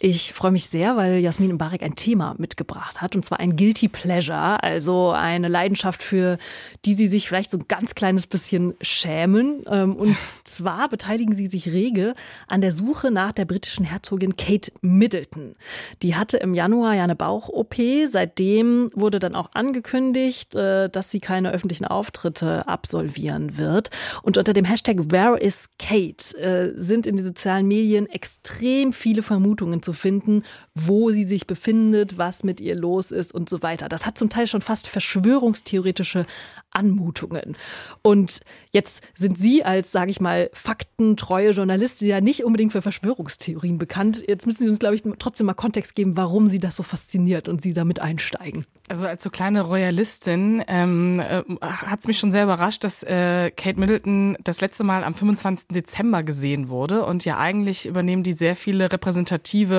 Ich 0.00 0.32
freue 0.32 0.52
mich 0.52 0.66
sehr, 0.66 0.96
weil 0.96 1.18
Jasmin 1.18 1.54
Mbarek 1.54 1.82
ein 1.82 1.96
Thema 1.96 2.36
mitgebracht 2.38 3.00
hat, 3.00 3.16
und 3.16 3.24
zwar 3.24 3.40
ein 3.40 3.56
Guilty 3.56 3.88
Pleasure, 3.88 4.62
also 4.62 5.10
eine 5.10 5.48
Leidenschaft, 5.48 6.04
für 6.04 6.38
die 6.84 6.94
Sie 6.94 7.08
sich 7.08 7.26
vielleicht 7.26 7.50
so 7.50 7.58
ein 7.58 7.64
ganz 7.66 7.96
kleines 7.96 8.28
bisschen 8.28 8.74
schämen. 8.80 9.64
Ähm, 9.66 9.96
und 9.96 10.16
zwar 10.44 10.88
beteiligen 10.88 11.34
Sie 11.34 11.48
sich 11.48 11.72
rege 11.72 12.14
an 12.46 12.60
der 12.60 12.70
Suche 12.70 13.10
nach 13.10 13.32
der 13.32 13.44
britischen 13.44 13.84
Herzogin 13.84 14.36
Kate 14.36 14.70
Middleton. 14.82 15.56
Die 16.04 16.14
hatte 16.14 16.36
im 16.36 16.54
Januar 16.54 16.94
ja 16.94 17.02
eine 17.02 17.16
Bauch-OP. 17.16 17.74
Seitdem 18.06 18.92
wurde 18.94 19.18
dann 19.18 19.34
auch 19.34 19.50
angekündigt, 19.54 20.54
äh, 20.54 20.88
dass 20.88 21.10
sie 21.10 21.18
keine 21.18 21.50
öffentlichen 21.50 21.86
Auftritte 21.86 22.68
absolvieren 22.68 23.58
wird. 23.58 23.90
Und 24.22 24.36
unter 24.36 24.52
dem 24.52 24.64
Hashtag 24.64 25.10
Where 25.10 25.36
is 25.40 25.70
Kate 25.80 26.38
äh, 26.38 26.72
sind 26.80 27.04
in 27.08 27.16
den 27.16 27.24
sozialen 27.24 27.66
Medien 27.66 28.06
extrem 28.06 28.92
viele 28.92 29.22
Vermutungen 29.22 29.82
zu 29.88 29.94
finden, 29.94 30.42
wo 30.74 31.12
sie 31.12 31.24
sich 31.24 31.46
befindet, 31.46 32.18
was 32.18 32.44
mit 32.44 32.60
ihr 32.60 32.74
los 32.74 33.10
ist 33.10 33.32
und 33.32 33.48
so 33.48 33.62
weiter. 33.62 33.88
Das 33.88 34.04
hat 34.04 34.18
zum 34.18 34.28
Teil 34.28 34.46
schon 34.46 34.60
fast 34.60 34.86
verschwörungstheoretische 34.86 36.26
Anmutungen. 36.72 37.56
Und 38.02 38.40
jetzt 38.70 39.02
sind 39.14 39.38
Sie 39.38 39.64
als, 39.64 39.90
sage 39.90 40.10
ich 40.10 40.20
mal, 40.20 40.50
faktentreue 40.52 41.52
Journalistin 41.52 42.08
ja 42.08 42.20
nicht 42.20 42.44
unbedingt 42.44 42.72
für 42.72 42.82
Verschwörungstheorien 42.82 43.78
bekannt. 43.78 44.22
Jetzt 44.28 44.46
müssen 44.46 44.64
Sie 44.64 44.68
uns, 44.68 44.78
glaube 44.78 44.94
ich, 44.94 45.02
trotzdem 45.18 45.46
mal 45.46 45.54
Kontext 45.54 45.94
geben, 45.94 46.18
warum 46.18 46.50
Sie 46.50 46.58
das 46.58 46.76
so 46.76 46.82
fasziniert 46.82 47.48
und 47.48 47.62
Sie 47.62 47.72
damit 47.72 48.00
einsteigen. 48.00 48.66
Also 48.88 49.06
als 49.06 49.22
so 49.22 49.30
kleine 49.30 49.62
Royalistin 49.62 50.62
ähm, 50.68 51.20
äh, 51.20 51.42
hat 51.62 52.00
es 52.00 52.06
mich 52.06 52.18
schon 52.18 52.32
sehr 52.32 52.44
überrascht, 52.44 52.84
dass 52.84 53.02
äh, 53.02 53.50
Kate 53.50 53.80
Middleton 53.80 54.36
das 54.44 54.60
letzte 54.60 54.84
Mal 54.84 55.04
am 55.04 55.14
25. 55.14 55.68
Dezember 55.68 56.22
gesehen 56.22 56.68
wurde. 56.68 57.06
Und 57.06 57.24
ja, 57.24 57.38
eigentlich 57.38 57.86
übernehmen 57.86 58.22
die 58.22 58.34
sehr 58.34 58.56
viele 58.56 58.92
repräsentative 58.92 59.77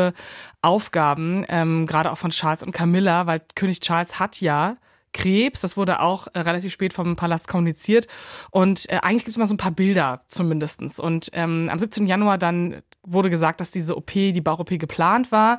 Aufgaben, 0.62 1.45
ähm, 1.49 1.85
gerade 1.85 2.12
auch 2.12 2.17
von 2.17 2.31
Charles 2.31 2.63
und 2.63 2.71
Camilla, 2.71 3.25
weil 3.25 3.41
König 3.55 3.79
Charles 3.79 4.19
hat 4.19 4.41
ja 4.41 4.77
Krebs. 5.13 5.62
Das 5.62 5.77
wurde 5.77 6.01
auch 6.01 6.27
äh, 6.33 6.39
relativ 6.39 6.71
spät 6.71 6.93
vom 6.93 7.15
Palast 7.15 7.47
kommuniziert. 7.47 8.07
Und 8.51 8.89
äh, 8.89 8.99
eigentlich 9.01 9.25
gibt 9.25 9.29
es 9.29 9.38
immer 9.38 9.47
so 9.47 9.53
ein 9.53 9.57
paar 9.57 9.71
Bilder 9.71 10.21
zumindestens. 10.27 10.99
Und 10.99 11.29
ähm, 11.33 11.67
am 11.69 11.79
17. 11.79 12.05
Januar 12.05 12.38
dann 12.38 12.81
wurde 13.03 13.29
gesagt, 13.29 13.59
dass 13.59 13.71
diese 13.71 13.95
OP, 13.97 14.12
die 14.12 14.41
Bauch-OP 14.41 14.77
geplant 14.77 15.31
war. 15.31 15.57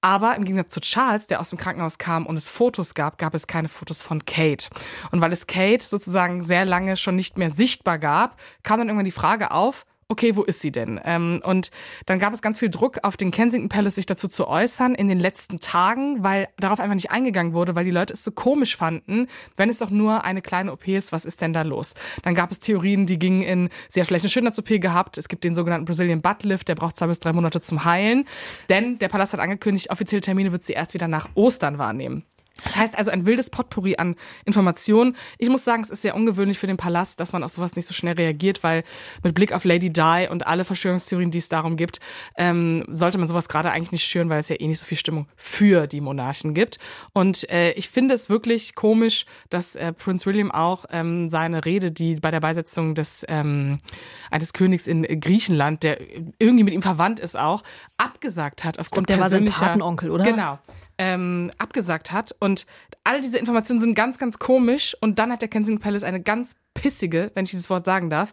Aber 0.00 0.36
im 0.36 0.44
Gegensatz 0.44 0.72
zu 0.72 0.80
Charles, 0.80 1.26
der 1.26 1.40
aus 1.40 1.50
dem 1.50 1.58
Krankenhaus 1.58 1.98
kam 1.98 2.26
und 2.26 2.36
es 2.36 2.48
Fotos 2.48 2.94
gab, 2.94 3.18
gab 3.18 3.34
es 3.34 3.46
keine 3.46 3.68
Fotos 3.68 4.02
von 4.02 4.24
Kate. 4.24 4.68
Und 5.10 5.20
weil 5.20 5.32
es 5.32 5.46
Kate 5.46 5.84
sozusagen 5.84 6.44
sehr 6.44 6.64
lange 6.64 6.96
schon 6.96 7.16
nicht 7.16 7.38
mehr 7.38 7.50
sichtbar 7.50 7.98
gab, 7.98 8.40
kam 8.62 8.78
dann 8.78 8.88
irgendwann 8.88 9.04
die 9.04 9.10
Frage 9.10 9.50
auf, 9.50 9.84
okay, 10.08 10.36
wo 10.36 10.42
ist 10.42 10.60
sie 10.60 10.70
denn? 10.70 11.00
Ähm, 11.04 11.40
und 11.44 11.70
dann 12.06 12.18
gab 12.18 12.32
es 12.32 12.42
ganz 12.42 12.58
viel 12.60 12.70
Druck 12.70 12.98
auf 13.02 13.16
den 13.16 13.30
Kensington 13.30 13.68
Palace, 13.68 13.96
sich 13.96 14.06
dazu 14.06 14.28
zu 14.28 14.46
äußern 14.46 14.94
in 14.94 15.08
den 15.08 15.18
letzten 15.18 15.58
Tagen, 15.58 16.22
weil 16.22 16.48
darauf 16.58 16.78
einfach 16.78 16.94
nicht 16.94 17.10
eingegangen 17.10 17.52
wurde, 17.52 17.74
weil 17.74 17.84
die 17.84 17.90
Leute 17.90 18.14
es 18.14 18.22
so 18.22 18.30
komisch 18.30 18.76
fanden, 18.76 19.26
wenn 19.56 19.68
es 19.68 19.78
doch 19.78 19.90
nur 19.90 20.24
eine 20.24 20.42
kleine 20.42 20.72
OP 20.72 20.86
ist, 20.88 21.12
was 21.12 21.24
ist 21.24 21.40
denn 21.40 21.52
da 21.52 21.62
los? 21.62 21.94
Dann 22.22 22.34
gab 22.34 22.50
es 22.52 22.60
Theorien, 22.60 23.06
die 23.06 23.18
gingen 23.18 23.42
in, 23.42 23.68
sie 23.88 24.00
hat 24.00 24.06
vielleicht 24.06 24.24
eine 24.24 24.30
Schönheits-OP 24.30 24.80
gehabt, 24.80 25.18
es 25.18 25.28
gibt 25.28 25.44
den 25.44 25.54
sogenannten 25.54 25.86
Brazilian 25.86 26.20
Butt 26.20 26.44
Lift, 26.44 26.68
der 26.68 26.76
braucht 26.76 26.96
zwei 26.96 27.08
bis 27.08 27.18
drei 27.18 27.32
Monate 27.32 27.60
zum 27.60 27.84
Heilen, 27.84 28.26
denn 28.68 28.98
der 28.98 29.08
Palast 29.08 29.32
hat 29.32 29.40
angekündigt, 29.40 29.90
offizielle 29.90 30.20
Termine 30.22 30.52
wird 30.52 30.62
sie 30.62 30.74
erst 30.74 30.94
wieder 30.94 31.08
nach 31.08 31.28
Ostern 31.34 31.78
wahrnehmen. 31.78 32.24
Das 32.64 32.76
heißt 32.76 32.96
also 32.96 33.10
ein 33.10 33.26
wildes 33.26 33.50
Potpourri 33.50 33.96
an 33.96 34.16
Informationen. 34.44 35.16
Ich 35.38 35.48
muss 35.48 35.64
sagen, 35.64 35.82
es 35.82 35.90
ist 35.90 36.02
sehr 36.02 36.14
ungewöhnlich 36.14 36.58
für 36.58 36.66
den 36.66 36.76
Palast, 36.76 37.20
dass 37.20 37.32
man 37.32 37.44
auf 37.44 37.52
sowas 37.52 37.76
nicht 37.76 37.86
so 37.86 37.92
schnell 37.92 38.14
reagiert, 38.14 38.62
weil 38.62 38.82
mit 39.22 39.34
Blick 39.34 39.52
auf 39.52 39.64
Lady 39.64 39.92
Di 39.92 40.26
und 40.30 40.46
alle 40.46 40.64
Verschwörungstheorien, 40.64 41.30
die 41.30 41.38
es 41.38 41.48
darum 41.48 41.76
gibt, 41.76 42.00
ähm, 42.36 42.84
sollte 42.88 43.18
man 43.18 43.26
sowas 43.26 43.48
gerade 43.48 43.70
eigentlich 43.70 43.92
nicht 43.92 44.04
schüren, 44.04 44.30
weil 44.30 44.40
es 44.40 44.48
ja 44.48 44.56
eh 44.58 44.66
nicht 44.66 44.78
so 44.78 44.86
viel 44.86 44.96
Stimmung 44.96 45.28
für 45.36 45.86
die 45.86 46.00
Monarchen 46.00 46.54
gibt. 46.54 46.78
Und 47.12 47.48
äh, 47.50 47.72
ich 47.72 47.88
finde 47.90 48.14
es 48.14 48.30
wirklich 48.30 48.74
komisch, 48.74 49.26
dass 49.50 49.76
äh, 49.76 49.92
Prince 49.92 50.24
William 50.26 50.50
auch 50.50 50.86
ähm, 50.90 51.28
seine 51.28 51.64
Rede, 51.64 51.92
die 51.92 52.16
bei 52.16 52.30
der 52.30 52.40
Beisetzung 52.40 52.94
des 52.94 53.24
ähm, 53.28 53.78
eines 54.30 54.54
Königs 54.54 54.86
in 54.86 55.02
Griechenland, 55.20 55.82
der 55.82 55.98
irgendwie 56.38 56.64
mit 56.64 56.72
ihm 56.72 56.82
verwandt 56.82 57.20
ist, 57.20 57.38
auch 57.38 57.62
abgesagt 57.98 58.64
hat 58.64 58.78
aufgrund 58.78 59.08
glaub, 59.08 59.18
der 59.18 59.24
persönlicher. 59.24 59.56
War 59.56 59.60
sein 59.60 59.68
Patenonkel, 59.68 60.10
oder? 60.10 60.24
Genau 60.24 60.58
ähm, 60.98 61.50
abgesagt 61.58 62.12
hat. 62.12 62.34
Und 62.40 62.66
all 63.04 63.20
diese 63.20 63.38
Informationen 63.38 63.80
sind 63.80 63.94
ganz, 63.94 64.18
ganz 64.18 64.38
komisch. 64.38 64.96
Und 65.00 65.18
dann 65.18 65.30
hat 65.30 65.42
der 65.42 65.48
Kensington 65.48 65.82
Palace 65.82 66.02
eine 66.02 66.20
ganz 66.20 66.56
pissige, 66.74 67.30
wenn 67.34 67.44
ich 67.44 67.50
dieses 67.50 67.70
Wort 67.70 67.84
sagen 67.84 68.10
darf, 68.10 68.32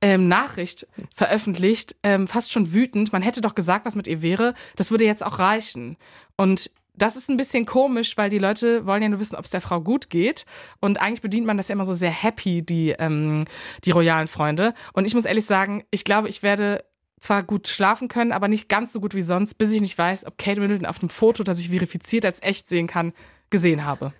ähm, 0.00 0.28
Nachricht 0.28 0.86
veröffentlicht, 1.14 1.96
ähm, 2.02 2.26
fast 2.26 2.52
schon 2.52 2.72
wütend. 2.72 3.12
Man 3.12 3.22
hätte 3.22 3.40
doch 3.40 3.54
gesagt, 3.54 3.86
was 3.86 3.96
mit 3.96 4.06
ihr 4.06 4.22
wäre. 4.22 4.54
Das 4.76 4.90
würde 4.90 5.04
jetzt 5.04 5.24
auch 5.24 5.38
reichen. 5.38 5.96
Und 6.36 6.70
das 6.96 7.16
ist 7.16 7.28
ein 7.28 7.36
bisschen 7.36 7.66
komisch, 7.66 8.16
weil 8.16 8.30
die 8.30 8.38
Leute 8.38 8.86
wollen 8.86 9.02
ja 9.02 9.08
nur 9.08 9.18
wissen, 9.18 9.34
ob 9.34 9.44
es 9.44 9.50
der 9.50 9.60
Frau 9.60 9.80
gut 9.80 10.10
geht. 10.10 10.46
Und 10.80 11.00
eigentlich 11.00 11.22
bedient 11.22 11.46
man 11.46 11.56
das 11.56 11.68
ja 11.68 11.72
immer 11.72 11.84
so 11.84 11.92
sehr 11.92 12.10
happy, 12.10 12.62
die, 12.62 12.90
ähm, 12.90 13.44
die 13.84 13.90
royalen 13.90 14.28
Freunde. 14.28 14.74
Und 14.92 15.04
ich 15.04 15.14
muss 15.14 15.24
ehrlich 15.24 15.44
sagen, 15.44 15.84
ich 15.90 16.04
glaube, 16.04 16.28
ich 16.28 16.42
werde 16.42 16.84
zwar 17.24 17.42
gut 17.42 17.68
schlafen 17.68 18.08
können, 18.08 18.32
aber 18.32 18.48
nicht 18.48 18.68
ganz 18.68 18.92
so 18.92 19.00
gut 19.00 19.14
wie 19.14 19.22
sonst, 19.22 19.54
bis 19.54 19.72
ich 19.72 19.80
nicht 19.80 19.96
weiß, 19.96 20.26
ob 20.26 20.38
Kate 20.38 20.60
Middleton 20.60 20.86
auf 20.86 20.98
dem 20.98 21.08
Foto, 21.08 21.42
das 21.42 21.58
ich 21.60 21.70
verifiziert 21.70 22.24
als 22.24 22.42
echt 22.42 22.68
sehen 22.68 22.86
kann, 22.86 23.12
gesehen 23.50 23.84
habe. 23.84 24.12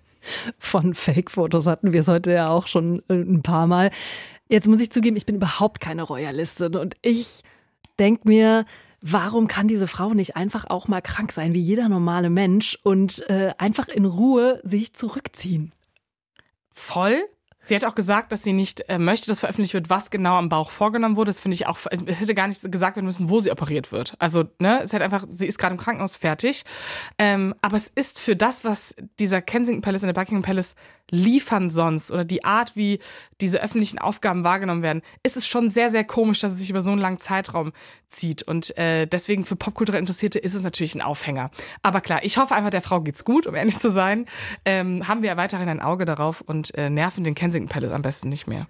Von 0.57 0.95
Fake-Fotos 0.95 1.67
hatten 1.67 1.93
wir 1.93 2.01
es 2.01 2.07
heute 2.07 2.31
ja 2.31 2.49
auch 2.49 2.67
schon 2.67 3.03
äh, 3.09 3.13
ein 3.13 3.43
paar 3.43 3.67
Mal. 3.67 3.91
Jetzt 4.49 4.67
muss 4.67 4.81
ich 4.81 4.91
zugeben, 4.91 5.15
ich 5.15 5.25
bin 5.25 5.35
überhaupt 5.35 5.81
keine 5.81 6.03
Royalistin 6.03 6.75
und 6.75 6.95
ich 7.01 7.41
denke 7.99 8.27
mir, 8.27 8.65
warum 9.01 9.47
kann 9.47 9.67
diese 9.67 9.87
Frau 9.87 10.13
nicht 10.13 10.35
einfach 10.35 10.65
auch 10.69 10.87
mal 10.87 11.01
krank 11.01 11.31
sein 11.31 11.53
wie 11.53 11.61
jeder 11.61 11.89
normale 11.89 12.31
Mensch 12.31 12.77
und 12.83 13.27
äh, 13.29 13.53
einfach 13.59 13.87
in 13.87 14.05
Ruhe 14.05 14.59
sich 14.63 14.93
zurückziehen? 14.93 15.73
Voll. 16.73 17.23
Sie 17.65 17.75
hat 17.75 17.85
auch 17.85 17.95
gesagt, 17.95 18.31
dass 18.31 18.43
sie 18.43 18.53
nicht 18.53 18.87
äh, 18.89 18.97
möchte, 18.97 19.27
dass 19.27 19.39
veröffentlicht 19.39 19.73
wird, 19.73 19.89
was 19.89 20.09
genau 20.09 20.35
am 20.35 20.49
Bauch 20.49 20.71
vorgenommen 20.71 21.15
wurde. 21.15 21.29
Das 21.29 21.39
finde 21.39 21.55
ich 21.55 21.67
auch, 21.67 21.77
es 21.89 22.19
hätte 22.19 22.35
gar 22.35 22.47
nicht 22.47 22.71
gesagt 22.71 22.95
werden 22.95 23.05
müssen, 23.05 23.29
wo 23.29 23.39
sie 23.39 23.51
operiert 23.51 23.91
wird. 23.91 24.13
Also, 24.19 24.45
ne, 24.59 24.81
es 24.83 24.93
hat 24.93 25.01
einfach, 25.01 25.25
sie 25.31 25.47
ist 25.47 25.57
gerade 25.57 25.73
im 25.73 25.79
Krankenhaus 25.79 26.17
fertig. 26.17 26.63
Ähm, 27.17 27.55
aber 27.61 27.77
es 27.77 27.87
ist 27.87 28.19
für 28.19 28.35
das, 28.35 28.63
was 28.63 28.95
dieser 29.19 29.41
Kensington 29.41 29.81
Palace 29.81 30.03
und 30.03 30.07
der 30.07 30.13
Buckingham 30.13 30.43
Palace 30.43 30.75
liefern 31.11 31.69
sonst 31.69 32.11
oder 32.11 32.25
die 32.25 32.43
Art, 32.43 32.75
wie 32.75 32.99
diese 33.41 33.61
öffentlichen 33.61 33.99
Aufgaben 33.99 34.43
wahrgenommen 34.43 34.81
werden, 34.81 35.01
ist 35.23 35.37
es 35.37 35.47
schon 35.47 35.69
sehr, 35.69 35.89
sehr 35.89 36.03
komisch, 36.03 36.39
dass 36.39 36.53
es 36.53 36.59
sich 36.59 36.69
über 36.69 36.81
so 36.81 36.91
einen 36.91 37.01
langen 37.01 37.19
Zeitraum 37.19 37.73
zieht. 38.07 38.43
Und 38.43 38.77
äh, 38.77 39.05
deswegen 39.05 39.45
für 39.45 39.55
popkulturell 39.55 39.99
Interessierte 39.99 40.39
ist 40.39 40.55
es 40.55 40.63
natürlich 40.63 40.95
ein 40.95 41.01
Aufhänger. 41.01 41.51
Aber 41.83 42.01
klar, 42.01 42.23
ich 42.23 42.37
hoffe 42.37 42.55
einfach, 42.55 42.69
der 42.69 42.81
Frau 42.81 43.01
geht's 43.01 43.23
gut, 43.23 43.47
um 43.47 43.55
ehrlich 43.55 43.79
zu 43.79 43.91
sein. 43.91 44.25
Ähm, 44.65 45.07
haben 45.07 45.21
wir 45.21 45.29
ja 45.29 45.37
weiterhin 45.37 45.69
ein 45.69 45.81
Auge 45.81 46.05
darauf 46.05 46.41
und 46.41 46.73
äh, 46.75 46.89
nerven 46.89 47.23
den 47.23 47.35
Kensington 47.35 47.69
Palace 47.69 47.91
am 47.91 48.01
besten 48.01 48.29
nicht 48.29 48.47
mehr. 48.47 48.67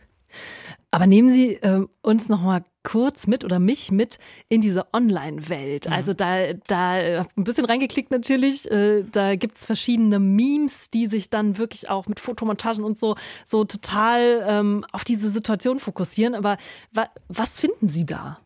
Aber 0.92 1.08
nehmen 1.08 1.34
Sie 1.34 1.56
äh, 1.56 1.86
uns 2.02 2.30
noch 2.30 2.42
mal 2.42 2.64
kurz 2.84 3.28
mit 3.28 3.44
oder 3.44 3.60
mich 3.60 3.92
mit 3.92 4.18
in 4.48 4.62
diese 4.62 4.86
Online-Welt. 4.94 5.88
Mhm. 5.88 5.94
Also 5.94 6.14
da, 6.14 6.54
da 6.68 6.92
ein 6.94 7.44
bisschen 7.44 7.66
reingeklickt 7.66 8.12
natürlich. 8.12 8.72
Äh, 8.72 9.04
da 9.12 9.36
gibt 9.36 9.58
es 9.58 9.66
verschiedene 9.66 10.20
Memes, 10.20 10.90
die 10.92 11.08
sich 11.08 11.30
dann 11.30 11.58
wirklich 11.58 11.90
auch 11.90 12.08
mit 12.08 12.22
Fotomontagen 12.22 12.84
und 12.84 12.98
so, 12.98 13.16
so 13.46 13.66
total 13.66 14.46
ähm, 14.48 14.86
auf 14.94 15.04
diese 15.04 15.30
Situation 15.30 15.80
fokussieren. 15.80 16.36
Aber 16.36 16.58
wa 16.94 17.10
was 17.28 17.60
finden 17.60 17.90
Sie 17.90 18.06
da? 18.06 18.40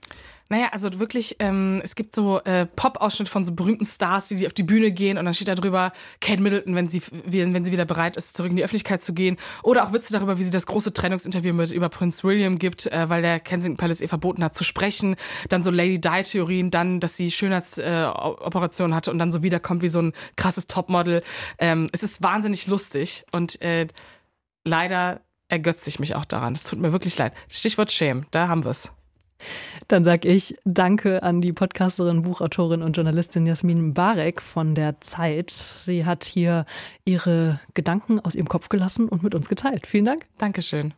Naja, 0.51 0.69
also 0.71 0.99
wirklich, 0.99 1.35
ähm, 1.38 1.79
es 1.83 1.93
gibt 1.93 2.15
so 2.15 2.41
äh, 2.41 2.65
Pop-Ausschnitte 2.65 3.29
von 3.29 3.45
so 3.45 3.53
berühmten 3.53 3.85
Stars, 3.85 4.31
wie 4.31 4.35
sie 4.35 4.47
auf 4.47 4.53
die 4.53 4.63
Bühne 4.63 4.91
gehen 4.91 5.19
und 5.19 5.25
dann 5.25 5.35
steht 5.35 5.47
da 5.47 5.53
drüber 5.53 5.93
Kate 6.21 6.41
Middleton, 6.41 6.73
wenn 6.73 6.89
sie, 6.89 7.03
wenn 7.25 7.63
sie 7.63 7.71
wieder 7.71 7.85
bereit 7.85 8.17
ist, 8.17 8.35
zurück 8.35 8.49
in 8.49 8.57
die 8.57 8.63
Öffentlichkeit 8.63 9.03
zu 9.03 9.13
gehen. 9.13 9.38
Oder 9.62 9.85
auch 9.85 9.93
Witze 9.93 10.12
darüber, 10.12 10.39
wie 10.39 10.43
sie 10.43 10.49
das 10.49 10.65
große 10.65 10.91
Trennungsinterview 10.91 11.53
mit 11.53 11.71
über 11.71 11.89
Prince 11.89 12.23
William 12.23 12.57
gibt, 12.57 12.88
äh, 12.88 13.07
weil 13.09 13.21
der 13.21 13.39
Kensington 13.39 13.77
Palace 13.77 14.01
ihr 14.01 14.09
verboten 14.09 14.43
hat 14.43 14.55
zu 14.55 14.63
sprechen. 14.63 15.17
Dann 15.49 15.62
so 15.62 15.69
Lady 15.69 16.01
Di-Theorien, 16.01 16.71
dann, 16.71 16.99
dass 16.99 17.15
sie 17.15 17.29
Schönheitsoperationen 17.29 18.93
äh, 18.93 18.95
hatte 18.95 19.12
und 19.12 19.19
dann 19.19 19.31
so 19.31 19.43
wiederkommt 19.43 19.83
wie 19.83 19.89
so 19.89 20.01
ein 20.01 20.13
krasses 20.35 20.65
Topmodel. 20.65 21.21
Ähm, 21.59 21.89
es 21.91 22.01
ist 22.01 22.23
wahnsinnig 22.23 22.65
lustig 22.65 23.23
und 23.31 23.62
äh, 23.62 23.85
leider 24.65 25.21
ergötze 25.47 25.89
ich 25.89 25.99
mich 25.99 26.15
auch 26.15 26.26
daran. 26.26 26.53
Es 26.53 26.63
tut 26.63 26.80
mir 26.80 26.91
wirklich 26.91 27.15
leid. 27.19 27.34
Stichwort 27.49 27.91
Shame, 27.91 28.26
da 28.32 28.47
haben 28.47 28.63
wir 28.63 28.71
es. 28.71 28.91
Dann 29.87 30.03
sage 30.03 30.27
ich 30.27 30.55
Danke 30.65 31.23
an 31.23 31.41
die 31.41 31.53
Podcasterin, 31.53 32.21
Buchautorin 32.21 32.83
und 32.83 32.95
Journalistin 32.95 33.45
Jasmin 33.45 33.93
Barek 33.93 34.41
von 34.41 34.75
der 34.75 35.01
Zeit. 35.01 35.49
Sie 35.49 36.05
hat 36.05 36.23
hier 36.23 36.65
ihre 37.05 37.59
Gedanken 37.73 38.19
aus 38.19 38.35
ihrem 38.35 38.47
Kopf 38.49 38.69
gelassen 38.69 39.09
und 39.09 39.23
mit 39.23 39.35
uns 39.35 39.49
geteilt. 39.49 39.87
Vielen 39.87 40.05
Dank. 40.05 40.25
Dankeschön. 40.37 40.93